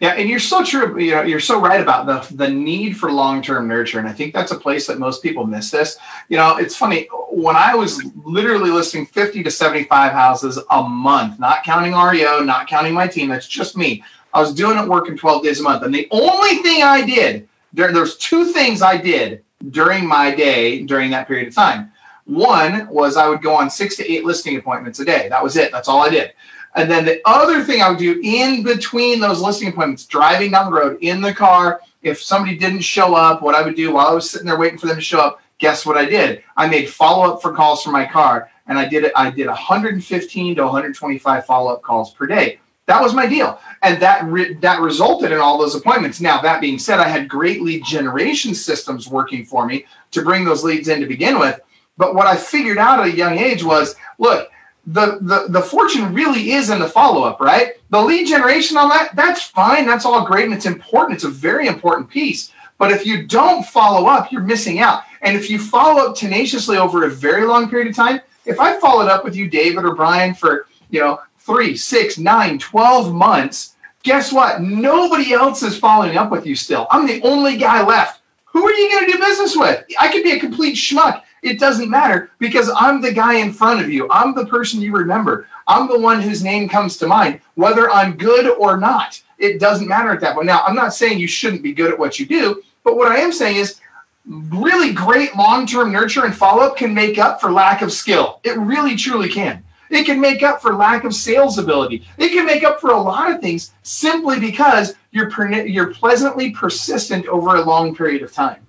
Yeah, 0.00 0.10
and 0.10 0.28
you're 0.28 0.38
so 0.38 0.64
true. 0.64 0.96
You 1.00 1.16
know, 1.16 1.22
you're 1.22 1.40
so 1.40 1.60
right 1.60 1.80
about 1.80 2.06
the 2.06 2.36
the 2.36 2.48
need 2.48 2.96
for 2.96 3.10
long 3.10 3.42
term 3.42 3.66
nurture, 3.66 3.98
and 3.98 4.06
I 4.06 4.12
think 4.12 4.32
that's 4.32 4.52
a 4.52 4.56
place 4.56 4.86
that 4.86 5.00
most 5.00 5.20
people 5.20 5.48
miss 5.48 5.72
this. 5.72 5.98
You 6.28 6.36
know, 6.36 6.58
it's 6.58 6.76
funny 6.76 7.08
when 7.28 7.56
I 7.56 7.74
was 7.74 8.00
literally 8.24 8.70
listing 8.70 9.04
50 9.04 9.42
to 9.42 9.50
75 9.50 10.12
houses 10.12 10.60
a 10.70 10.82
month, 10.84 11.40
not 11.40 11.64
counting 11.64 11.94
REO, 11.94 12.38
not 12.44 12.68
counting 12.68 12.94
my 12.94 13.08
team. 13.08 13.30
That's 13.30 13.48
just 13.48 13.76
me. 13.76 14.04
I 14.32 14.40
was 14.40 14.54
doing 14.54 14.78
it 14.78 14.88
working 14.88 15.16
12 15.16 15.42
days 15.42 15.58
a 15.58 15.64
month, 15.64 15.82
and 15.82 15.92
the 15.92 16.06
only 16.12 16.56
thing 16.62 16.84
I 16.84 17.04
did 17.04 17.48
there, 17.72 17.92
there's 17.92 18.16
two 18.16 18.52
things 18.52 18.80
I 18.80 18.96
did 18.96 19.42
during 19.70 20.06
my 20.06 20.34
day 20.34 20.82
during 20.82 21.10
that 21.10 21.28
period 21.28 21.48
of 21.48 21.54
time. 21.54 21.92
One 22.24 22.88
was 22.88 23.16
I 23.16 23.28
would 23.28 23.42
go 23.42 23.54
on 23.54 23.68
six 23.70 23.96
to 23.96 24.10
eight 24.10 24.24
listing 24.24 24.56
appointments 24.56 24.98
a 25.00 25.04
day. 25.04 25.28
That 25.28 25.42
was 25.42 25.56
it. 25.56 25.70
That's 25.72 25.88
all 25.88 26.02
I 26.02 26.08
did. 26.08 26.32
And 26.74 26.90
then 26.90 27.04
the 27.04 27.20
other 27.24 27.62
thing 27.62 27.82
I 27.82 27.88
would 27.88 27.98
do 27.98 28.20
in 28.22 28.62
between 28.62 29.20
those 29.20 29.40
listing 29.40 29.68
appointments, 29.68 30.06
driving 30.06 30.50
down 30.50 30.72
the 30.72 30.78
road 30.78 30.98
in 31.02 31.20
the 31.20 31.32
car, 31.32 31.80
if 32.02 32.20
somebody 32.20 32.56
didn't 32.58 32.80
show 32.80 33.14
up, 33.14 33.42
what 33.42 33.54
I 33.54 33.62
would 33.62 33.76
do 33.76 33.92
while 33.92 34.08
I 34.08 34.14
was 34.14 34.28
sitting 34.28 34.46
there 34.46 34.58
waiting 34.58 34.78
for 34.78 34.86
them 34.86 34.96
to 34.96 35.02
show 35.02 35.20
up, 35.20 35.40
guess 35.58 35.86
what 35.86 35.96
I 35.96 36.04
did? 36.04 36.42
I 36.56 36.68
made 36.68 36.88
follow 36.88 37.32
up 37.32 37.42
for 37.42 37.52
calls 37.54 37.82
from 37.82 37.92
my 37.92 38.06
car, 38.06 38.50
and 38.66 38.78
I 38.78 38.88
did 38.88 39.04
it. 39.04 39.12
I 39.14 39.30
did 39.30 39.46
115 39.46 40.56
to 40.56 40.62
125 40.62 41.46
follow 41.46 41.72
up 41.72 41.82
calls 41.82 42.12
per 42.12 42.26
day. 42.26 42.58
That 42.86 43.00
was 43.00 43.14
my 43.14 43.26
deal, 43.26 43.58
and 43.82 44.00
that 44.02 44.24
re- 44.24 44.54
that 44.54 44.80
resulted 44.80 45.32
in 45.32 45.38
all 45.38 45.56
those 45.56 45.74
appointments. 45.74 46.20
Now 46.20 46.42
that 46.42 46.60
being 46.60 46.78
said, 46.78 47.00
I 47.00 47.08
had 47.08 47.28
great 47.28 47.62
lead 47.62 47.82
generation 47.84 48.54
systems 48.54 49.08
working 49.08 49.44
for 49.44 49.64
me 49.66 49.86
to 50.10 50.22
bring 50.22 50.44
those 50.44 50.62
leads 50.62 50.88
in 50.88 51.00
to 51.00 51.06
begin 51.06 51.38
with. 51.38 51.60
But 51.96 52.14
what 52.14 52.26
I 52.26 52.36
figured 52.36 52.78
out 52.78 53.00
at 53.00 53.06
a 53.06 53.16
young 53.16 53.38
age 53.38 53.64
was, 53.64 53.94
look, 54.18 54.50
the, 54.86 55.18
the, 55.22 55.46
the 55.48 55.62
fortune 55.62 56.12
really 56.12 56.52
is 56.52 56.70
in 56.70 56.78
the 56.78 56.88
follow-up, 56.88 57.40
right? 57.40 57.74
The 57.90 58.02
lead 58.02 58.26
generation 58.26 58.76
on 58.76 58.88
that, 58.88 59.14
that's 59.16 59.42
fine. 59.42 59.86
That's 59.86 60.04
all 60.04 60.26
great. 60.26 60.44
And 60.44 60.52
it's 60.52 60.66
important. 60.66 61.14
It's 61.14 61.24
a 61.24 61.28
very 61.28 61.68
important 61.68 62.10
piece. 62.10 62.52
But 62.78 62.90
if 62.90 63.06
you 63.06 63.26
don't 63.26 63.64
follow 63.64 64.06
up, 64.08 64.32
you're 64.32 64.42
missing 64.42 64.80
out. 64.80 65.04
And 65.22 65.36
if 65.36 65.48
you 65.48 65.58
follow 65.58 66.02
up 66.02 66.16
tenaciously 66.16 66.76
over 66.76 67.04
a 67.04 67.10
very 67.10 67.46
long 67.46 67.70
period 67.70 67.88
of 67.88 67.96
time, 67.96 68.20
if 68.44 68.60
I 68.60 68.78
followed 68.78 69.08
up 69.08 69.24
with 69.24 69.36
you, 69.36 69.48
David 69.48 69.84
or 69.84 69.94
Brian, 69.94 70.34
for 70.34 70.66
you 70.90 71.00
know 71.00 71.20
three, 71.44 71.76
six, 71.76 72.18
nine, 72.18 72.58
12 72.58 73.14
months, 73.14 73.76
guess 74.02 74.32
what? 74.32 74.62
Nobody 74.62 75.32
else 75.32 75.62
is 75.62 75.78
following 75.78 76.16
up 76.16 76.30
with 76.30 76.46
you 76.46 76.56
still. 76.56 76.86
I'm 76.90 77.06
the 77.06 77.20
only 77.22 77.56
guy 77.56 77.84
left. 77.84 78.20
Who 78.46 78.64
are 78.64 78.72
you 78.72 78.90
going 78.90 79.06
to 79.06 79.12
do 79.12 79.18
business 79.18 79.56
with? 79.56 79.84
I 79.98 80.10
could 80.10 80.22
be 80.22 80.32
a 80.32 80.40
complete 80.40 80.76
schmuck. 80.76 81.22
It 81.42 81.60
doesn't 81.60 81.90
matter 81.90 82.30
because 82.38 82.70
I'm 82.74 83.02
the 83.02 83.12
guy 83.12 83.34
in 83.34 83.52
front 83.52 83.82
of 83.82 83.90
you. 83.90 84.08
I'm 84.10 84.34
the 84.34 84.46
person 84.46 84.80
you 84.80 84.92
remember. 84.92 85.46
I'm 85.66 85.88
the 85.88 85.98
one 85.98 86.22
whose 86.22 86.42
name 86.42 86.68
comes 86.68 86.96
to 86.98 87.06
mind, 87.06 87.40
whether 87.54 87.90
I'm 87.90 88.16
good 88.16 88.46
or 88.46 88.78
not. 88.78 89.20
It 89.38 89.60
doesn't 89.60 89.88
matter 89.88 90.10
at 90.10 90.20
that 90.20 90.34
point. 90.34 90.46
Now, 90.46 90.62
I'm 90.64 90.76
not 90.76 90.94
saying 90.94 91.18
you 91.18 91.26
shouldn't 91.26 91.62
be 91.62 91.74
good 91.74 91.92
at 91.92 91.98
what 91.98 92.18
you 92.18 92.24
do, 92.24 92.62
but 92.84 92.96
what 92.96 93.12
I 93.12 93.18
am 93.18 93.32
saying 93.32 93.56
is 93.56 93.80
really 94.26 94.92
great 94.92 95.36
long 95.36 95.66
term 95.66 95.92
nurture 95.92 96.24
and 96.24 96.34
follow 96.34 96.62
up 96.62 96.76
can 96.76 96.94
make 96.94 97.18
up 97.18 97.40
for 97.40 97.52
lack 97.52 97.82
of 97.82 97.92
skill. 97.92 98.40
It 98.44 98.56
really, 98.56 98.96
truly 98.96 99.28
can. 99.28 99.62
It 99.90 100.04
can 100.04 100.20
make 100.20 100.42
up 100.42 100.60
for 100.60 100.74
lack 100.74 101.04
of 101.04 101.14
sales 101.14 101.58
ability. 101.58 102.06
It 102.18 102.30
can 102.30 102.46
make 102.46 102.64
up 102.64 102.80
for 102.80 102.90
a 102.90 103.00
lot 103.00 103.30
of 103.30 103.40
things 103.40 103.72
simply 103.82 104.40
because 104.40 104.94
you're, 105.10 105.30
you're 105.66 105.92
pleasantly 105.92 106.50
persistent 106.50 107.26
over 107.26 107.56
a 107.56 107.62
long 107.62 107.94
period 107.94 108.22
of 108.22 108.32
time. 108.32 108.64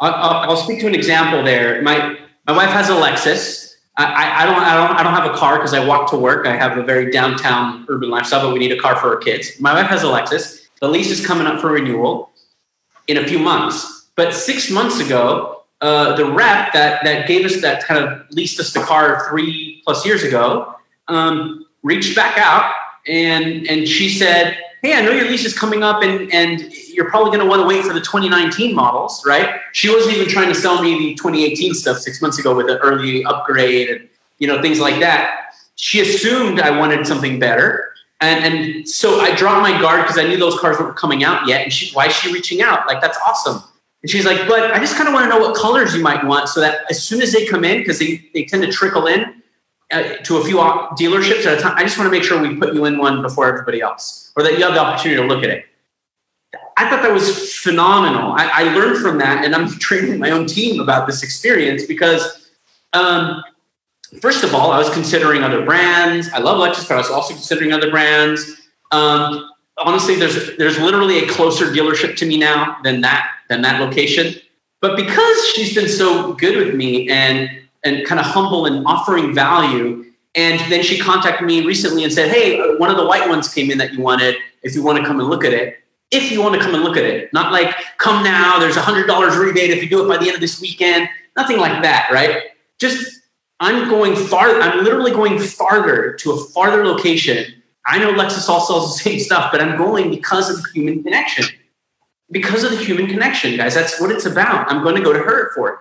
I'll, 0.00 0.50
I'll 0.50 0.56
speak 0.56 0.80
to 0.80 0.86
an 0.86 0.94
example 0.94 1.42
there. 1.42 1.82
My 1.82 2.18
my 2.46 2.56
wife 2.56 2.70
has 2.70 2.88
a 2.88 2.92
Lexus. 2.92 3.74
I, 3.96 4.42
I 4.42 4.46
don't 4.46 4.56
I 4.56 4.74
don't 4.74 4.96
I 4.98 5.02
don't 5.02 5.12
have 5.12 5.30
a 5.30 5.36
car 5.36 5.58
because 5.58 5.74
I 5.74 5.84
walk 5.84 6.10
to 6.10 6.16
work. 6.16 6.46
I 6.46 6.56
have 6.56 6.78
a 6.78 6.82
very 6.82 7.10
downtown 7.10 7.84
urban 7.88 8.08
lifestyle, 8.08 8.46
but 8.46 8.54
we 8.54 8.58
need 8.58 8.72
a 8.72 8.78
car 8.78 8.96
for 8.96 9.08
our 9.08 9.18
kids. 9.18 9.60
My 9.60 9.74
wife 9.74 9.88
has 9.88 10.02
a 10.02 10.06
Lexus. 10.06 10.68
The 10.80 10.88
lease 10.88 11.10
is 11.10 11.24
coming 11.24 11.46
up 11.46 11.60
for 11.60 11.72
renewal 11.72 12.30
in 13.08 13.18
a 13.18 13.26
few 13.26 13.38
months. 13.38 14.08
But 14.16 14.32
six 14.32 14.70
months 14.70 15.00
ago, 15.00 15.59
uh, 15.80 16.14
the 16.16 16.30
rep 16.30 16.72
that 16.72 17.02
that 17.04 17.26
gave 17.26 17.44
us 17.44 17.60
that 17.60 17.84
kind 17.84 18.02
of 18.02 18.28
leased 18.30 18.60
us 18.60 18.72
the 18.72 18.80
car 18.80 19.26
three 19.28 19.80
plus 19.84 20.04
years 20.04 20.22
ago 20.22 20.74
um, 21.08 21.66
reached 21.82 22.14
back 22.14 22.38
out 22.38 22.74
and 23.06 23.66
and 23.68 23.88
she 23.88 24.08
said, 24.08 24.58
"Hey, 24.82 24.94
I 24.94 25.02
know 25.02 25.10
your 25.10 25.28
lease 25.28 25.44
is 25.44 25.56
coming 25.56 25.82
up, 25.82 26.02
and 26.02 26.32
and 26.32 26.72
you're 26.88 27.08
probably 27.08 27.30
going 27.30 27.40
to 27.40 27.46
want 27.46 27.62
to 27.62 27.66
wait 27.66 27.84
for 27.84 27.92
the 27.92 28.00
2019 28.00 28.74
models, 28.74 29.24
right? 29.26 29.60
She 29.72 29.92
wasn't 29.92 30.16
even 30.16 30.28
trying 30.28 30.48
to 30.48 30.54
sell 30.54 30.82
me 30.82 30.98
the 30.98 31.14
2018 31.14 31.74
stuff 31.74 31.98
six 31.98 32.20
months 32.20 32.38
ago 32.38 32.54
with 32.54 32.68
an 32.68 32.78
early 32.78 33.24
upgrade 33.24 33.88
and 33.88 34.08
you 34.38 34.46
know 34.46 34.60
things 34.60 34.80
like 34.80 35.00
that. 35.00 35.54
She 35.76 36.00
assumed 36.00 36.60
I 36.60 36.76
wanted 36.78 37.06
something 37.06 37.38
better, 37.38 37.94
and 38.20 38.44
and 38.44 38.88
so 38.88 39.20
I 39.20 39.34
dropped 39.34 39.62
my 39.62 39.80
guard 39.80 40.02
because 40.02 40.18
I 40.18 40.26
knew 40.26 40.36
those 40.36 40.58
cars 40.58 40.78
weren't 40.78 40.96
coming 40.96 41.24
out 41.24 41.46
yet. 41.46 41.62
And 41.62 41.72
she, 41.72 41.92
why 41.94 42.06
is 42.06 42.12
she 42.12 42.32
reaching 42.32 42.60
out? 42.60 42.86
Like 42.86 43.00
that's 43.00 43.18
awesome. 43.26 43.62
And 44.02 44.10
she's 44.10 44.24
like, 44.24 44.48
but 44.48 44.72
I 44.72 44.78
just 44.78 44.96
kind 44.96 45.08
of 45.08 45.14
want 45.14 45.30
to 45.30 45.38
know 45.38 45.46
what 45.46 45.56
colors 45.56 45.94
you 45.94 46.02
might 46.02 46.24
want, 46.24 46.48
so 46.48 46.60
that 46.60 46.80
as 46.88 47.02
soon 47.02 47.20
as 47.20 47.32
they 47.32 47.46
come 47.46 47.64
in, 47.64 47.78
because 47.78 47.98
they 47.98 48.28
they 48.32 48.44
tend 48.44 48.62
to 48.62 48.72
trickle 48.72 49.06
in 49.06 49.42
uh, 49.90 50.02
to 50.22 50.38
a 50.38 50.44
few 50.44 50.56
dealerships 50.56 51.44
at 51.44 51.58
a 51.58 51.60
time. 51.60 51.74
I 51.76 51.82
just 51.82 51.98
want 51.98 52.06
to 52.06 52.10
make 52.10 52.24
sure 52.24 52.40
we 52.40 52.56
put 52.56 52.74
you 52.74 52.86
in 52.86 52.98
one 52.98 53.20
before 53.20 53.46
everybody 53.46 53.80
else, 53.80 54.32
or 54.36 54.42
that 54.42 54.58
you 54.58 54.64
have 54.64 54.74
the 54.74 54.80
opportunity 54.80 55.20
to 55.20 55.26
look 55.26 55.44
at 55.44 55.50
it. 55.50 55.66
I 56.76 56.88
thought 56.88 57.02
that 57.02 57.12
was 57.12 57.54
phenomenal. 57.56 58.32
I, 58.32 58.48
I, 58.48 58.74
learned 58.74 59.02
from 59.02 59.18
that, 59.18 59.44
and 59.44 59.54
I'm 59.54 59.68
training 59.78 60.18
my 60.18 60.30
own 60.30 60.46
team 60.46 60.80
about 60.80 61.06
this 61.06 61.22
experience 61.22 61.84
because, 61.84 62.50
um, 62.94 63.42
first 64.20 64.44
of 64.44 64.54
all, 64.54 64.72
I 64.72 64.78
was 64.78 64.88
considering 64.90 65.42
other 65.42 65.62
brands. 65.62 66.30
I 66.32 66.38
love 66.38 66.56
Lexus, 66.56 66.88
but 66.88 66.94
I 66.94 66.98
was 66.98 67.10
also 67.10 67.34
considering 67.34 67.72
other 67.72 67.90
brands. 67.90 68.62
Um, 68.92 69.50
honestly, 69.76 70.14
there's 70.14 70.56
there's 70.56 70.78
literally 70.78 71.18
a 71.18 71.28
closer 71.28 71.66
dealership 71.66 72.16
to 72.16 72.26
me 72.26 72.38
now 72.38 72.78
than 72.82 73.02
that 73.02 73.30
than 73.50 73.60
that 73.62 73.80
location. 73.82 74.40
But 74.80 74.96
because 74.96 75.48
she's 75.48 75.74
been 75.74 75.88
so 75.88 76.32
good 76.32 76.56
with 76.56 76.74
me 76.74 77.10
and 77.10 77.50
and 77.84 78.06
kind 78.06 78.18
of 78.18 78.26
humble 78.26 78.64
and 78.66 78.86
offering 78.86 79.34
value, 79.34 80.06
and 80.34 80.60
then 80.70 80.82
she 80.82 80.98
contacted 80.98 81.46
me 81.46 81.66
recently 81.66 82.04
and 82.04 82.12
said, 82.12 82.30
"Hey, 82.30 82.58
uh, 82.58 82.78
one 82.78 82.90
of 82.90 82.96
the 82.96 83.04
white 83.04 83.28
ones 83.28 83.52
came 83.52 83.70
in 83.70 83.76
that 83.76 83.92
you 83.92 84.00
wanted. 84.00 84.36
If 84.62 84.74
you 84.74 84.82
want 84.82 84.98
to 84.98 85.04
come 85.04 85.20
and 85.20 85.28
look 85.28 85.44
at 85.44 85.52
it." 85.52 85.76
if 86.10 86.32
you 86.32 86.42
want 86.42 86.54
to 86.54 86.60
come 86.60 86.74
and 86.74 86.82
look 86.82 86.96
at 86.96 87.04
it. 87.04 87.32
Not 87.32 87.52
like, 87.52 87.74
come 87.98 88.24
now, 88.24 88.58
there's 88.58 88.76
a 88.76 88.80
$100 88.80 89.38
rebate 89.38 89.70
if 89.70 89.82
you 89.82 89.88
do 89.88 90.04
it 90.04 90.08
by 90.08 90.16
the 90.16 90.26
end 90.26 90.34
of 90.34 90.40
this 90.40 90.60
weekend. 90.60 91.08
Nothing 91.36 91.58
like 91.58 91.82
that, 91.82 92.10
right? 92.12 92.42
Just, 92.78 93.20
I'm 93.60 93.88
going 93.88 94.16
far, 94.16 94.60
I'm 94.60 94.82
literally 94.82 95.12
going 95.12 95.38
farther 95.38 96.14
to 96.14 96.32
a 96.32 96.44
farther 96.46 96.84
location. 96.84 97.62
I 97.86 97.98
know 97.98 98.12
Lexus 98.12 98.48
all 98.48 98.60
sells 98.60 98.96
the 98.96 99.02
same 99.02 99.20
stuff, 99.20 99.52
but 99.52 99.60
I'm 99.60 99.78
going 99.78 100.10
because 100.10 100.50
of 100.50 100.56
the 100.62 100.68
human 100.74 101.02
connection. 101.02 101.44
Because 102.30 102.64
of 102.64 102.70
the 102.70 102.76
human 102.76 103.06
connection, 103.06 103.56
guys. 103.56 103.74
That's 103.74 104.00
what 104.00 104.10
it's 104.10 104.26
about. 104.26 104.70
I'm 104.70 104.82
going 104.82 104.96
to 104.96 105.02
go 105.02 105.12
to 105.12 105.18
her 105.18 105.52
for 105.54 105.68
it. 105.70 105.78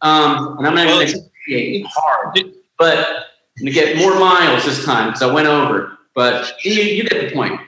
Um, 0.00 0.58
and 0.58 0.66
I'm 0.66 0.74
not 0.74 0.86
going 0.86 1.06
to 1.06 1.84
hard, 1.88 2.38
but 2.78 2.98
I'm 2.98 3.64
going 3.64 3.66
to 3.66 3.70
get 3.70 3.96
more 3.96 4.18
miles 4.18 4.64
this 4.64 4.84
time 4.84 5.08
because 5.08 5.22
I 5.22 5.32
went 5.32 5.46
over. 5.46 5.98
But 6.14 6.52
you, 6.64 6.72
you 6.72 7.04
get 7.04 7.28
the 7.28 7.34
point. 7.34 7.60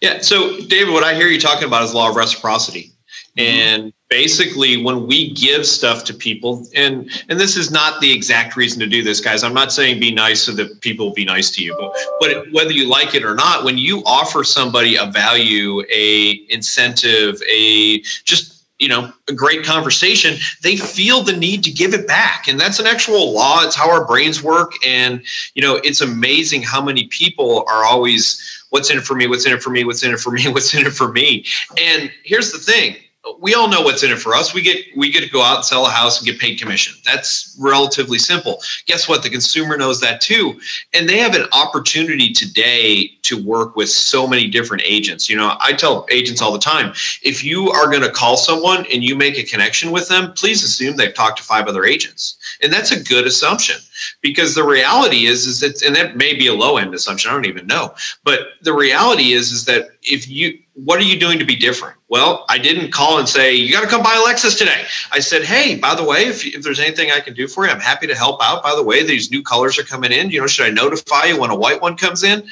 Yeah. 0.00 0.20
So, 0.20 0.60
David, 0.60 0.92
what 0.92 1.04
I 1.04 1.14
hear 1.14 1.28
you 1.28 1.40
talking 1.40 1.66
about 1.66 1.82
is 1.82 1.94
law 1.94 2.10
of 2.10 2.16
reciprocity. 2.16 2.92
Mm-hmm. 3.36 3.40
And 3.40 3.92
basically, 4.10 4.82
when 4.82 5.06
we 5.06 5.30
give 5.30 5.64
stuff 5.64 6.04
to 6.04 6.14
people, 6.14 6.66
and 6.74 7.10
and 7.28 7.40
this 7.40 7.56
is 7.56 7.70
not 7.70 8.00
the 8.00 8.12
exact 8.12 8.56
reason 8.56 8.80
to 8.80 8.86
do 8.86 9.02
this, 9.02 9.20
guys. 9.20 9.42
I'm 9.42 9.54
not 9.54 9.72
saying 9.72 10.00
be 10.00 10.12
nice 10.12 10.42
so 10.42 10.52
that 10.52 10.80
people 10.80 11.12
be 11.12 11.24
nice 11.24 11.50
to 11.52 11.64
you, 11.64 11.74
but 11.78 11.96
but 12.20 12.52
whether 12.52 12.72
you 12.72 12.88
like 12.88 13.14
it 13.14 13.24
or 13.24 13.34
not, 13.34 13.64
when 13.64 13.78
you 13.78 14.02
offer 14.04 14.44
somebody 14.44 14.96
a 14.96 15.06
value, 15.06 15.82
a 15.92 16.44
incentive, 16.50 17.40
a 17.50 18.00
just 18.24 18.66
you 18.78 18.88
know 18.88 19.12
a 19.28 19.32
great 19.34 19.62
conversation 19.62 20.36
they 20.62 20.74
feel 20.74 21.22
the 21.22 21.34
need 21.34 21.62
to 21.62 21.70
give 21.70 21.92
it 21.92 22.06
back 22.06 22.48
and 22.48 22.58
that's 22.58 22.78
an 22.78 22.86
actual 22.86 23.30
law 23.30 23.62
it's 23.62 23.76
how 23.76 23.90
our 23.90 24.06
brains 24.06 24.42
work 24.42 24.72
and 24.86 25.22
you 25.54 25.60
know 25.60 25.74
it's 25.84 26.00
amazing 26.00 26.62
how 26.62 26.82
many 26.82 27.06
people 27.08 27.62
are 27.68 27.84
always 27.84 28.60
what's 28.70 28.90
in 28.90 28.98
it 28.98 29.04
for 29.04 29.14
me, 29.14 29.26
what's 29.26 29.46
in 29.46 29.52
it 29.52 29.62
for 29.62 29.70
me, 29.70 29.84
what's 29.84 30.02
in 30.02 30.12
it 30.12 30.20
for 30.20 30.30
me, 30.30 30.48
what's 30.52 30.74
in 30.74 30.86
it 30.86 30.92
for 30.92 31.12
me. 31.12 31.44
And 31.78 32.10
here's 32.24 32.50
the 32.52 32.58
thing 32.58 32.96
we 33.40 33.54
all 33.54 33.68
know 33.68 33.82
what's 33.82 34.02
in 34.02 34.10
it 34.10 34.18
for 34.18 34.34
us. 34.34 34.54
We 34.54 34.62
get 34.62 34.84
we 34.96 35.10
get 35.10 35.22
to 35.22 35.30
go 35.30 35.42
out 35.42 35.56
and 35.56 35.64
sell 35.64 35.86
a 35.86 35.90
house 35.90 36.18
and 36.18 36.26
get 36.26 36.38
paid 36.38 36.58
commission. 36.58 36.94
That's 37.04 37.56
relatively 37.60 38.18
simple. 38.18 38.60
Guess 38.86 39.08
what? 39.08 39.22
The 39.22 39.30
consumer 39.30 39.76
knows 39.76 40.00
that 40.00 40.20
too, 40.20 40.58
and 40.94 41.08
they 41.08 41.18
have 41.18 41.34
an 41.34 41.46
opportunity 41.52 42.32
today 42.32 43.08
to 43.22 43.42
work 43.42 43.76
with 43.76 43.90
so 43.90 44.26
many 44.26 44.48
different 44.48 44.82
agents. 44.86 45.28
You 45.28 45.36
know, 45.36 45.56
I 45.60 45.72
tell 45.72 46.06
agents 46.10 46.40
all 46.40 46.52
the 46.52 46.58
time, 46.58 46.92
if 47.22 47.44
you 47.44 47.70
are 47.70 47.90
going 47.90 48.02
to 48.02 48.10
call 48.10 48.36
someone 48.36 48.86
and 48.92 49.04
you 49.04 49.14
make 49.14 49.38
a 49.38 49.44
connection 49.44 49.90
with 49.90 50.08
them, 50.08 50.32
please 50.32 50.62
assume 50.62 50.96
they've 50.96 51.14
talked 51.14 51.38
to 51.38 51.44
five 51.44 51.66
other 51.66 51.84
agents, 51.84 52.38
and 52.62 52.72
that's 52.72 52.90
a 52.90 53.02
good 53.02 53.26
assumption 53.26 53.76
because 54.20 54.54
the 54.54 54.64
reality 54.64 55.26
is 55.26 55.46
is 55.46 55.60
that 55.60 55.82
and 55.82 55.94
that 55.94 56.16
may 56.16 56.34
be 56.34 56.46
a 56.46 56.54
low 56.54 56.76
end 56.76 56.94
assumption 56.94 57.30
i 57.30 57.34
don't 57.34 57.46
even 57.46 57.66
know 57.66 57.94
but 58.24 58.40
the 58.62 58.72
reality 58.72 59.32
is 59.32 59.52
is 59.52 59.64
that 59.64 59.90
if 60.02 60.28
you 60.28 60.58
what 60.84 60.98
are 60.98 61.04
you 61.04 61.18
doing 61.18 61.38
to 61.38 61.44
be 61.44 61.56
different? 61.56 61.96
Well 62.08 62.44
i 62.48 62.58
didn't 62.58 62.92
call 62.92 63.18
and 63.18 63.28
say 63.28 63.54
you 63.54 63.72
got 63.72 63.82
to 63.82 63.86
come 63.86 64.02
buy 64.02 64.14
a 64.14 64.28
Lexus 64.28 64.56
today. 64.56 64.84
I 65.12 65.20
said 65.20 65.42
hey 65.42 65.76
by 65.76 65.94
the 65.94 66.04
way 66.04 66.26
if, 66.26 66.46
if 66.46 66.62
there's 66.62 66.80
anything 66.80 67.10
i 67.10 67.20
can 67.20 67.34
do 67.34 67.46
for 67.46 67.66
you 67.66 67.70
i'm 67.70 67.80
happy 67.80 68.06
to 68.06 68.14
help 68.14 68.42
out. 68.42 68.62
By 68.62 68.74
the 68.74 68.82
way 68.82 69.04
these 69.04 69.30
new 69.30 69.42
colors 69.42 69.78
are 69.78 69.82
coming 69.82 70.12
in. 70.12 70.30
You 70.30 70.40
know 70.40 70.46
should 70.46 70.66
i 70.66 70.70
notify 70.70 71.26
you 71.26 71.40
when 71.40 71.50
a 71.50 71.56
white 71.56 71.80
one 71.80 71.96
comes 71.96 72.22
in? 72.22 72.42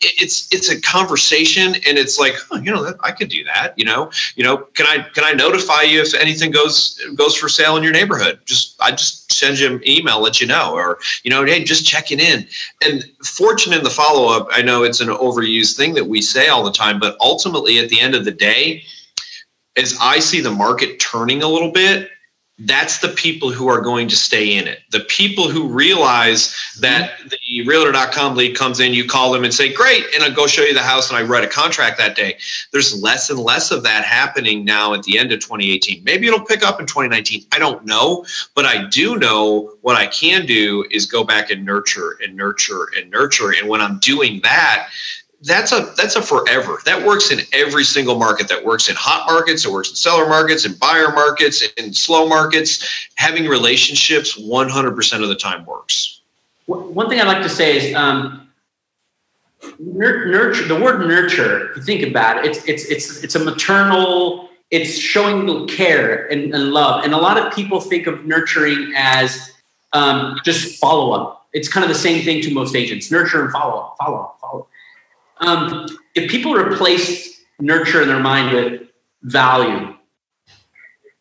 It's 0.00 0.48
it's 0.52 0.68
a 0.70 0.80
conversation 0.80 1.74
and 1.74 1.98
it's 1.98 2.18
like 2.18 2.34
oh, 2.50 2.58
you 2.58 2.70
know 2.70 2.92
i 3.02 3.10
could 3.10 3.28
do 3.28 3.44
that 3.44 3.74
you 3.76 3.84
know? 3.84 4.10
You 4.36 4.44
know 4.44 4.58
can 4.74 4.86
i 4.86 5.06
can 5.14 5.24
i 5.24 5.32
notify 5.32 5.82
you 5.82 6.00
if 6.00 6.14
anything 6.14 6.50
goes 6.50 7.00
goes 7.14 7.36
for 7.36 7.48
sale 7.48 7.76
in 7.76 7.82
your 7.82 7.92
neighborhood? 7.92 8.40
Just 8.44 8.76
i 8.80 8.90
just 8.90 9.17
send 9.30 9.58
you 9.58 9.74
an 9.74 9.88
email 9.88 10.20
let 10.20 10.40
you 10.40 10.46
know 10.46 10.72
or 10.72 10.98
you 11.22 11.30
know 11.30 11.44
hey 11.44 11.62
just 11.62 11.86
checking 11.86 12.20
in. 12.20 12.46
And 12.84 13.04
fortune 13.24 13.72
in 13.72 13.82
the 13.82 13.90
follow-up 13.90 14.48
i 14.50 14.62
know 14.62 14.82
it's 14.84 15.00
an 15.00 15.08
overused 15.08 15.76
thing 15.76 15.94
that 15.94 16.06
we 16.06 16.22
say 16.22 16.48
all 16.48 16.64
the 16.64 16.72
time 16.72 16.98
but 16.98 17.16
ultimately 17.20 17.78
at 17.78 17.88
the 17.88 18.00
end 18.00 18.14
of 18.14 18.24
the 18.24 18.32
day 18.32 18.82
as 19.76 19.96
i 20.00 20.18
see 20.18 20.40
the 20.40 20.50
market 20.50 20.98
turning 20.98 21.42
a 21.42 21.48
little 21.48 21.72
bit 21.72 22.10
that's 22.60 22.98
the 22.98 23.08
people 23.08 23.52
who 23.52 23.68
are 23.68 23.80
going 23.80 24.08
to 24.08 24.16
stay 24.16 24.56
in 24.56 24.66
it. 24.66 24.82
The 24.90 25.00
people 25.00 25.48
who 25.48 25.68
realize 25.68 26.54
that 26.80 27.12
mm-hmm. 27.12 27.28
the 27.28 27.68
realtor.com 27.68 28.34
lead 28.34 28.56
comes 28.56 28.80
in, 28.80 28.92
you 28.92 29.06
call 29.06 29.32
them 29.32 29.44
and 29.44 29.54
say, 29.54 29.72
Great, 29.72 30.04
and 30.14 30.24
I'll 30.24 30.34
go 30.34 30.46
show 30.48 30.62
you 30.62 30.74
the 30.74 30.82
house 30.82 31.08
and 31.08 31.16
I 31.16 31.22
write 31.22 31.44
a 31.44 31.48
contract 31.48 31.98
that 31.98 32.16
day. 32.16 32.36
There's 32.72 33.00
less 33.00 33.30
and 33.30 33.38
less 33.38 33.70
of 33.70 33.84
that 33.84 34.04
happening 34.04 34.64
now 34.64 34.92
at 34.94 35.04
the 35.04 35.18
end 35.18 35.30
of 35.30 35.38
2018. 35.40 36.02
Maybe 36.02 36.26
it'll 36.26 36.44
pick 36.44 36.64
up 36.64 36.80
in 36.80 36.86
2019. 36.86 37.44
I 37.52 37.60
don't 37.60 37.84
know. 37.84 38.24
But 38.54 38.64
I 38.64 38.86
do 38.88 39.16
know 39.16 39.74
what 39.82 39.96
I 39.96 40.06
can 40.08 40.44
do 40.44 40.84
is 40.90 41.06
go 41.06 41.22
back 41.22 41.50
and 41.50 41.64
nurture 41.64 42.18
and 42.22 42.36
nurture 42.36 42.88
and 42.96 43.08
nurture. 43.10 43.52
And 43.52 43.68
when 43.68 43.80
I'm 43.80 43.98
doing 44.00 44.40
that, 44.42 44.88
that's 45.42 45.70
a 45.72 45.92
that's 45.96 46.16
a 46.16 46.22
forever. 46.22 46.80
That 46.84 47.04
works 47.06 47.30
in 47.30 47.40
every 47.52 47.84
single 47.84 48.18
market. 48.18 48.48
That 48.48 48.64
works 48.64 48.88
in 48.88 48.96
hot 48.96 49.26
markets. 49.26 49.64
It 49.64 49.70
works 49.70 49.90
in 49.90 49.96
seller 49.96 50.28
markets, 50.28 50.64
in 50.64 50.74
buyer 50.74 51.12
markets, 51.12 51.62
in 51.76 51.92
slow 51.92 52.28
markets. 52.28 53.08
Having 53.14 53.46
relationships 53.46 54.38
100% 54.38 55.22
of 55.22 55.28
the 55.28 55.36
time 55.36 55.64
works. 55.64 56.22
One 56.66 57.08
thing 57.08 57.20
I'd 57.20 57.28
like 57.28 57.42
to 57.42 57.48
say 57.48 57.76
is 57.76 57.94
um, 57.94 58.50
nurture. 59.78 60.66
The 60.66 60.78
word 60.78 61.06
nurture. 61.06 61.70
If 61.70 61.76
you 61.76 61.82
think 61.82 62.02
about 62.02 62.44
it, 62.44 62.46
it's 62.46 62.64
it's 62.66 62.84
it's 62.86 63.24
it's 63.24 63.34
a 63.36 63.44
maternal. 63.44 64.48
It's 64.70 64.98
showing 64.98 65.66
care 65.66 66.26
and, 66.26 66.52
and 66.54 66.72
love. 66.72 67.02
And 67.04 67.14
a 67.14 67.16
lot 67.16 67.38
of 67.38 67.54
people 67.54 67.80
think 67.80 68.06
of 68.06 68.26
nurturing 68.26 68.92
as 68.94 69.52
um, 69.94 70.38
just 70.44 70.78
follow 70.78 71.12
up. 71.12 71.46
It's 71.54 71.68
kind 71.68 71.84
of 71.84 71.88
the 71.88 71.98
same 71.98 72.22
thing 72.24 72.42
to 72.42 72.52
most 72.52 72.74
agents: 72.74 73.10
nurture 73.10 73.42
and 73.44 73.52
follow 73.52 73.80
up, 73.80 73.96
follow 73.98 74.18
up, 74.18 74.38
follow 74.40 74.60
up 74.62 74.68
um, 75.40 75.86
if 76.14 76.30
people 76.30 76.54
replace 76.54 77.42
nurture 77.60 78.02
in 78.02 78.08
their 78.08 78.20
mind 78.20 78.54
with 78.54 78.82
value, 79.22 79.94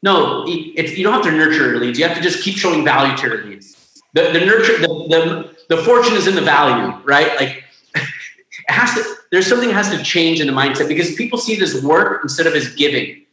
no, 0.04 0.46
you 0.46 1.04
don't 1.04 1.14
have 1.14 1.24
to 1.24 1.32
nurture 1.32 1.72
your 1.72 1.80
leads. 1.80 1.98
You 1.98 2.08
have 2.08 2.16
to 2.16 2.24
just 2.24 2.44
keep 2.44 2.56
showing 2.56 2.86
value 2.86 3.16
to 3.18 3.28
your 3.28 3.46
leads. 3.46 4.02
The, 4.14 4.30
the 4.32 4.46
nurture, 4.46 4.78
the, 4.80 4.88
the, 5.68 5.76
the 5.76 5.84
fortune 5.84 6.16
is 6.16 6.28
in 6.28 6.36
the 6.36 6.42
value, 6.42 6.96
right? 7.04 7.36
Like 7.36 7.64
it 7.96 8.04
has 8.68 8.94
to, 8.94 9.04
there's 9.32 9.48
something 9.48 9.70
has 9.70 9.90
to 9.90 10.02
change 10.04 10.40
in 10.40 10.48
the 10.48 10.54
mindset 10.54 10.88
because 10.88 11.14
people 11.16 11.40
see 11.40 11.56
this 11.56 11.84
work 11.84 12.22
instead 12.24 12.48
of 12.48 12.54
as 12.54 12.74
giving. 12.76 13.24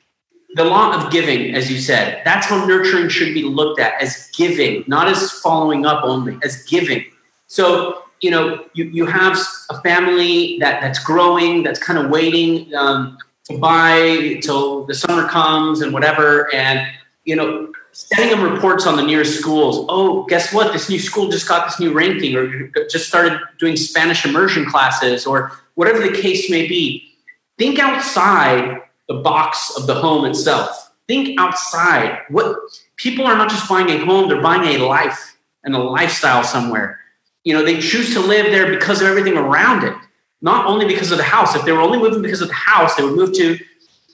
The 0.57 0.65
law 0.65 0.95
of 0.95 1.13
giving, 1.13 1.55
as 1.55 1.71
you 1.71 1.81
said, 1.81 2.23
that's 2.25 2.47
how 2.47 2.65
nurturing 2.65 3.09
should 3.09 3.35
be 3.35 3.43
looked 3.43 3.81
at 3.81 4.01
as 4.01 4.31
giving, 4.37 4.85
not 4.87 5.09
as 5.09 5.31
following 5.31 5.85
up 5.85 6.05
only, 6.05 6.39
as 6.45 6.63
giving. 6.65 7.05
So 7.49 8.04
you 8.25 8.31
know, 8.31 8.65
you, 8.73 8.85
you 8.85 9.05
have 9.05 9.39
a 9.69 9.79
family 9.83 10.57
that, 10.59 10.81
that's 10.81 10.99
growing, 10.99 11.63
that's 11.63 11.79
kind 11.79 11.99
of 11.99 12.11
waiting 12.11 12.75
um, 12.75 13.19
to 13.45 13.59
buy 13.59 14.41
till 14.43 14.87
the 14.87 14.95
summer 14.95 15.29
comes 15.29 15.83
and 15.83 15.93
whatever. 15.93 16.53
And, 16.55 16.87
you 17.25 17.37
know, 17.37 17.71
sending 17.93 18.35
them 18.35 18.51
reports 18.51 18.87
on 18.87 18.97
the 18.97 19.03
nearest 19.03 19.39
schools. 19.39 19.85
Oh, 19.91 20.25
guess 20.25 20.55
what? 20.55 20.73
This 20.73 20.89
new 20.89 20.99
school 20.99 21.29
just 21.29 21.47
got 21.47 21.67
this 21.67 21.79
new 21.79 21.93
ranking 21.93 22.35
or 22.35 22.69
just 22.89 23.07
started 23.07 23.39
doing 23.59 23.77
Spanish 23.77 24.25
immersion 24.25 24.65
classes 24.65 25.27
or 25.27 25.53
whatever 25.75 25.99
the 25.99 26.19
case 26.19 26.49
may 26.49 26.67
be. 26.67 27.07
Think 27.59 27.79
outside 27.79 28.81
the 29.07 29.17
box 29.17 29.71
of 29.77 29.87
the 29.87 29.97
home 29.97 30.25
itself. 30.25 30.93
Think 31.09 31.39
outside. 31.39 32.21
What 32.31 32.57
people 32.97 33.27
are 33.27 33.37
not 33.37 33.51
just 33.51 33.69
buying 33.69 33.91
a 33.91 34.03
home, 34.03 34.31
they're 34.31 34.41
buying 34.41 34.81
a 34.81 34.87
life 34.87 35.37
and 35.63 35.75
a 35.77 35.79
lifestyle 35.79 36.43
somewhere 36.43 37.04
you 37.45 37.53
know, 37.53 37.63
they 37.63 37.79
choose 37.79 38.13
to 38.15 38.21
live 38.21 38.47
there 38.47 38.69
because 38.71 39.01
of 39.01 39.07
everything 39.07 39.37
around 39.37 39.85
it, 39.85 39.95
not 40.41 40.67
only 40.67 40.87
because 40.87 41.13
of 41.13 41.19
the 41.19 41.25
house. 41.25 41.55
If 41.55 41.65
they 41.65 41.73
were 41.73 41.81
only 41.81 41.99
moving 41.99 42.23
because 42.23 42.41
of 42.41 42.49
the 42.49 42.55
house, 42.55 42.97
they 42.97 43.05
would 43.05 43.15
move 43.15 43.35
to 43.35 43.59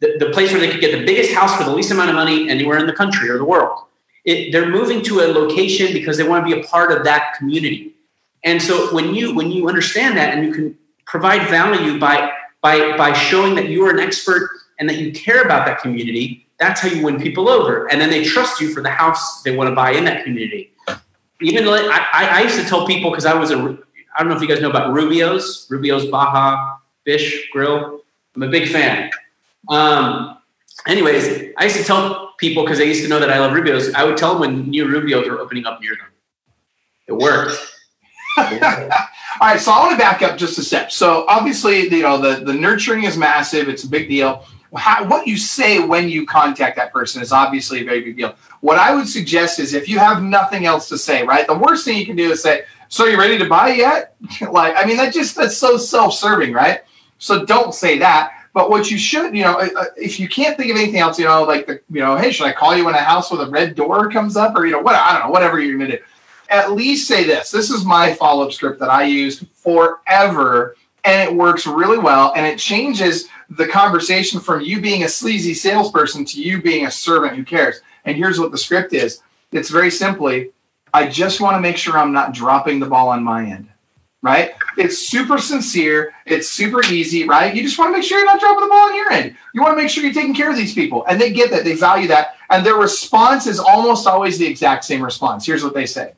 the, 0.00 0.16
the 0.18 0.30
place 0.30 0.50
where 0.50 0.60
they 0.60 0.70
could 0.70 0.80
get 0.80 0.98
the 0.98 1.06
biggest 1.06 1.32
house 1.32 1.56
for 1.56 1.64
the 1.64 1.72
least 1.72 1.92
amount 1.92 2.10
of 2.10 2.16
money 2.16 2.50
anywhere 2.50 2.78
in 2.78 2.86
the 2.86 2.92
country 2.92 3.30
or 3.30 3.38
the 3.38 3.44
world. 3.44 3.84
It, 4.24 4.52
they're 4.52 4.68
moving 4.68 5.02
to 5.04 5.20
a 5.20 5.26
location 5.32 5.92
because 5.92 6.18
they 6.18 6.28
want 6.28 6.46
to 6.46 6.54
be 6.54 6.60
a 6.60 6.64
part 6.64 6.92
of 6.92 7.04
that 7.04 7.34
community. 7.38 7.94
And 8.44 8.60
so 8.60 8.92
when 8.94 9.14
you 9.14 9.34
when 9.34 9.50
you 9.50 9.68
understand 9.68 10.16
that 10.16 10.34
and 10.34 10.46
you 10.46 10.52
can 10.52 10.78
provide 11.06 11.48
value 11.48 11.98
by 11.98 12.32
by 12.62 12.96
by 12.96 13.12
showing 13.12 13.54
that 13.54 13.68
you 13.68 13.84
are 13.86 13.90
an 13.90 14.00
expert 14.00 14.50
and 14.78 14.88
that 14.88 14.98
you 14.98 15.12
care 15.12 15.42
about 15.42 15.66
that 15.66 15.80
community, 15.80 16.46
that's 16.58 16.80
how 16.80 16.88
you 16.88 17.04
win 17.04 17.20
people 17.20 17.48
over. 17.48 17.90
And 17.90 18.00
then 18.00 18.10
they 18.10 18.24
trust 18.24 18.60
you 18.60 18.72
for 18.72 18.82
the 18.82 18.90
house 18.90 19.42
they 19.42 19.54
want 19.54 19.68
to 19.68 19.74
buy 19.74 19.92
in 19.92 20.04
that 20.04 20.24
community 20.24 20.72
even 21.42 21.66
I, 21.68 22.28
I 22.32 22.42
used 22.42 22.58
to 22.58 22.64
tell 22.64 22.86
people 22.86 23.10
because 23.10 23.26
I 23.26 23.34
was 23.34 23.50
a 23.50 23.56
I 24.16 24.22
don't 24.22 24.28
know 24.28 24.36
if 24.36 24.42
you 24.42 24.48
guys 24.48 24.60
know 24.60 24.70
about 24.70 24.92
Rubio's 24.92 25.66
Rubio's 25.70 26.06
Baja 26.06 26.76
Fish 27.04 27.48
Grill. 27.52 28.02
I'm 28.34 28.42
a 28.42 28.48
big 28.48 28.68
fan. 28.68 29.10
Um, 29.68 30.38
anyways, 30.86 31.52
I 31.56 31.64
used 31.64 31.76
to 31.76 31.84
tell 31.84 32.34
people 32.38 32.64
because 32.64 32.78
they 32.78 32.86
used 32.86 33.02
to 33.02 33.08
know 33.08 33.18
that 33.20 33.30
I 33.30 33.38
love 33.38 33.52
Rubio's. 33.52 33.92
I 33.94 34.04
would 34.04 34.16
tell 34.16 34.32
them 34.32 34.40
when 34.40 34.70
new 34.70 34.86
Rubio's 34.86 35.28
were 35.28 35.40
opening 35.40 35.66
up 35.66 35.80
near 35.80 35.96
them. 35.96 36.06
It 37.06 37.12
worked. 37.12 37.56
All 38.38 38.46
right, 39.48 39.60
so 39.60 39.72
I 39.72 39.80
want 39.80 39.92
to 39.92 39.98
back 39.98 40.22
up 40.22 40.38
just 40.38 40.58
a 40.58 40.62
step. 40.62 40.92
So 40.92 41.24
obviously, 41.28 41.88
you 41.88 42.02
know, 42.02 42.18
the 42.18 42.44
the 42.44 42.54
nurturing 42.54 43.04
is 43.04 43.16
massive. 43.16 43.68
It's 43.68 43.84
a 43.84 43.88
big 43.88 44.08
deal 44.08 44.44
how, 44.76 45.06
what 45.06 45.26
you 45.26 45.36
say 45.36 45.80
when 45.84 46.08
you 46.08 46.26
contact 46.26 46.76
that 46.76 46.92
person 46.92 47.22
is 47.22 47.32
obviously 47.32 47.80
a 47.80 47.84
very 47.84 48.00
big 48.02 48.16
deal. 48.16 48.34
What 48.60 48.78
I 48.78 48.94
would 48.94 49.08
suggest 49.08 49.58
is 49.58 49.74
if 49.74 49.88
you 49.88 49.98
have 49.98 50.22
nothing 50.22 50.66
else 50.66 50.88
to 50.90 50.98
say, 50.98 51.24
right? 51.24 51.46
The 51.46 51.56
worst 51.56 51.84
thing 51.84 51.98
you 51.98 52.06
can 52.06 52.16
do 52.16 52.30
is 52.30 52.42
say, 52.42 52.64
"So 52.88 53.06
you 53.06 53.18
ready 53.18 53.38
to 53.38 53.46
buy 53.46 53.72
yet?" 53.72 54.14
like, 54.50 54.74
I 54.76 54.84
mean, 54.84 54.96
that 54.98 55.12
just 55.12 55.34
that's 55.34 55.56
so 55.56 55.76
self-serving, 55.76 56.52
right? 56.52 56.80
So 57.18 57.44
don't 57.44 57.74
say 57.74 57.98
that. 57.98 58.32
But 58.52 58.68
what 58.68 58.90
you 58.90 58.98
should, 58.98 59.36
you 59.36 59.44
know, 59.44 59.58
uh, 59.60 59.68
uh, 59.76 59.84
if 59.96 60.18
you 60.18 60.28
can't 60.28 60.56
think 60.56 60.72
of 60.72 60.76
anything 60.76 60.98
else, 60.98 61.18
you 61.18 61.24
know, 61.24 61.44
like 61.44 61.66
the, 61.66 61.80
you 61.88 62.00
know, 62.00 62.16
hey, 62.16 62.32
should 62.32 62.46
I 62.46 62.52
call 62.52 62.76
you 62.76 62.84
when 62.84 62.94
a 62.94 62.98
house 62.98 63.30
with 63.30 63.40
a 63.40 63.48
red 63.48 63.76
door 63.76 64.10
comes 64.10 64.36
up, 64.36 64.56
or 64.56 64.66
you 64.66 64.72
know, 64.72 64.80
what 64.80 64.96
I 64.96 65.12
don't 65.12 65.26
know, 65.26 65.30
whatever 65.30 65.60
you're 65.60 65.78
gonna 65.78 65.92
do. 65.92 65.98
At 66.48 66.72
least 66.72 67.06
say 67.06 67.22
this. 67.24 67.52
This 67.52 67.70
is 67.70 67.84
my 67.84 68.12
follow-up 68.14 68.52
script 68.52 68.80
that 68.80 68.90
I 68.90 69.04
used 69.04 69.46
forever, 69.54 70.76
and 71.04 71.30
it 71.30 71.34
works 71.34 71.64
really 71.64 71.98
well, 71.98 72.32
and 72.34 72.44
it 72.44 72.58
changes 72.58 73.28
the 73.50 73.66
conversation 73.66 74.40
from 74.40 74.60
you 74.60 74.80
being 74.80 75.02
a 75.02 75.08
sleazy 75.08 75.54
salesperson 75.54 76.24
to 76.24 76.40
you 76.40 76.62
being 76.62 76.86
a 76.86 76.90
servant 76.90 77.36
who 77.36 77.44
cares. 77.44 77.80
And 78.04 78.16
here's 78.16 78.38
what 78.38 78.52
the 78.52 78.58
script 78.58 78.92
is 78.92 79.22
it's 79.52 79.70
very 79.70 79.90
simply, 79.90 80.50
I 80.94 81.08
just 81.08 81.40
want 81.40 81.56
to 81.56 81.60
make 81.60 81.76
sure 81.76 81.98
I'm 81.98 82.12
not 82.12 82.32
dropping 82.32 82.78
the 82.78 82.86
ball 82.86 83.08
on 83.08 83.24
my 83.24 83.44
end. 83.44 83.68
Right? 84.22 84.52
It's 84.76 84.98
super 84.98 85.38
sincere. 85.38 86.12
It's 86.26 86.46
super 86.46 86.84
easy, 86.84 87.26
right? 87.26 87.54
You 87.54 87.62
just 87.62 87.78
want 87.78 87.90
to 87.90 87.98
make 87.98 88.06
sure 88.06 88.18
you're 88.18 88.26
not 88.26 88.38
dropping 88.38 88.60
the 88.60 88.68
ball 88.68 88.90
on 88.90 88.94
your 88.94 89.10
end. 89.10 89.34
You 89.54 89.62
want 89.62 89.72
to 89.72 89.82
make 89.82 89.88
sure 89.88 90.04
you're 90.04 90.12
taking 90.12 90.34
care 90.34 90.50
of 90.50 90.56
these 90.56 90.74
people. 90.74 91.06
And 91.06 91.18
they 91.18 91.32
get 91.32 91.50
that. 91.50 91.64
They 91.64 91.74
value 91.74 92.06
that. 92.08 92.36
And 92.50 92.64
their 92.64 92.74
response 92.74 93.46
is 93.46 93.58
almost 93.58 94.06
always 94.06 94.38
the 94.38 94.46
exact 94.46 94.84
same 94.84 95.02
response. 95.02 95.46
Here's 95.46 95.64
what 95.64 95.72
they 95.72 95.86
say 95.86 96.12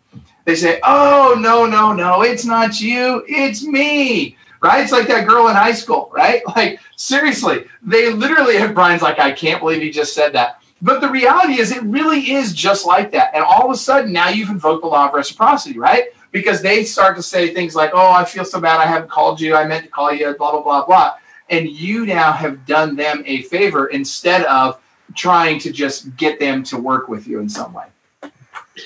they 0.45 0.57
say, 0.57 0.81
Oh, 0.83 1.37
no, 1.39 1.65
no, 1.65 1.93
no, 1.93 2.23
it's 2.23 2.45
not 2.45 2.81
you. 2.81 3.25
It's 3.29 3.65
me 3.65 4.37
right? 4.63 4.83
It's 4.83 4.93
like 4.93 5.09
that 5.09 5.27
girl 5.27 5.49
in 5.49 5.57
high 5.57 5.73
school, 5.73 6.11
right? 6.15 6.43
Like, 6.57 6.81
seriously, 6.97 7.65
they 7.83 8.13
literally 8.13 8.57
have 8.59 8.75
Brian's 8.75 9.03
like, 9.03 9.19
I 9.19 9.33
can't 9.33 9.61
believe 9.61 9.81
he 9.81 9.91
just 9.91 10.15
said 10.15 10.33
that. 10.35 10.63
But 10.83 11.01
the 11.01 11.09
reality 11.09 11.61
is, 11.61 11.73
it 11.73 11.83
really 11.83 12.33
is 12.33 12.53
just 12.53 12.87
like 12.87 13.11
that. 13.13 13.35
And 13.35 13.43
all 13.43 13.65
of 13.65 13.71
a 13.71 13.77
sudden, 13.77 14.13
now 14.13 14.29
you've 14.29 14.51
invoked 14.51 14.83
the 14.83 14.89
law 14.89 15.09
of 15.09 15.15
reciprocity, 15.15 15.79
right? 15.79 16.09
Because 16.31 16.61
they 16.61 16.85
start 16.85 17.17
to 17.17 17.23
say 17.23 17.55
things 17.55 17.75
like, 17.75 17.91
oh, 17.95 18.13
I 18.13 18.25
feel 18.25 18.45
so 18.45 18.61
bad 18.61 18.81
I 18.81 18.87
haven't 18.87 19.11
called 19.11 19.41
you. 19.41 19.55
I 19.55 19.67
meant 19.67 19.85
to 19.85 19.91
call 19.91 20.13
you, 20.13 20.35
blah, 20.37 20.53
blah, 20.53 20.63
blah, 20.63 20.85
blah. 20.85 21.15
And 21.49 21.69
you 21.69 22.05
now 22.07 22.33
have 22.33 22.67
done 22.67 22.97
them 22.97 23.23
a 23.27 23.43
favor 23.43 23.87
instead 23.87 24.45
of 24.45 24.81
trying 25.15 25.59
to 25.61 25.73
just 25.73 26.17
get 26.17 26.39
them 26.39 26.63
to 26.65 26.77
work 26.77 27.09
with 27.09 27.27
you 27.27 27.41
in 27.41 27.49
some 27.49 27.73
way. 27.73 27.87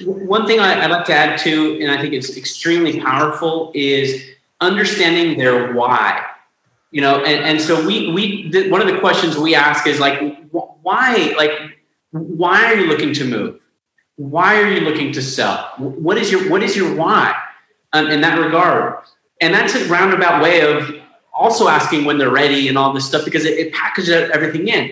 One 0.04 0.46
thing 0.46 0.60
I'd 0.60 0.90
like 0.90 1.06
to 1.06 1.14
add 1.14 1.38
to, 1.40 1.80
and 1.80 1.90
I 1.90 2.00
think 2.00 2.14
it's 2.14 2.36
extremely 2.36 3.00
powerful, 3.00 3.72
is 3.74 4.35
understanding 4.60 5.38
their 5.38 5.74
why 5.74 6.24
you 6.90 7.00
know 7.00 7.22
and, 7.24 7.44
and 7.44 7.60
so 7.60 7.84
we 7.86 8.12
we 8.12 8.68
one 8.70 8.80
of 8.80 8.86
the 8.86 8.98
questions 9.00 9.36
we 9.36 9.54
ask 9.54 9.86
is 9.86 10.00
like 10.00 10.18
why 10.50 11.34
like 11.36 11.52
why 12.10 12.64
are 12.64 12.74
you 12.74 12.86
looking 12.86 13.12
to 13.12 13.24
move 13.24 13.60
why 14.16 14.60
are 14.60 14.70
you 14.70 14.80
looking 14.80 15.12
to 15.12 15.22
sell? 15.22 15.72
What 15.78 16.18
is 16.18 16.32
your 16.32 16.50
what 16.50 16.62
is 16.62 16.76
your 16.76 16.94
why 16.94 17.34
um, 17.92 18.08
in 18.08 18.22
that 18.22 18.38
regard? 18.38 19.04
And 19.40 19.52
that's 19.52 19.74
a 19.74 19.86
roundabout 19.88 20.42
way 20.42 20.62
of 20.62 20.90
also 21.34 21.68
asking 21.68 22.06
when 22.06 22.16
they're 22.16 22.30
ready 22.30 22.68
and 22.68 22.78
all 22.78 22.92
this 22.94 23.06
stuff 23.06 23.24
because 23.24 23.44
it, 23.44 23.58
it 23.58 23.72
packages 23.74 24.10
everything 24.10 24.68
in. 24.68 24.86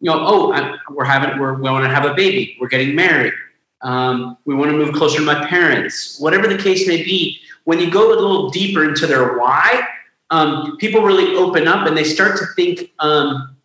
You 0.00 0.10
know, 0.10 0.18
oh, 0.20 0.52
I'm, 0.52 0.78
we're 0.90 1.04
having 1.04 1.38
we're, 1.38 1.54
we 1.54 1.62
want 1.62 1.84
to 1.84 1.90
have 1.90 2.04
a 2.04 2.12
baby. 2.12 2.56
We're 2.60 2.68
getting 2.68 2.94
married. 2.94 3.32
Um, 3.82 4.38
we 4.44 4.54
want 4.54 4.70
to 4.70 4.76
move 4.76 4.94
closer 4.94 5.18
to 5.18 5.24
my 5.24 5.46
parents. 5.46 6.18
Whatever 6.20 6.48
the 6.48 6.58
case 6.58 6.86
may 6.88 7.02
be, 7.02 7.40
when 7.64 7.78
you 7.80 7.90
go 7.90 8.08
a 8.08 8.16
little 8.16 8.50
deeper 8.50 8.84
into 8.84 9.06
their 9.06 9.38
why, 9.38 9.86
um, 10.30 10.76
people 10.78 11.02
really 11.02 11.36
open 11.36 11.68
up 11.68 11.86
and 11.86 11.96
they 11.96 12.04
start 12.04 12.38
to 12.38 12.46
think 12.56 12.92
um, 12.98 13.56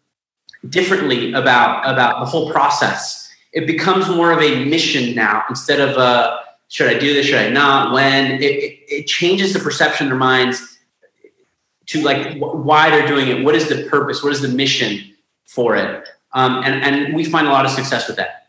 differently 0.69 1.33
about 1.33 1.91
about 1.91 2.19
the 2.19 2.25
whole 2.25 2.51
process. 2.51 3.29
It 3.53 3.67
becomes 3.67 4.07
more 4.09 4.31
of 4.31 4.41
a 4.41 4.65
mission 4.65 5.15
now 5.15 5.43
instead 5.49 5.79
of 5.79 5.97
a 5.97 6.39
should 6.71 6.87
I 6.87 6.97
do 6.97 7.13
this? 7.13 7.25
Should 7.25 7.35
I 7.35 7.49
not? 7.49 7.91
When 7.91 8.31
it, 8.35 8.41
it, 8.41 8.79
it 8.87 9.07
changes 9.07 9.51
the 9.51 9.59
perception 9.59 10.05
in 10.05 10.09
their 10.09 10.17
minds 10.17 10.79
to 11.87 12.01
like 12.01 12.37
why 12.37 12.89
they're 12.89 13.07
doing 13.07 13.27
it. 13.27 13.43
What 13.43 13.55
is 13.55 13.67
the 13.67 13.89
purpose? 13.89 14.23
What 14.23 14.31
is 14.31 14.41
the 14.41 14.47
mission 14.47 15.13
for 15.45 15.75
it? 15.75 16.07
Um, 16.33 16.63
and 16.63 16.81
and 16.81 17.13
we 17.13 17.25
find 17.25 17.47
a 17.47 17.51
lot 17.51 17.65
of 17.65 17.71
success 17.71 18.07
with 18.07 18.15
that. 18.17 18.40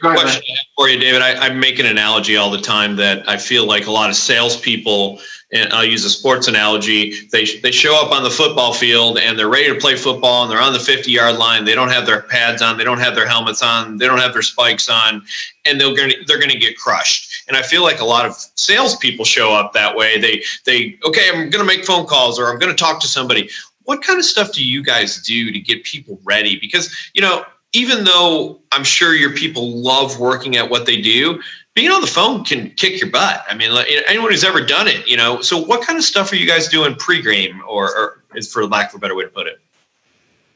Question 0.00 0.56
for 0.76 0.88
you, 0.88 0.98
David. 0.98 1.22
I, 1.22 1.46
I, 1.46 1.48
make 1.50 1.78
an 1.78 1.86
analogy 1.86 2.36
all 2.36 2.50
the 2.50 2.60
time 2.60 2.96
that 2.96 3.28
I 3.28 3.36
feel 3.36 3.66
like 3.66 3.86
a 3.86 3.90
lot 3.90 4.10
of 4.10 4.16
salespeople, 4.16 5.20
and 5.52 5.72
I'll 5.72 5.84
use 5.84 6.04
a 6.04 6.10
sports 6.10 6.46
analogy, 6.46 7.26
they, 7.32 7.44
they 7.62 7.70
show 7.70 8.00
up 8.00 8.12
on 8.12 8.22
the 8.22 8.30
football 8.30 8.74
field 8.74 9.18
and 9.18 9.38
they're 9.38 9.48
ready 9.48 9.68
to 9.68 9.80
play 9.80 9.96
football 9.96 10.42
and 10.42 10.50
they're 10.50 10.60
on 10.60 10.72
the 10.72 10.78
50 10.78 11.10
yard 11.10 11.36
line. 11.36 11.64
They 11.64 11.74
don't 11.74 11.88
have 11.88 12.06
their 12.06 12.22
pads 12.22 12.62
on, 12.62 12.76
they 12.76 12.84
don't 12.84 13.00
have 13.00 13.14
their 13.14 13.26
helmets 13.26 13.62
on, 13.62 13.96
they 13.96 14.06
don't 14.06 14.18
have 14.18 14.32
their 14.32 14.42
spikes 14.42 14.88
on, 14.88 15.22
and 15.64 15.80
they're 15.80 15.94
going 15.94 16.10
to, 16.10 16.16
they're 16.26 16.38
going 16.38 16.50
to 16.50 16.58
get 16.58 16.76
crushed. 16.76 17.44
And 17.48 17.56
I 17.56 17.62
feel 17.62 17.82
like 17.82 18.00
a 18.00 18.04
lot 18.04 18.26
of 18.26 18.36
salespeople 18.54 19.24
show 19.24 19.54
up 19.54 19.72
that 19.72 19.96
way. 19.96 20.20
They, 20.20 20.44
they, 20.64 20.98
okay, 21.04 21.28
I'm 21.30 21.50
going 21.50 21.52
to 21.52 21.64
make 21.64 21.84
phone 21.84 22.06
calls 22.06 22.38
or 22.38 22.52
I'm 22.52 22.58
going 22.58 22.74
to 22.74 22.76
talk 22.76 23.00
to 23.00 23.08
somebody. 23.08 23.48
What 23.84 24.02
kind 24.02 24.18
of 24.18 24.26
stuff 24.26 24.52
do 24.52 24.62
you 24.62 24.82
guys 24.82 25.22
do 25.22 25.50
to 25.50 25.58
get 25.58 25.82
people 25.82 26.20
ready? 26.24 26.58
Because, 26.60 26.94
you 27.14 27.22
know, 27.22 27.46
even 27.72 28.04
though 28.04 28.60
I'm 28.72 28.84
sure 28.84 29.14
your 29.14 29.32
people 29.34 29.70
love 29.70 30.18
working 30.18 30.56
at 30.56 30.68
what 30.68 30.86
they 30.86 31.00
do, 31.00 31.40
being 31.74 31.90
on 31.90 32.00
the 32.00 32.06
phone 32.06 32.44
can 32.44 32.70
kick 32.70 33.00
your 33.00 33.10
butt. 33.10 33.44
I 33.48 33.54
mean, 33.54 33.70
anyone 34.06 34.30
who's 34.30 34.44
ever 34.44 34.64
done 34.64 34.88
it, 34.88 35.06
you 35.06 35.16
know. 35.16 35.40
So, 35.42 35.58
what 35.58 35.86
kind 35.86 35.98
of 35.98 36.04
stuff 36.04 36.32
are 36.32 36.36
you 36.36 36.46
guys 36.46 36.68
doing 36.68 36.94
pre-game, 36.96 37.62
or, 37.68 37.96
or 37.96 38.24
is 38.34 38.52
for 38.52 38.66
lack 38.66 38.88
of 38.90 38.96
a 38.96 38.98
better 38.98 39.14
way 39.14 39.24
to 39.24 39.30
put 39.30 39.46
it? 39.46 39.60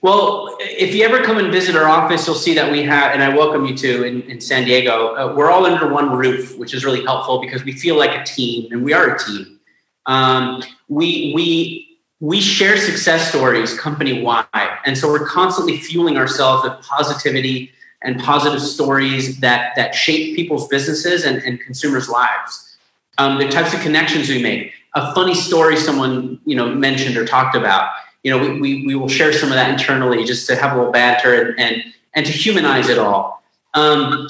Well, 0.01 0.57
if 0.59 0.93
you 0.97 1.05
ever 1.05 1.23
come 1.23 1.39
and 1.39 1.53
visit 1.53 1.77
our 1.77 1.89
office, 1.89 2.27
you'll 2.27 2.35
see 2.35 2.55
that 2.55 2.73
we 2.73 2.83
have, 2.83 3.13
and 3.13 3.23
I 3.23 3.29
welcome 3.29 3.65
you 3.65 3.77
to 3.77 4.03
in, 4.03 4.23
in 4.23 4.41
San 4.41 4.65
Diego. 4.65 5.15
Uh, 5.15 5.33
we're 5.37 5.49
all 5.49 5.65
under 5.65 5.89
one 5.89 6.11
roof, 6.11 6.59
which 6.59 6.75
is 6.75 6.85
really 6.85 7.05
helpful 7.05 7.41
because 7.41 7.63
we 7.63 7.71
feel 7.71 7.97
like 7.97 8.11
a 8.19 8.25
team, 8.25 8.73
and 8.73 8.83
we 8.83 8.93
are 8.93 9.15
a 9.15 9.19
team. 9.19 9.61
Um, 10.07 10.65
we 10.89 11.33
we 11.37 11.92
we 12.23 12.41
share 12.41 12.77
success 12.77 13.31
stories 13.31 13.77
company 13.77 14.23
wide. 14.23 14.79
And 14.87 14.97
so 14.97 15.11
we're 15.11 15.27
constantly 15.27 15.79
fueling 15.79 16.17
ourselves 16.17 16.63
with 16.63 16.81
positivity 16.81 17.73
and 18.01 18.23
positive 18.23 18.63
stories 18.63 19.41
that, 19.41 19.75
that 19.75 19.93
shape 19.93 20.37
people's 20.37 20.69
businesses 20.69 21.25
and, 21.25 21.43
and 21.43 21.61
consumers' 21.61 22.09
lives. 22.09 22.77
Um, 23.19 23.39
the 23.39 23.49
types 23.49 23.75
of 23.75 23.81
connections 23.81 24.29
we 24.29 24.41
make. 24.41 24.73
A 24.95 25.13
funny 25.17 25.35
story 25.35 25.77
someone 25.77 26.39
you 26.45 26.55
know 26.55 26.73
mentioned 26.73 27.17
or 27.17 27.25
talked 27.25 27.57
about. 27.57 27.91
You 28.23 28.31
know, 28.31 28.39
we, 28.39 28.61
we, 28.61 28.87
we 28.87 28.95
will 28.95 29.09
share 29.09 29.33
some 29.33 29.49
of 29.49 29.57
that 29.57 29.69
internally 29.69 30.25
just 30.25 30.47
to 30.47 30.55
have 30.55 30.75
a 30.75 30.77
little 30.77 30.93
banter 30.93 31.35
and, 31.35 31.59
and, 31.59 31.83
and 32.15 32.25
to 32.25 32.31
humanize 32.31 32.89
it 32.89 32.99
all. 32.99 33.43
Um, 33.75 34.29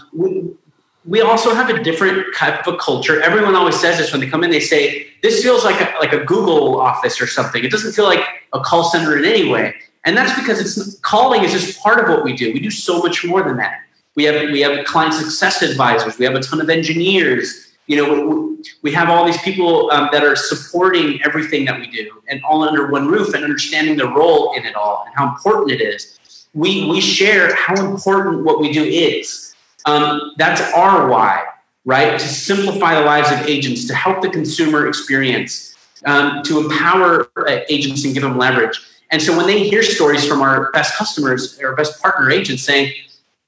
we, 1.05 1.21
also 1.21 1.55
have 1.55 1.69
a 1.69 1.83
different 1.83 2.35
type 2.37 2.67
of 2.67 2.75
a 2.75 2.77
culture. 2.77 3.21
Everyone 3.23 3.55
always 3.55 3.79
says 3.81 3.99
this 3.99 4.13
when 4.13 4.21
they 4.21 4.27
come 4.27 4.45
in. 4.45 4.51
They 4.51 4.61
say 4.61 5.09
this 5.23 5.43
feels 5.43 5.65
like 5.65 5.81
a, 5.81 5.95
like 5.99 6.13
a 6.13 6.25
Google 6.25 6.81
office 6.81 7.21
or 7.21 7.27
something. 7.27 7.65
It 7.65 7.71
doesn't 7.71 7.93
feel 7.93 8.05
like 8.05 8.25
a 8.53 8.61
call 8.61 8.85
center 8.85 9.17
in 9.17 9.25
any 9.25 9.51
way, 9.51 9.75
and 10.05 10.17
that's 10.17 10.39
because 10.39 10.61
it's 10.61 10.99
calling 11.01 11.43
is 11.43 11.53
just 11.53 11.81
part 11.81 12.01
of 12.01 12.09
what 12.09 12.25
we 12.25 12.37
do. 12.37 12.53
We 12.53 12.61
do 12.61 12.71
so 12.71 12.99
much 13.01 13.25
more 13.25 13.43
than 13.43 13.57
that. 13.57 13.81
We 14.15 14.25
have 14.25 14.51
we 14.51 14.61
have 14.61 14.85
client 14.85 15.15
success 15.15 15.63
advisors. 15.63 16.19
We 16.19 16.25
have 16.25 16.35
a 16.35 16.41
ton 16.41 16.61
of 16.61 16.69
engineers. 16.69 17.69
You 17.87 17.97
know, 17.97 18.27
we, 18.29 18.65
we 18.83 18.93
have 18.93 19.09
all 19.09 19.25
these 19.25 19.41
people 19.43 19.91
um, 19.91 20.09
that 20.13 20.23
are 20.23 20.37
supporting 20.37 21.21
everything 21.25 21.65
that 21.65 21.81
we 21.81 21.89
do, 21.89 22.23
and 22.29 22.43
all 22.45 22.63
under 22.63 22.91
one 22.91 23.09
roof, 23.09 23.35
and 23.35 23.43
understanding 23.43 23.97
the 23.97 24.09
role 24.09 24.55
in 24.55 24.65
it 24.65 24.77
all 24.77 25.05
and 25.07 25.15
how 25.17 25.29
important 25.29 25.73
it 25.73 25.81
is. 25.81 26.47
We 26.55 26.89
we 26.89 27.01
share 27.01 27.55
how 27.55 27.75
important 27.75 28.45
what 28.45 28.61
we 28.61 28.73
do 28.73 28.85
is 28.85 29.52
um, 29.85 30.33
that's 30.37 30.61
our 30.75 31.09
why, 31.09 31.45
right? 31.85 32.19
To 32.19 32.27
simplify 32.27 32.95
the 32.95 33.07
lives 33.07 33.31
of 33.31 33.47
agents, 33.49 33.87
to 33.87 33.95
help 33.95 34.23
the 34.23 34.31
consumer 34.31 34.87
experience, 34.87 35.75
um, 36.05 36.43
to 36.45 36.61
empower 36.61 37.29
uh, 37.37 37.61
agents 37.69 38.05
and 38.05 38.15
give 38.15 38.23
them 38.23 38.39
leverage. 38.39 38.81
And 39.11 39.21
so 39.21 39.37
when 39.37 39.47
they 39.47 39.69
hear 39.69 39.83
stories 39.83 40.27
from 40.27 40.41
our 40.41 40.73
best 40.73 40.95
customers, 40.95 41.59
our 41.61 41.77
best 41.77 42.01
partner 42.01 42.31
agents 42.31 42.63
saying, 42.63 42.93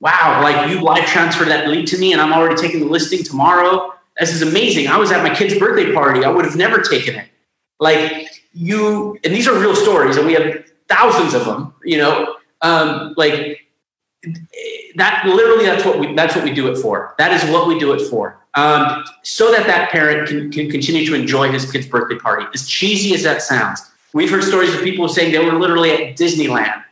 wow, 0.00 0.40
like 0.42 0.70
you 0.70 0.80
live 0.80 1.06
transferred 1.06 1.48
that 1.48 1.68
lead 1.68 1.86
to 1.88 1.98
me 1.98 2.12
and 2.12 2.20
I'm 2.20 2.32
already 2.32 2.60
taking 2.60 2.80
the 2.80 2.86
listing 2.86 3.22
tomorrow. 3.22 3.94
This 4.20 4.32
is 4.32 4.42
amazing. 4.42 4.88
I 4.88 4.98
was 4.98 5.10
at 5.10 5.22
my 5.22 5.34
kid's 5.34 5.58
birthday 5.58 5.92
party. 5.92 6.24
I 6.24 6.28
would 6.28 6.44
have 6.44 6.56
never 6.56 6.80
taken 6.80 7.14
it. 7.14 7.28
Like 7.80 8.42
you, 8.52 9.18
and 9.24 9.34
these 9.34 9.48
are 9.48 9.58
real 9.58 9.74
stories 9.74 10.16
and 10.18 10.26
we 10.26 10.34
have 10.34 10.70
thousands 10.88 11.32
of 11.32 11.46
them, 11.46 11.74
you 11.82 11.96
know, 11.96 12.36
um, 12.60 13.14
like 13.16 13.63
that 14.96 15.24
literally 15.26 15.64
that's 15.64 15.84
what 15.84 15.98
we 15.98 16.14
that's 16.14 16.34
what 16.34 16.44
we 16.44 16.52
do 16.52 16.70
it 16.70 16.76
for. 16.76 17.14
That 17.18 17.32
is 17.32 17.50
what 17.50 17.66
we 17.66 17.78
do 17.78 17.92
it 17.92 18.08
for. 18.08 18.38
Um, 18.54 19.04
so 19.22 19.50
that 19.50 19.66
that 19.66 19.90
parent 19.90 20.28
can, 20.28 20.50
can 20.50 20.70
continue 20.70 21.04
to 21.06 21.14
enjoy 21.14 21.50
his 21.50 21.70
kid's 21.70 21.86
birthday 21.86 22.16
party 22.16 22.46
as 22.54 22.68
cheesy 22.68 23.14
as 23.14 23.24
that 23.24 23.42
sounds. 23.42 23.90
We've 24.12 24.30
heard 24.30 24.44
stories 24.44 24.72
of 24.72 24.82
people 24.82 25.08
saying 25.08 25.32
they 25.32 25.44
were 25.44 25.58
literally 25.58 25.90
at 25.90 26.16
disneyland. 26.16 26.84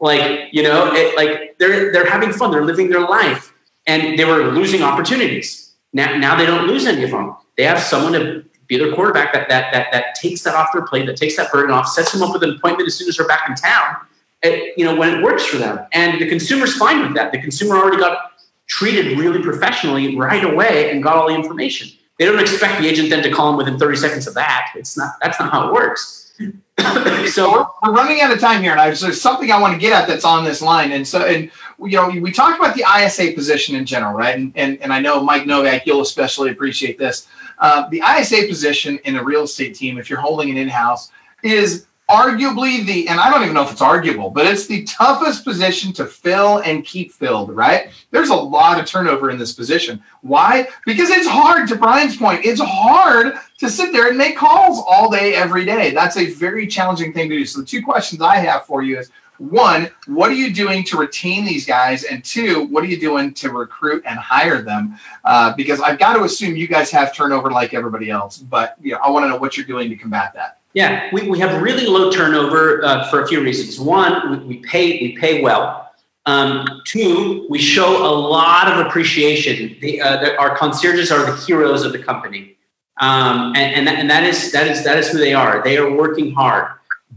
Like 0.00 0.48
you 0.52 0.62
know 0.62 0.92
it, 0.94 1.16
like 1.16 1.58
they're 1.58 1.92
they're 1.92 2.08
having 2.08 2.32
fun 2.32 2.52
they're 2.52 2.64
living 2.64 2.88
their 2.88 3.00
life 3.00 3.52
and 3.86 4.18
they 4.18 4.24
were 4.24 4.52
losing 4.52 4.82
opportunities. 4.82 5.72
Now 5.92 6.16
now 6.16 6.36
they 6.36 6.46
don't 6.46 6.66
lose 6.66 6.86
any 6.86 7.02
of 7.02 7.10
them. 7.10 7.36
They 7.56 7.64
have 7.64 7.80
someone 7.80 8.12
to 8.12 8.44
be 8.68 8.76
their 8.76 8.94
quarterback 8.94 9.32
that 9.32 9.48
that 9.48 9.72
that, 9.72 9.88
that 9.90 10.14
takes 10.14 10.42
that 10.42 10.54
off 10.54 10.68
their 10.72 10.82
plate 10.82 11.06
that 11.06 11.16
takes 11.16 11.36
that 11.36 11.50
burden 11.50 11.72
off 11.72 11.88
sets 11.88 12.12
them 12.12 12.22
up 12.22 12.32
with 12.32 12.44
an 12.44 12.50
appointment 12.50 12.86
as 12.86 12.94
soon 12.94 13.08
as 13.08 13.16
they're 13.16 13.26
back 13.26 13.48
in 13.48 13.56
town 13.56 13.96
it, 14.42 14.74
you 14.76 14.84
know, 14.84 14.94
when 14.94 15.18
it 15.18 15.22
works 15.22 15.44
for 15.44 15.58
them. 15.58 15.86
And 15.92 16.20
the 16.20 16.28
consumer's 16.28 16.76
fine 16.76 17.02
with 17.02 17.14
that. 17.14 17.32
The 17.32 17.40
consumer 17.40 17.76
already 17.76 17.98
got 17.98 18.32
treated 18.66 19.18
really 19.18 19.42
professionally 19.42 20.16
right 20.16 20.44
away 20.44 20.90
and 20.90 21.02
got 21.02 21.16
all 21.16 21.28
the 21.28 21.34
information. 21.34 21.90
They 22.18 22.24
don't 22.24 22.38
expect 22.38 22.80
the 22.80 22.88
agent 22.88 23.10
then 23.10 23.22
to 23.22 23.30
call 23.30 23.48
them 23.48 23.56
within 23.56 23.78
30 23.78 23.96
seconds 23.96 24.26
of 24.26 24.34
that. 24.34 24.72
It's 24.76 24.96
not, 24.96 25.14
that's 25.22 25.38
not 25.38 25.52
how 25.52 25.68
it 25.68 25.72
works. 25.72 26.32
so 27.32 27.68
we're, 27.82 27.92
running 27.92 28.20
out 28.20 28.32
of 28.32 28.40
time 28.40 28.62
here, 28.62 28.72
and 28.72 28.80
I, 28.80 28.90
there's 28.90 29.20
something 29.20 29.50
I 29.50 29.60
want 29.60 29.74
to 29.74 29.78
get 29.78 29.92
at 29.92 30.06
that's 30.06 30.24
on 30.24 30.44
this 30.44 30.62
line. 30.62 30.92
And 30.92 31.06
so, 31.06 31.24
and 31.24 31.50
you 31.80 31.96
know, 31.96 32.08
we 32.08 32.30
talked 32.30 32.58
about 32.58 32.76
the 32.76 32.84
ISA 32.84 33.32
position 33.32 33.74
in 33.74 33.84
general, 33.84 34.14
right? 34.14 34.36
And 34.36 34.52
and, 34.54 34.80
and 34.80 34.92
I 34.92 35.00
know 35.00 35.22
Mike 35.22 35.46
Novak, 35.46 35.86
you'll 35.86 36.02
especially 36.02 36.50
appreciate 36.50 36.98
this. 36.98 37.26
Uh, 37.58 37.88
the 37.88 38.02
ISA 38.02 38.46
position 38.46 38.98
in 39.04 39.16
a 39.16 39.24
real 39.24 39.42
estate 39.42 39.74
team, 39.74 39.98
if 39.98 40.08
you're 40.08 40.20
holding 40.20 40.48
it 40.48 40.56
in 40.56 40.68
house, 40.68 41.10
is 41.42 41.86
arguably 42.08 42.86
the, 42.86 43.08
and 43.08 43.20
I 43.20 43.30
don't 43.30 43.42
even 43.42 43.54
know 43.54 43.62
if 43.62 43.70
it's 43.70 43.82
arguable, 43.82 44.30
but 44.30 44.46
it's 44.46 44.66
the 44.66 44.84
toughest 44.84 45.44
position 45.44 45.92
to 45.94 46.06
fill 46.06 46.58
and 46.58 46.84
keep 46.84 47.12
filled, 47.12 47.54
right? 47.54 47.90
There's 48.10 48.30
a 48.30 48.34
lot 48.34 48.80
of 48.80 48.86
turnover 48.86 49.30
in 49.30 49.38
this 49.38 49.52
position. 49.52 50.02
Why? 50.22 50.68
Because 50.86 51.10
it's 51.10 51.26
hard, 51.26 51.68
to 51.68 51.76
Brian's 51.76 52.16
point, 52.16 52.46
it's 52.46 52.60
hard 52.62 53.34
to 53.58 53.68
sit 53.68 53.92
there 53.92 54.08
and 54.08 54.16
make 54.16 54.36
calls 54.36 54.82
all 54.88 55.10
day, 55.10 55.34
every 55.34 55.66
day. 55.66 55.90
That's 55.90 56.16
a 56.16 56.30
very 56.32 56.66
challenging 56.66 57.12
thing 57.12 57.28
to 57.28 57.36
do. 57.36 57.44
So, 57.44 57.60
the 57.60 57.66
two 57.66 57.82
questions 57.82 58.22
I 58.22 58.36
have 58.36 58.64
for 58.64 58.82
you 58.82 58.98
is 58.98 59.10
one, 59.38 59.88
what 60.06 60.30
are 60.30 60.34
you 60.34 60.52
doing 60.52 60.82
to 60.84 60.96
retain 60.96 61.44
these 61.44 61.64
guys? 61.64 62.04
And 62.04 62.24
two, 62.24 62.64
what 62.66 62.82
are 62.82 62.88
you 62.88 62.98
doing 62.98 63.32
to 63.34 63.50
recruit 63.50 64.02
and 64.04 64.18
hire 64.18 64.62
them? 64.62 64.96
Uh, 65.24 65.54
because 65.54 65.80
I've 65.80 65.98
got 65.98 66.14
to 66.14 66.24
assume 66.24 66.56
you 66.56 66.66
guys 66.66 66.90
have 66.90 67.14
turnover 67.14 67.50
like 67.50 67.72
everybody 67.72 68.10
else, 68.10 68.38
but 68.38 68.76
you 68.80 68.92
know, 68.92 68.98
I 68.98 69.10
want 69.10 69.24
to 69.24 69.28
know 69.28 69.36
what 69.36 69.56
you're 69.56 69.66
doing 69.66 69.90
to 69.90 69.96
combat 69.96 70.32
that. 70.34 70.57
Yeah, 70.78 71.08
we, 71.12 71.28
we 71.28 71.40
have 71.40 71.60
really 71.60 71.86
low 71.86 72.08
turnover 72.08 72.84
uh, 72.84 73.10
for 73.10 73.24
a 73.24 73.26
few 73.26 73.42
reasons. 73.42 73.80
One, 73.80 74.30
we, 74.30 74.36
we 74.46 74.56
pay 74.58 75.00
we 75.00 75.18
pay 75.18 75.42
well. 75.42 75.90
Um, 76.24 76.82
two, 76.84 77.48
we 77.50 77.58
show 77.58 78.06
a 78.06 78.14
lot 78.14 78.70
of 78.70 78.86
appreciation. 78.86 79.76
The, 79.80 80.00
uh, 80.00 80.20
the, 80.20 80.38
our 80.38 80.56
concierges 80.56 81.10
are 81.10 81.28
the 81.28 81.36
heroes 81.36 81.82
of 81.84 81.90
the 81.90 81.98
company, 81.98 82.56
um, 83.00 83.56
and 83.56 83.74
and 83.74 83.88
that, 83.88 83.98
and 83.98 84.08
that 84.08 84.22
is 84.22 84.52
that 84.52 84.68
is 84.68 84.84
that 84.84 84.96
is 84.96 85.08
who 85.08 85.18
they 85.18 85.34
are. 85.34 85.64
They 85.64 85.78
are 85.78 85.92
working 85.92 86.30
hard 86.30 86.70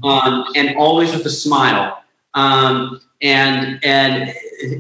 um, 0.04 0.46
and 0.56 0.76
always 0.76 1.14
with 1.16 1.24
a 1.28 1.30
smile. 1.30 2.04
Um, 2.34 3.00
and 3.22 3.80
and 3.86 4.34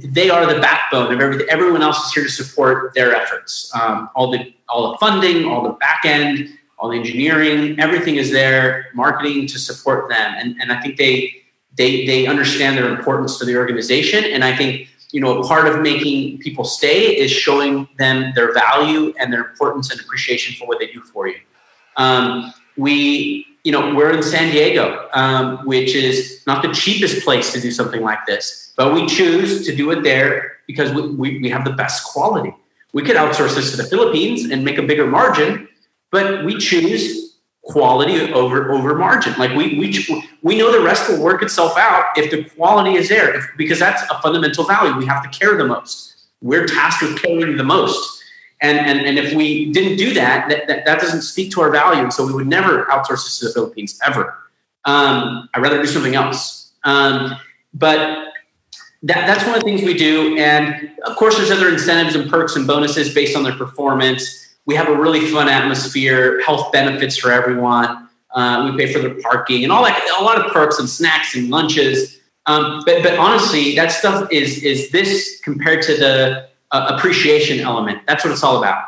they 0.05 0.32
are 0.32 0.51
the 0.51 0.59
backbone 0.59 1.13
of 1.13 1.21
everything. 1.21 1.45
Everyone 1.51 1.84
else 1.84 2.03
is 2.07 2.13
here 2.13 2.23
to 2.23 2.32
support 2.32 2.95
their 2.95 3.15
efforts. 3.15 3.71
Um, 3.79 4.09
all 4.15 4.32
the 4.32 4.55
all 4.69 4.93
the 4.93 4.97
funding, 4.97 5.45
all 5.45 5.61
the 5.61 5.73
back 5.73 6.01
end 6.03 6.57
all 6.82 6.89
the 6.89 6.97
engineering, 6.97 7.79
everything 7.79 8.15
is 8.15 8.32
there, 8.32 8.88
marketing 8.93 9.47
to 9.47 9.59
support 9.59 10.09
them. 10.09 10.36
And, 10.38 10.59
and 10.59 10.71
I 10.71 10.82
think 10.82 10.97
they, 10.97 11.34
they, 11.77 12.05
they 12.05 12.27
understand 12.27 12.77
their 12.77 12.89
importance 12.89 13.38
to 13.39 13.45
the 13.45 13.55
organization. 13.55 14.25
And 14.25 14.43
I 14.43 14.55
think 14.55 14.89
you 15.11 15.19
know, 15.19 15.43
part 15.43 15.67
of 15.67 15.82
making 15.82 16.39
people 16.39 16.63
stay 16.63 17.17
is 17.17 17.32
showing 17.32 17.88
them 17.97 18.32
their 18.34 18.53
value 18.53 19.13
and 19.19 19.32
their 19.32 19.41
importance 19.41 19.91
and 19.91 19.99
appreciation 19.99 20.55
for 20.55 20.67
what 20.67 20.79
they 20.79 20.88
do 20.88 21.01
for 21.01 21.27
you. 21.27 21.36
Um, 21.97 22.53
we, 22.77 23.45
you 23.63 23.71
know, 23.71 23.93
we're 23.93 24.11
in 24.11 24.23
San 24.23 24.51
Diego, 24.51 25.09
um, 25.13 25.65
which 25.65 25.93
is 25.93 26.41
not 26.47 26.63
the 26.63 26.73
cheapest 26.73 27.23
place 27.23 27.51
to 27.53 27.59
do 27.59 27.71
something 27.71 28.01
like 28.01 28.25
this, 28.25 28.73
but 28.77 28.93
we 28.93 29.05
choose 29.05 29.65
to 29.65 29.75
do 29.75 29.91
it 29.91 30.01
there 30.01 30.57
because 30.65 30.93
we, 30.93 31.09
we, 31.09 31.39
we 31.39 31.49
have 31.49 31.65
the 31.65 31.73
best 31.73 32.05
quality. 32.05 32.55
We 32.93 33.03
could 33.03 33.17
outsource 33.17 33.55
this 33.55 33.71
to 33.71 33.77
the 33.77 33.84
Philippines 33.84 34.49
and 34.49 34.63
make 34.63 34.77
a 34.77 34.84
bigger 34.84 35.05
margin, 35.05 35.67
but 36.12 36.45
we 36.45 36.57
choose 36.57 37.38
quality 37.64 38.32
over 38.34 38.72
over 38.72 38.95
margin. 38.95 39.34
Like 39.38 39.51
we 39.51 39.80
we 39.80 40.24
we 40.41 40.57
know 40.57 40.72
the 40.72 40.84
rest 40.84 41.09
will 41.09 41.22
work 41.22 41.41
itself 41.41 41.78
out 41.78 42.05
if 42.18 42.32
the 42.32 42.43
quality 42.55 42.95
is 42.95 43.09
there, 43.09 43.36
if, 43.36 43.45
because 43.57 43.80
that's 43.80 44.03
a 44.12 44.20
fundamental 44.22 44.66
value. 44.66 44.95
We 44.97 45.05
have 45.05 45.24
to 45.24 45.30
care 45.38 45.57
the 45.57 45.66
most. 45.66 46.16
We're 46.41 46.68
tasked 46.68 47.03
with 47.03 47.22
caring 47.22 47.57
the 47.57 47.64
most. 47.64 48.20
And, 48.64 48.78
and, 48.78 48.99
and 49.07 49.18
if 49.18 49.34
we 49.34 49.72
didn't 49.72 49.97
do 49.97 50.14
that, 50.14 50.47
that, 50.49 50.68
that, 50.68 50.86
that 50.86 50.99
doesn't 50.99 51.24
speak 51.24 51.51
to 51.53 51.62
our 51.62 51.72
value. 51.72 52.12
So 52.12 52.26
we 52.28 52.34
would 52.34 52.47
never 52.47 52.86
outsource 52.86 53.24
this 53.24 53.39
to 53.39 53.47
the 53.47 53.53
Philippines 53.53 53.99
ever. 54.05 54.38
Um, 54.86 55.49
I'd 55.53 55.64
rather 55.64 55.82
do 55.82 55.88
something 55.88 56.14
else. 56.14 56.72
Um, 56.84 57.36
but 57.74 57.97
that, 59.03 59.26
that's 59.26 59.43
one 59.45 59.55
of 59.55 59.62
the 59.62 59.66
things 59.66 59.82
we 59.82 59.95
do. 59.95 60.38
And 60.38 60.91
of 61.05 61.16
course, 61.16 61.38
there's 61.38 61.49
other 61.49 61.70
incentives 61.70 62.16
and 62.16 62.30
perks 62.30 62.55
and 62.55 62.68
bonuses 62.68 63.14
based 63.14 63.36
on 63.36 63.41
their 63.43 63.55
performance. 63.55 64.51
We 64.72 64.78
have 64.78 64.88
a 64.88 64.95
really 64.95 65.28
fun 65.28 65.49
atmosphere, 65.49 66.39
health 66.43 66.72
benefits 66.72 67.17
for 67.17 67.30
everyone. 67.30 68.07
Uh, 68.34 68.72
we 68.72 68.78
pay 68.78 68.93
for 68.93 68.99
their 68.99 69.15
parking 69.15 69.65
and 69.65 69.72
all 69.74 69.84
that, 69.84 70.01
a 70.17 70.24
lot 70.24 70.39
of 70.39 70.49
perks 70.53 70.80
and 70.80 70.89
snacks 70.89 71.36
and 71.36 71.49
lunches. 71.49 72.22
Um, 72.45 72.82
but, 72.86 73.03
but 73.03 73.17
honestly, 73.17 73.76
that 73.76 73.91
stuff 73.91 74.32
is, 74.32 74.63
is 74.63 74.89
this 74.89 75.41
compared 75.43 75.82
to 75.84 75.97
the 75.97 76.47
uh, 76.72 76.95
appreciation 76.95 77.59
element. 77.59 77.99
That's 78.07 78.24
what 78.24 78.32
it's 78.32 78.43
all 78.43 78.59
about. 78.59 78.86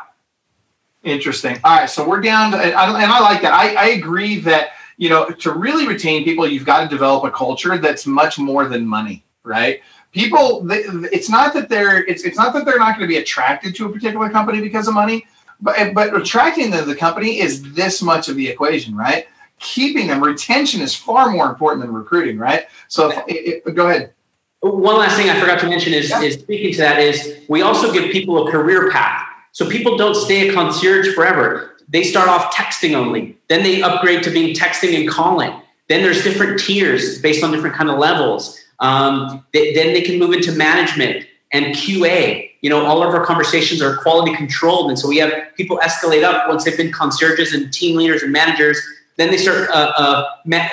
Interesting. 1.02 1.60
All 1.64 1.76
right. 1.80 1.90
So 1.90 2.08
we're 2.08 2.22
down 2.22 2.52
to, 2.52 2.56
and 2.56 2.74
I, 2.74 3.20
like 3.20 3.42
that. 3.42 3.52
I, 3.52 3.74
I 3.74 3.86
agree 3.88 4.40
that, 4.40 4.70
you 4.96 5.10
know, 5.10 5.28
to 5.28 5.52
really 5.52 5.86
retain 5.86 6.24
people, 6.24 6.48
you've 6.48 6.64
got 6.64 6.84
to 6.84 6.88
develop 6.88 7.24
a 7.24 7.30
culture 7.30 7.76
that's 7.76 8.06
much 8.06 8.38
more 8.38 8.68
than 8.68 8.86
money, 8.86 9.22
right? 9.42 9.82
people 10.12 10.64
it's 10.70 11.28
not 11.28 11.52
that 11.52 11.68
they're 11.68 12.04
it's, 12.04 12.22
it's 12.22 12.36
not 12.36 12.54
that 12.54 12.64
they're 12.64 12.78
not 12.78 12.96
going 12.96 13.00
to 13.00 13.08
be 13.08 13.16
attracted 13.16 13.74
to 13.74 13.86
a 13.86 13.92
particular 13.92 14.30
company 14.30 14.60
because 14.60 14.86
of 14.86 14.94
money 14.94 15.26
but 15.60 15.78
eh, 15.78 15.92
but 15.92 16.14
attracting 16.14 16.70
them 16.70 16.84
to 16.84 16.90
the 16.90 16.96
company 16.96 17.40
is 17.40 17.74
this 17.74 18.02
much 18.02 18.28
of 18.28 18.36
the 18.36 18.48
equation 18.48 18.96
right? 18.96 19.26
Keeping 19.60 20.08
them 20.08 20.22
retention 20.22 20.80
is 20.80 20.94
far 20.94 21.30
more 21.30 21.48
important 21.48 21.82
than 21.82 21.92
recruiting 21.92 22.38
right? 22.38 22.66
So 22.88 23.10
if, 23.10 23.24
if, 23.28 23.66
eh, 23.66 23.70
eh, 23.70 23.72
go 23.72 23.88
ahead. 23.88 24.12
One 24.60 24.96
last 24.96 25.16
thing 25.18 25.28
i 25.28 25.38
forgot 25.38 25.60
to 25.60 25.68
mention 25.68 25.92
is, 25.92 26.08
yeah. 26.08 26.22
is 26.22 26.34
speaking 26.36 26.72
to 26.72 26.78
that 26.78 26.98
is 26.98 27.42
we 27.50 27.60
also 27.60 27.92
give 27.92 28.10
people 28.10 28.48
a 28.48 28.50
career 28.50 28.90
path. 28.90 29.26
So 29.52 29.68
people 29.68 29.98
don't 29.98 30.14
stay 30.14 30.48
a 30.48 30.54
concierge 30.54 31.14
forever. 31.14 31.76
They 31.88 32.02
start 32.02 32.28
off 32.28 32.54
texting 32.54 32.94
only. 32.94 33.36
Then 33.48 33.62
they 33.62 33.82
upgrade 33.82 34.22
to 34.22 34.30
being 34.30 34.54
texting 34.54 34.98
and 34.98 35.08
calling. 35.08 35.52
Then 35.88 36.02
there's 36.02 36.24
different 36.24 36.58
tiers 36.58 37.20
based 37.20 37.44
on 37.44 37.52
different 37.52 37.76
kind 37.76 37.90
of 37.90 37.98
levels. 37.98 38.58
Um, 38.80 39.44
they, 39.52 39.74
then 39.74 39.92
they 39.92 40.00
can 40.00 40.18
move 40.18 40.32
into 40.32 40.50
management 40.52 41.26
and 41.54 41.66
QA. 41.74 42.50
You 42.60 42.68
know, 42.68 42.84
all 42.84 43.02
of 43.02 43.14
our 43.14 43.24
conversations 43.24 43.80
are 43.80 43.96
quality 43.96 44.34
controlled, 44.34 44.90
and 44.90 44.98
so 44.98 45.08
we 45.08 45.18
have 45.18 45.32
people 45.56 45.78
escalate 45.78 46.24
up 46.24 46.48
once 46.48 46.64
they've 46.64 46.76
been 46.76 46.92
concierges 46.92 47.54
and 47.54 47.72
team 47.72 47.96
leaders 47.96 48.22
and 48.22 48.32
managers. 48.32 48.82
Then 49.16 49.30
they 49.30 49.38
start 49.38 49.70
uh, 49.70 49.92
uh, 49.96 50.24
ma- 50.44 50.68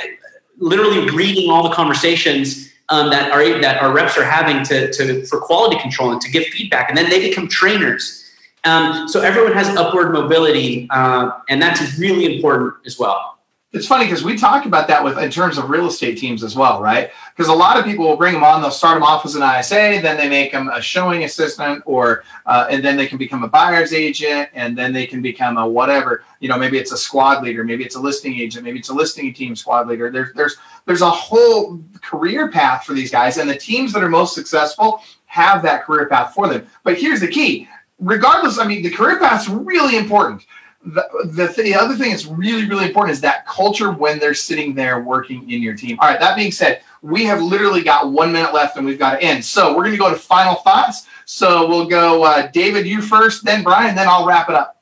literally 0.58 1.10
reading 1.12 1.50
all 1.50 1.64
the 1.64 1.74
conversations 1.74 2.74
um, 2.90 3.10
that 3.12 3.32
our 3.32 3.62
that 3.62 3.82
our 3.82 3.94
reps 3.94 4.18
are 4.18 4.26
having 4.26 4.64
to, 4.66 4.92
to 4.92 5.26
for 5.28 5.40
quality 5.40 5.78
control 5.80 6.12
and 6.12 6.20
to 6.20 6.32
give 6.32 6.44
feedback, 6.46 6.90
and 6.90 6.98
then 6.98 7.10
they 7.10 7.30
become 7.30 7.48
trainers. 7.48 8.18
Um, 8.64 9.08
so 9.08 9.22
everyone 9.22 9.54
has 9.54 9.68
upward 9.76 10.12
mobility, 10.12 10.88
uh, 10.90 11.32
and 11.50 11.62
that's 11.62 11.98
really 11.98 12.36
important 12.36 12.74
as 12.86 13.00
well 13.00 13.41
it's 13.74 13.88
funny 13.88 14.04
because 14.04 14.22
we 14.22 14.38
talk 14.38 14.66
about 14.66 14.90
that 14.90 15.02
with 15.02 15.18
in 15.18 15.32
terms 15.32 15.58
of 15.58 15.70
real 15.70 15.88
estate 15.88 16.18
teams 16.18 16.44
as 16.44 16.58
well, 16.58 16.82
right? 16.82 17.12
Because 17.34 17.48
a 17.48 17.54
lot 17.54 17.80
of 17.80 17.86
people 17.86 18.06
will 18.06 18.18
bring 18.18 18.34
them 18.34 18.44
on, 18.44 18.62
they'll 18.62 18.70
start 18.70 18.96
them 18.96 19.04
off 19.04 19.26
as 19.26 19.36
an 19.36 19.44
ISA, 19.44 20.02
then 20.02 20.18
they 20.18 20.28
make 20.28 20.52
them 20.52 20.68
a 20.68 20.82
showing 20.82 21.24
assistant, 21.24 21.82
or 21.86 22.26
uh, 22.46 22.68
and 22.70 22.84
then 22.84 22.98
they 22.98 23.08
can 23.08 23.18
become 23.18 23.44
a 23.44 23.48
buyer's 23.48 23.94
agent, 23.94 24.50
and 24.54 24.78
then 24.78 24.92
they 24.92 25.06
can 25.06 25.22
become 25.22 25.58
a 25.58 25.66
whatever. 25.66 26.26
You 26.42 26.50
know, 26.50 26.58
maybe 26.58 26.78
it's 26.78 26.92
a 26.92 26.98
squad 26.98 27.44
leader, 27.44 27.64
maybe 27.64 27.86
it's 27.86 27.96
a 27.96 28.00
listing 28.00 28.38
agent, 28.38 28.66
maybe 28.66 28.80
it's 28.80 28.90
a 28.90 28.94
listing 28.94 29.34
team 29.34 29.56
squad 29.56 29.88
leader. 29.88 30.12
There's 30.12 30.34
there's 30.34 30.58
there's 30.86 31.02
a 31.02 31.10
whole 31.10 31.80
career 32.02 32.50
path 32.50 32.84
for 32.84 32.92
these 32.92 33.10
guys, 33.10 33.38
and 33.38 33.50
the 33.50 33.56
teams 33.56 33.94
that 33.94 34.04
are 34.04 34.10
most 34.10 34.36
successful 34.36 35.02
have 35.28 35.62
that 35.64 35.86
career 35.86 36.10
path 36.10 36.34
for 36.34 36.50
them. 36.50 36.68
But 36.84 36.98
here's 36.98 37.22
the 37.22 37.30
key: 37.30 37.70
regardless, 38.00 38.60
I 38.60 38.68
mean, 38.68 38.82
the 38.82 38.92
career 38.92 39.18
path 39.18 39.44
is 39.44 39.50
really 39.50 39.96
important 39.96 40.46
the, 40.84 41.08
the, 41.26 41.48
th- 41.48 41.66
the 41.66 41.76
other 41.76 41.96
thing 41.96 42.12
that's 42.12 42.26
really, 42.26 42.68
really 42.68 42.86
important 42.86 43.14
is 43.14 43.22
that 43.22 43.46
culture 43.46 43.92
when 43.92 44.20
they're 44.20 44.34
sitting 44.34 44.74
there 44.74 45.02
working 45.02 45.50
in 45.50 45.62
your 45.62 45.76
team. 45.76 45.98
All 46.00 46.08
right, 46.08 46.20
that 46.20 46.36
being 46.36 46.52
said, 46.52 46.82
we 47.02 47.24
have 47.26 47.42
literally 47.42 47.84
got 47.84 48.12
one 48.12 48.32
minute 48.32 48.54
left 48.54 48.78
and 48.78 48.86
we've 48.86 49.00
got 49.00 49.14
to 49.14 49.22
end. 49.22 49.44
So 49.44 49.70
we're 49.76 49.84
going 49.84 49.94
to 49.94 49.98
go 49.98 50.10
to 50.10 50.16
final 50.16 50.56
thoughts. 50.56 51.08
So 51.26 51.68
we'll 51.68 51.88
go, 51.88 52.24
uh, 52.24 52.48
David, 52.48 52.86
you 52.88 53.02
first, 53.02 53.46
then 53.46 53.64
Brian, 53.64 53.96
then 53.96 54.08
I'll 54.08 54.26
wrap 54.26 54.50
it 54.50 54.56
up. 54.56 54.82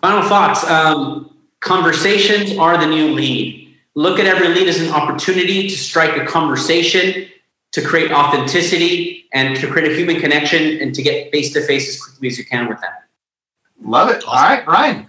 Final 0.00 0.28
thoughts. 0.28 0.68
Um, 0.68 1.36
conversations 1.60 2.56
are 2.58 2.78
the 2.78 2.86
new 2.86 3.12
lead. 3.12 3.76
Look 3.94 4.18
at 4.18 4.26
every 4.26 4.48
lead 4.48 4.68
as 4.68 4.80
an 4.80 4.90
opportunity 4.90 5.68
to 5.68 5.76
strike 5.76 6.16
a 6.16 6.24
conversation, 6.24 7.28
to 7.72 7.82
create 7.82 8.10
authenticity, 8.10 9.28
and 9.32 9.56
to 9.56 9.66
create 9.68 9.90
a 9.90 9.94
human 9.94 10.20
connection 10.20 10.80
and 10.80 10.94
to 10.94 11.02
get 11.02 11.30
face 11.30 11.52
to 11.52 11.60
face 11.62 11.88
as 11.88 12.02
quickly 12.02 12.28
as 12.28 12.38
you 12.38 12.44
can 12.44 12.68
with 12.68 12.80
them. 12.80 12.92
Love 13.84 14.10
it. 14.10 14.24
All 14.24 14.34
right, 14.34 14.64
Brian. 14.64 15.08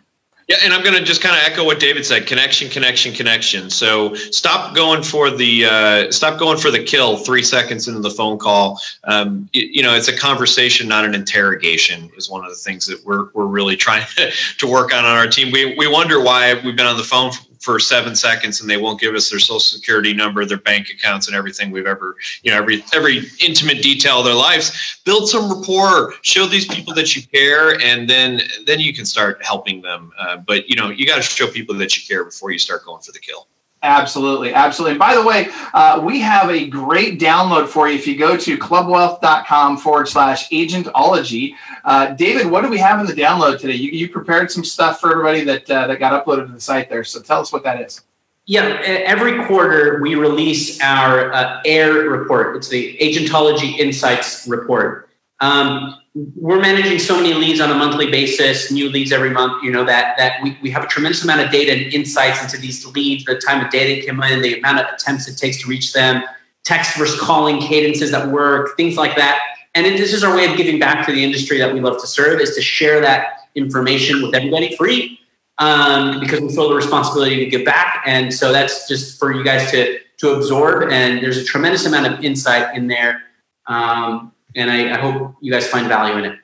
Yeah, 0.50 0.58
and 0.62 0.74
I'm 0.74 0.84
going 0.84 0.96
to 0.96 1.04
just 1.04 1.22
kind 1.22 1.36
of 1.36 1.42
echo 1.50 1.64
what 1.64 1.80
David 1.80 2.06
said: 2.06 2.28
connection, 2.28 2.70
connection, 2.70 3.14
connection. 3.14 3.70
So 3.70 4.14
stop 4.14 4.76
going 4.76 5.02
for 5.02 5.30
the 5.30 5.66
uh, 5.66 6.12
stop 6.12 6.38
going 6.38 6.58
for 6.58 6.70
the 6.70 6.84
kill 6.84 7.16
three 7.16 7.44
seconds 7.44 7.88
into 7.88 8.02
the 8.02 8.10
phone 8.10 8.38
call. 8.38 8.82
Um, 9.06 9.50
you, 9.54 9.68
you, 9.72 9.84
know, 9.84 9.96
it's 9.96 10.10
a 10.10 10.18
conversation, 10.18 10.88
not 10.88 11.06
an 11.06 11.16
interrogation. 11.16 12.12
Is 12.18 12.30
one 12.30 12.44
of 12.44 12.50
the 12.50 12.58
things 12.58 12.86
that 12.88 13.04
we're 13.06 13.30
we're 13.34 13.46
really 13.46 13.78
trying 13.78 14.06
to 14.58 14.68
work 14.68 14.94
on 14.94 15.06
on 15.06 15.16
our 15.16 15.28
team. 15.28 15.52
We 15.52 15.76
we 15.78 15.88
wonder 15.88 16.22
why 16.22 16.56
we've 16.56 16.76
been 16.76 16.88
on 16.88 16.98
the 16.98 17.04
phone 17.04 17.32
for 17.64 17.80
seven 17.80 18.16
seconds 18.16 18.60
and 18.60 18.70
they 18.70 18.78
won't 18.78 19.00
give 19.00 19.16
us 19.16 19.30
their 19.30 19.40
social 19.40 19.60
security 19.60 20.14
number, 20.14 20.46
their 20.46 20.58
bank 20.58 20.90
accounts, 20.90 21.28
and 21.28 21.36
everything 21.36 21.72
we've 21.72 21.88
ever, 21.88 22.18
you 22.44 22.52
know, 22.52 22.58
every 22.58 22.84
every 22.94 23.24
intimate 23.40 23.82
detail 23.82 24.20
of 24.20 24.26
their 24.26 24.36
lives. 24.36 25.00
Build 25.06 25.30
some 25.30 25.52
rapport. 25.52 26.14
Show 26.22 26.46
these 26.46 26.68
people 26.68 26.94
that 26.94 27.16
you 27.16 27.24
care, 27.24 27.80
and 27.82 28.10
then 28.10 28.42
then 28.66 28.80
you 28.80 28.94
can 28.94 29.06
start 29.06 29.44
helping 29.44 29.82
them. 29.82 30.12
Uh, 30.20 30.38
but 30.38 30.70
you 30.70 30.76
know, 30.76 30.90
you 30.90 31.08
got 31.08 31.16
to 31.16 31.22
show 31.22 31.48
people 31.48 31.76
that 31.76 31.96
you 31.98 32.04
care 32.06 32.26
before 32.26 32.52
you 32.52 32.60
start 32.60 32.84
going 32.84 33.02
for 33.02 33.14
the 33.14 33.20
kill. 33.20 33.48
Absolutely, 33.84 34.54
absolutely. 34.54 34.92
And 34.92 35.00
by 35.00 35.14
the 35.14 35.22
way, 35.22 35.50
uh, 35.74 36.02
we 36.02 36.22
have 36.22 36.50
a 36.50 36.68
great 36.68 37.20
download 37.20 37.68
for 37.68 37.90
you 37.90 37.96
if 37.96 38.08
you 38.08 38.18
go 38.18 38.38
to 38.38 38.58
clubwealth.com 38.58 39.78
forward 39.78 40.08
slash 40.08 40.50
agentology. 40.50 41.56
Uh, 41.84 42.14
David, 42.14 42.50
what 42.50 42.62
do 42.62 42.70
we 42.70 42.78
have 42.78 43.02
in 43.02 43.06
the 43.06 43.14
download 43.14 43.60
today? 43.60 43.74
You, 43.74 43.92
you 43.92 44.08
prepared 44.08 44.50
some 44.50 44.64
stuff 44.64 45.02
for 45.02 45.12
everybody 45.12 45.44
that 45.44 45.70
uh, 45.70 45.88
that 45.88 46.00
got 46.00 46.26
uploaded 46.26 46.48
to 46.48 46.54
the 46.54 46.62
site 46.62 46.90
there. 46.90 47.04
So 47.04 47.22
tell 47.22 47.42
us 47.42 47.52
what 47.52 47.64
that 47.66 47.82
is. 47.82 48.02
Yeah, 48.46 48.82
every 48.84 49.46
quarter 49.46 50.02
we 50.02 50.16
release 50.16 50.82
our 50.82 51.34
uh, 51.34 51.62
AIR 51.66 52.10
report. 52.10 52.56
It's 52.58 52.70
the 52.70 52.98
Agentology 53.02 53.78
Insights 53.80 54.48
report. 54.48 55.10
Um, 55.44 56.00
we're 56.36 56.62
managing 56.62 57.00
so 57.00 57.18
many 57.18 57.34
leads 57.34 57.60
on 57.60 57.70
a 57.70 57.76
monthly 57.76 58.10
basis, 58.10 58.72
new 58.72 58.90
leads 58.90 59.12
every 59.12 59.30
month, 59.30 59.62
you 59.62 59.72
know, 59.72 59.84
that 59.84 60.16
that 60.18 60.42
we, 60.42 60.58
we 60.62 60.72
have 60.72 60.86
a 60.86 60.88
tremendous 60.88 61.22
amount 61.22 61.42
of 61.42 61.52
data 61.52 61.74
and 61.74 61.94
insights 61.94 62.42
into 62.42 62.58
these 62.58 62.86
leads, 62.86 63.26
the 63.26 63.36
time 63.36 63.66
of 63.66 63.70
day 63.70 64.00
they 64.00 64.06
come 64.06 64.24
in, 64.24 64.42
the 64.42 64.58
amount 64.58 64.80
of 64.80 64.86
attempts 64.94 65.28
it 65.28 65.38
takes 65.38 65.62
to 65.62 65.68
reach 65.68 65.92
them, 65.92 66.24
text 66.64 66.96
versus 66.98 67.20
calling 67.20 67.60
cadences 67.60 68.12
that 68.12 68.30
work, 68.30 68.78
things 68.78 68.96
like 68.96 69.18
that. 69.18 69.38
And 69.76 69.86
this 69.86 70.14
is 70.14 70.24
our 70.24 70.34
way 70.34 70.50
of 70.50 70.56
giving 70.56 70.80
back 70.80 71.06
to 71.08 71.12
the 71.12 71.22
industry 71.22 71.58
that 71.58 71.74
we 71.74 71.82
love 71.82 72.00
to 72.00 72.08
serve 72.08 72.40
is 72.40 72.56
to 72.56 72.62
share 72.62 73.02
that 73.02 73.50
information 73.56 74.22
with 74.22 74.34
everybody 74.36 74.78
free 74.78 75.20
um, 75.58 76.22
because 76.22 76.40
we 76.40 76.56
feel 76.56 76.70
the 76.70 76.76
responsibility 76.76 77.38
to 77.38 77.48
give 77.48 77.66
back. 77.66 78.02
And 78.06 78.34
so 78.34 78.54
that's 78.54 78.88
just 78.88 79.20
for 79.20 79.34
you 79.34 79.44
guys 79.44 79.70
to, 79.72 80.00
to 80.20 80.36
absorb. 80.36 80.90
And 80.90 81.22
there's 81.22 81.38
a 81.38 81.44
tremendous 81.44 81.86
amount 81.86 82.08
of 82.08 82.24
insight 82.24 82.78
in 82.78 82.88
there. 82.88 83.24
Um, 83.68 84.32
and 84.56 84.70
I, 84.70 84.96
I 84.96 85.00
hope 85.00 85.36
you 85.42 85.52
guys 85.52 85.68
find 85.68 85.88
value 85.88 86.18
in 86.18 86.26
it. 86.26 86.40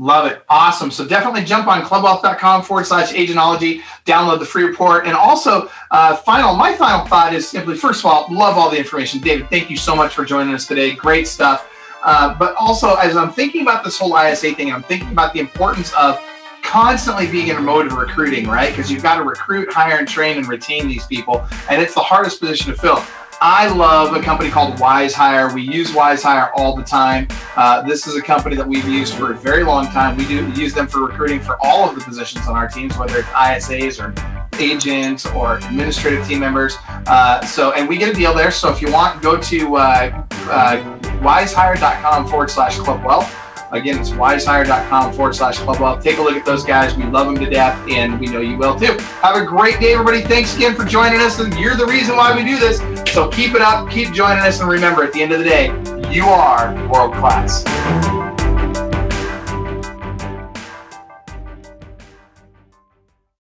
Love 0.00 0.30
it. 0.30 0.44
Awesome. 0.48 0.92
So 0.92 1.04
definitely 1.06 1.42
jump 1.42 1.66
on 1.66 1.82
clubwealth.com 1.82 2.62
forward 2.62 2.86
slash 2.86 3.12
agentology, 3.12 3.82
download 4.06 4.38
the 4.38 4.44
free 4.44 4.62
report. 4.62 5.06
And 5.06 5.16
also, 5.16 5.68
uh, 5.90 6.14
final, 6.18 6.54
my 6.54 6.72
final 6.72 7.04
thought 7.06 7.34
is 7.34 7.48
simply, 7.48 7.76
first 7.76 8.00
of 8.00 8.06
all, 8.06 8.26
love 8.30 8.56
all 8.56 8.70
the 8.70 8.78
information. 8.78 9.18
David, 9.18 9.50
thank 9.50 9.68
you 9.68 9.76
so 9.76 9.96
much 9.96 10.14
for 10.14 10.24
joining 10.24 10.54
us 10.54 10.68
today. 10.68 10.94
Great 10.94 11.26
stuff. 11.26 11.68
Uh, 12.04 12.32
but 12.38 12.54
also, 12.54 12.94
as 12.94 13.16
I'm 13.16 13.32
thinking 13.32 13.62
about 13.62 13.82
this 13.82 13.98
whole 13.98 14.16
ISA 14.16 14.54
thing, 14.54 14.72
I'm 14.72 14.84
thinking 14.84 15.10
about 15.10 15.32
the 15.32 15.40
importance 15.40 15.92
of 15.94 16.22
constantly 16.62 17.26
being 17.28 17.48
in 17.48 17.56
a 17.56 17.60
mode 17.60 17.86
of 17.86 17.94
recruiting, 17.94 18.46
right? 18.46 18.70
Because 18.70 18.92
you've 18.92 19.02
got 19.02 19.16
to 19.16 19.24
recruit, 19.24 19.72
hire, 19.72 19.98
and 19.98 20.06
train 20.06 20.36
and 20.36 20.46
retain 20.46 20.86
these 20.86 21.06
people. 21.06 21.44
And 21.68 21.82
it's 21.82 21.94
the 21.94 22.00
hardest 22.00 22.38
position 22.38 22.72
to 22.72 22.78
fill 22.78 23.02
I 23.40 23.68
love 23.68 24.16
a 24.16 24.20
company 24.20 24.50
called 24.50 24.74
WizeHire. 24.74 25.52
We 25.54 25.62
use 25.62 25.92
WizeHire 25.92 26.50
all 26.54 26.74
the 26.74 26.82
time. 26.82 27.28
Uh, 27.56 27.82
this 27.82 28.08
is 28.08 28.16
a 28.16 28.22
company 28.22 28.56
that 28.56 28.66
we've 28.66 28.88
used 28.88 29.14
for 29.14 29.32
a 29.32 29.36
very 29.36 29.62
long 29.62 29.86
time. 29.86 30.16
We 30.16 30.26
do 30.26 30.50
use 30.52 30.74
them 30.74 30.88
for 30.88 31.06
recruiting 31.06 31.40
for 31.40 31.56
all 31.60 31.88
of 31.88 31.94
the 31.94 32.00
positions 32.00 32.48
on 32.48 32.56
our 32.56 32.66
teams, 32.66 32.98
whether 32.98 33.18
it's 33.18 33.28
ISAs 33.28 34.02
or 34.02 34.12
agents 34.60 35.24
or 35.26 35.58
administrative 35.58 36.26
team 36.26 36.40
members. 36.40 36.76
Uh, 37.06 37.44
so, 37.44 37.72
and 37.72 37.88
we 37.88 37.96
get 37.96 38.08
a 38.08 38.12
deal 38.12 38.34
there. 38.34 38.50
So 38.50 38.70
if 38.72 38.82
you 38.82 38.90
want, 38.92 39.22
go 39.22 39.40
to 39.40 39.76
uh, 39.76 40.26
uh, 40.32 40.98
wizehire.com 41.20 42.26
forward 42.26 42.50
slash 42.50 42.76
club 42.78 43.04
wealth. 43.04 43.32
Again, 43.70 43.98
it's 43.98 44.10
wizehire.com 44.10 45.12
forward 45.12 45.34
slash 45.34 45.58
club 45.58 45.80
wealth. 45.80 46.02
Take 46.02 46.18
a 46.18 46.22
look 46.22 46.36
at 46.36 46.46
those 46.46 46.64
guys. 46.64 46.96
We 46.96 47.04
love 47.04 47.26
them 47.26 47.44
to 47.44 47.50
death, 47.50 47.78
and 47.90 48.18
we 48.18 48.26
know 48.26 48.40
you 48.40 48.56
will 48.56 48.78
too. 48.78 48.96
Have 49.20 49.36
a 49.36 49.44
great 49.44 49.78
day, 49.78 49.92
everybody. 49.92 50.22
Thanks 50.22 50.56
again 50.56 50.74
for 50.74 50.84
joining 50.84 51.20
us. 51.20 51.38
And 51.38 51.52
you're 51.54 51.76
the 51.76 51.86
reason 51.86 52.16
why 52.16 52.34
we 52.34 52.44
do 52.44 52.58
this. 52.58 52.78
So 53.12 53.28
keep 53.28 53.54
it 53.54 53.60
up, 53.60 53.90
keep 53.90 54.12
joining 54.12 54.42
us, 54.42 54.60
and 54.60 54.68
remember, 54.70 55.02
at 55.04 55.12
the 55.12 55.22
end 55.22 55.32
of 55.32 55.38
the 55.38 55.44
day, 55.44 55.66
you 56.10 56.24
are 56.24 56.74
world 56.88 57.14
class. 57.14 57.64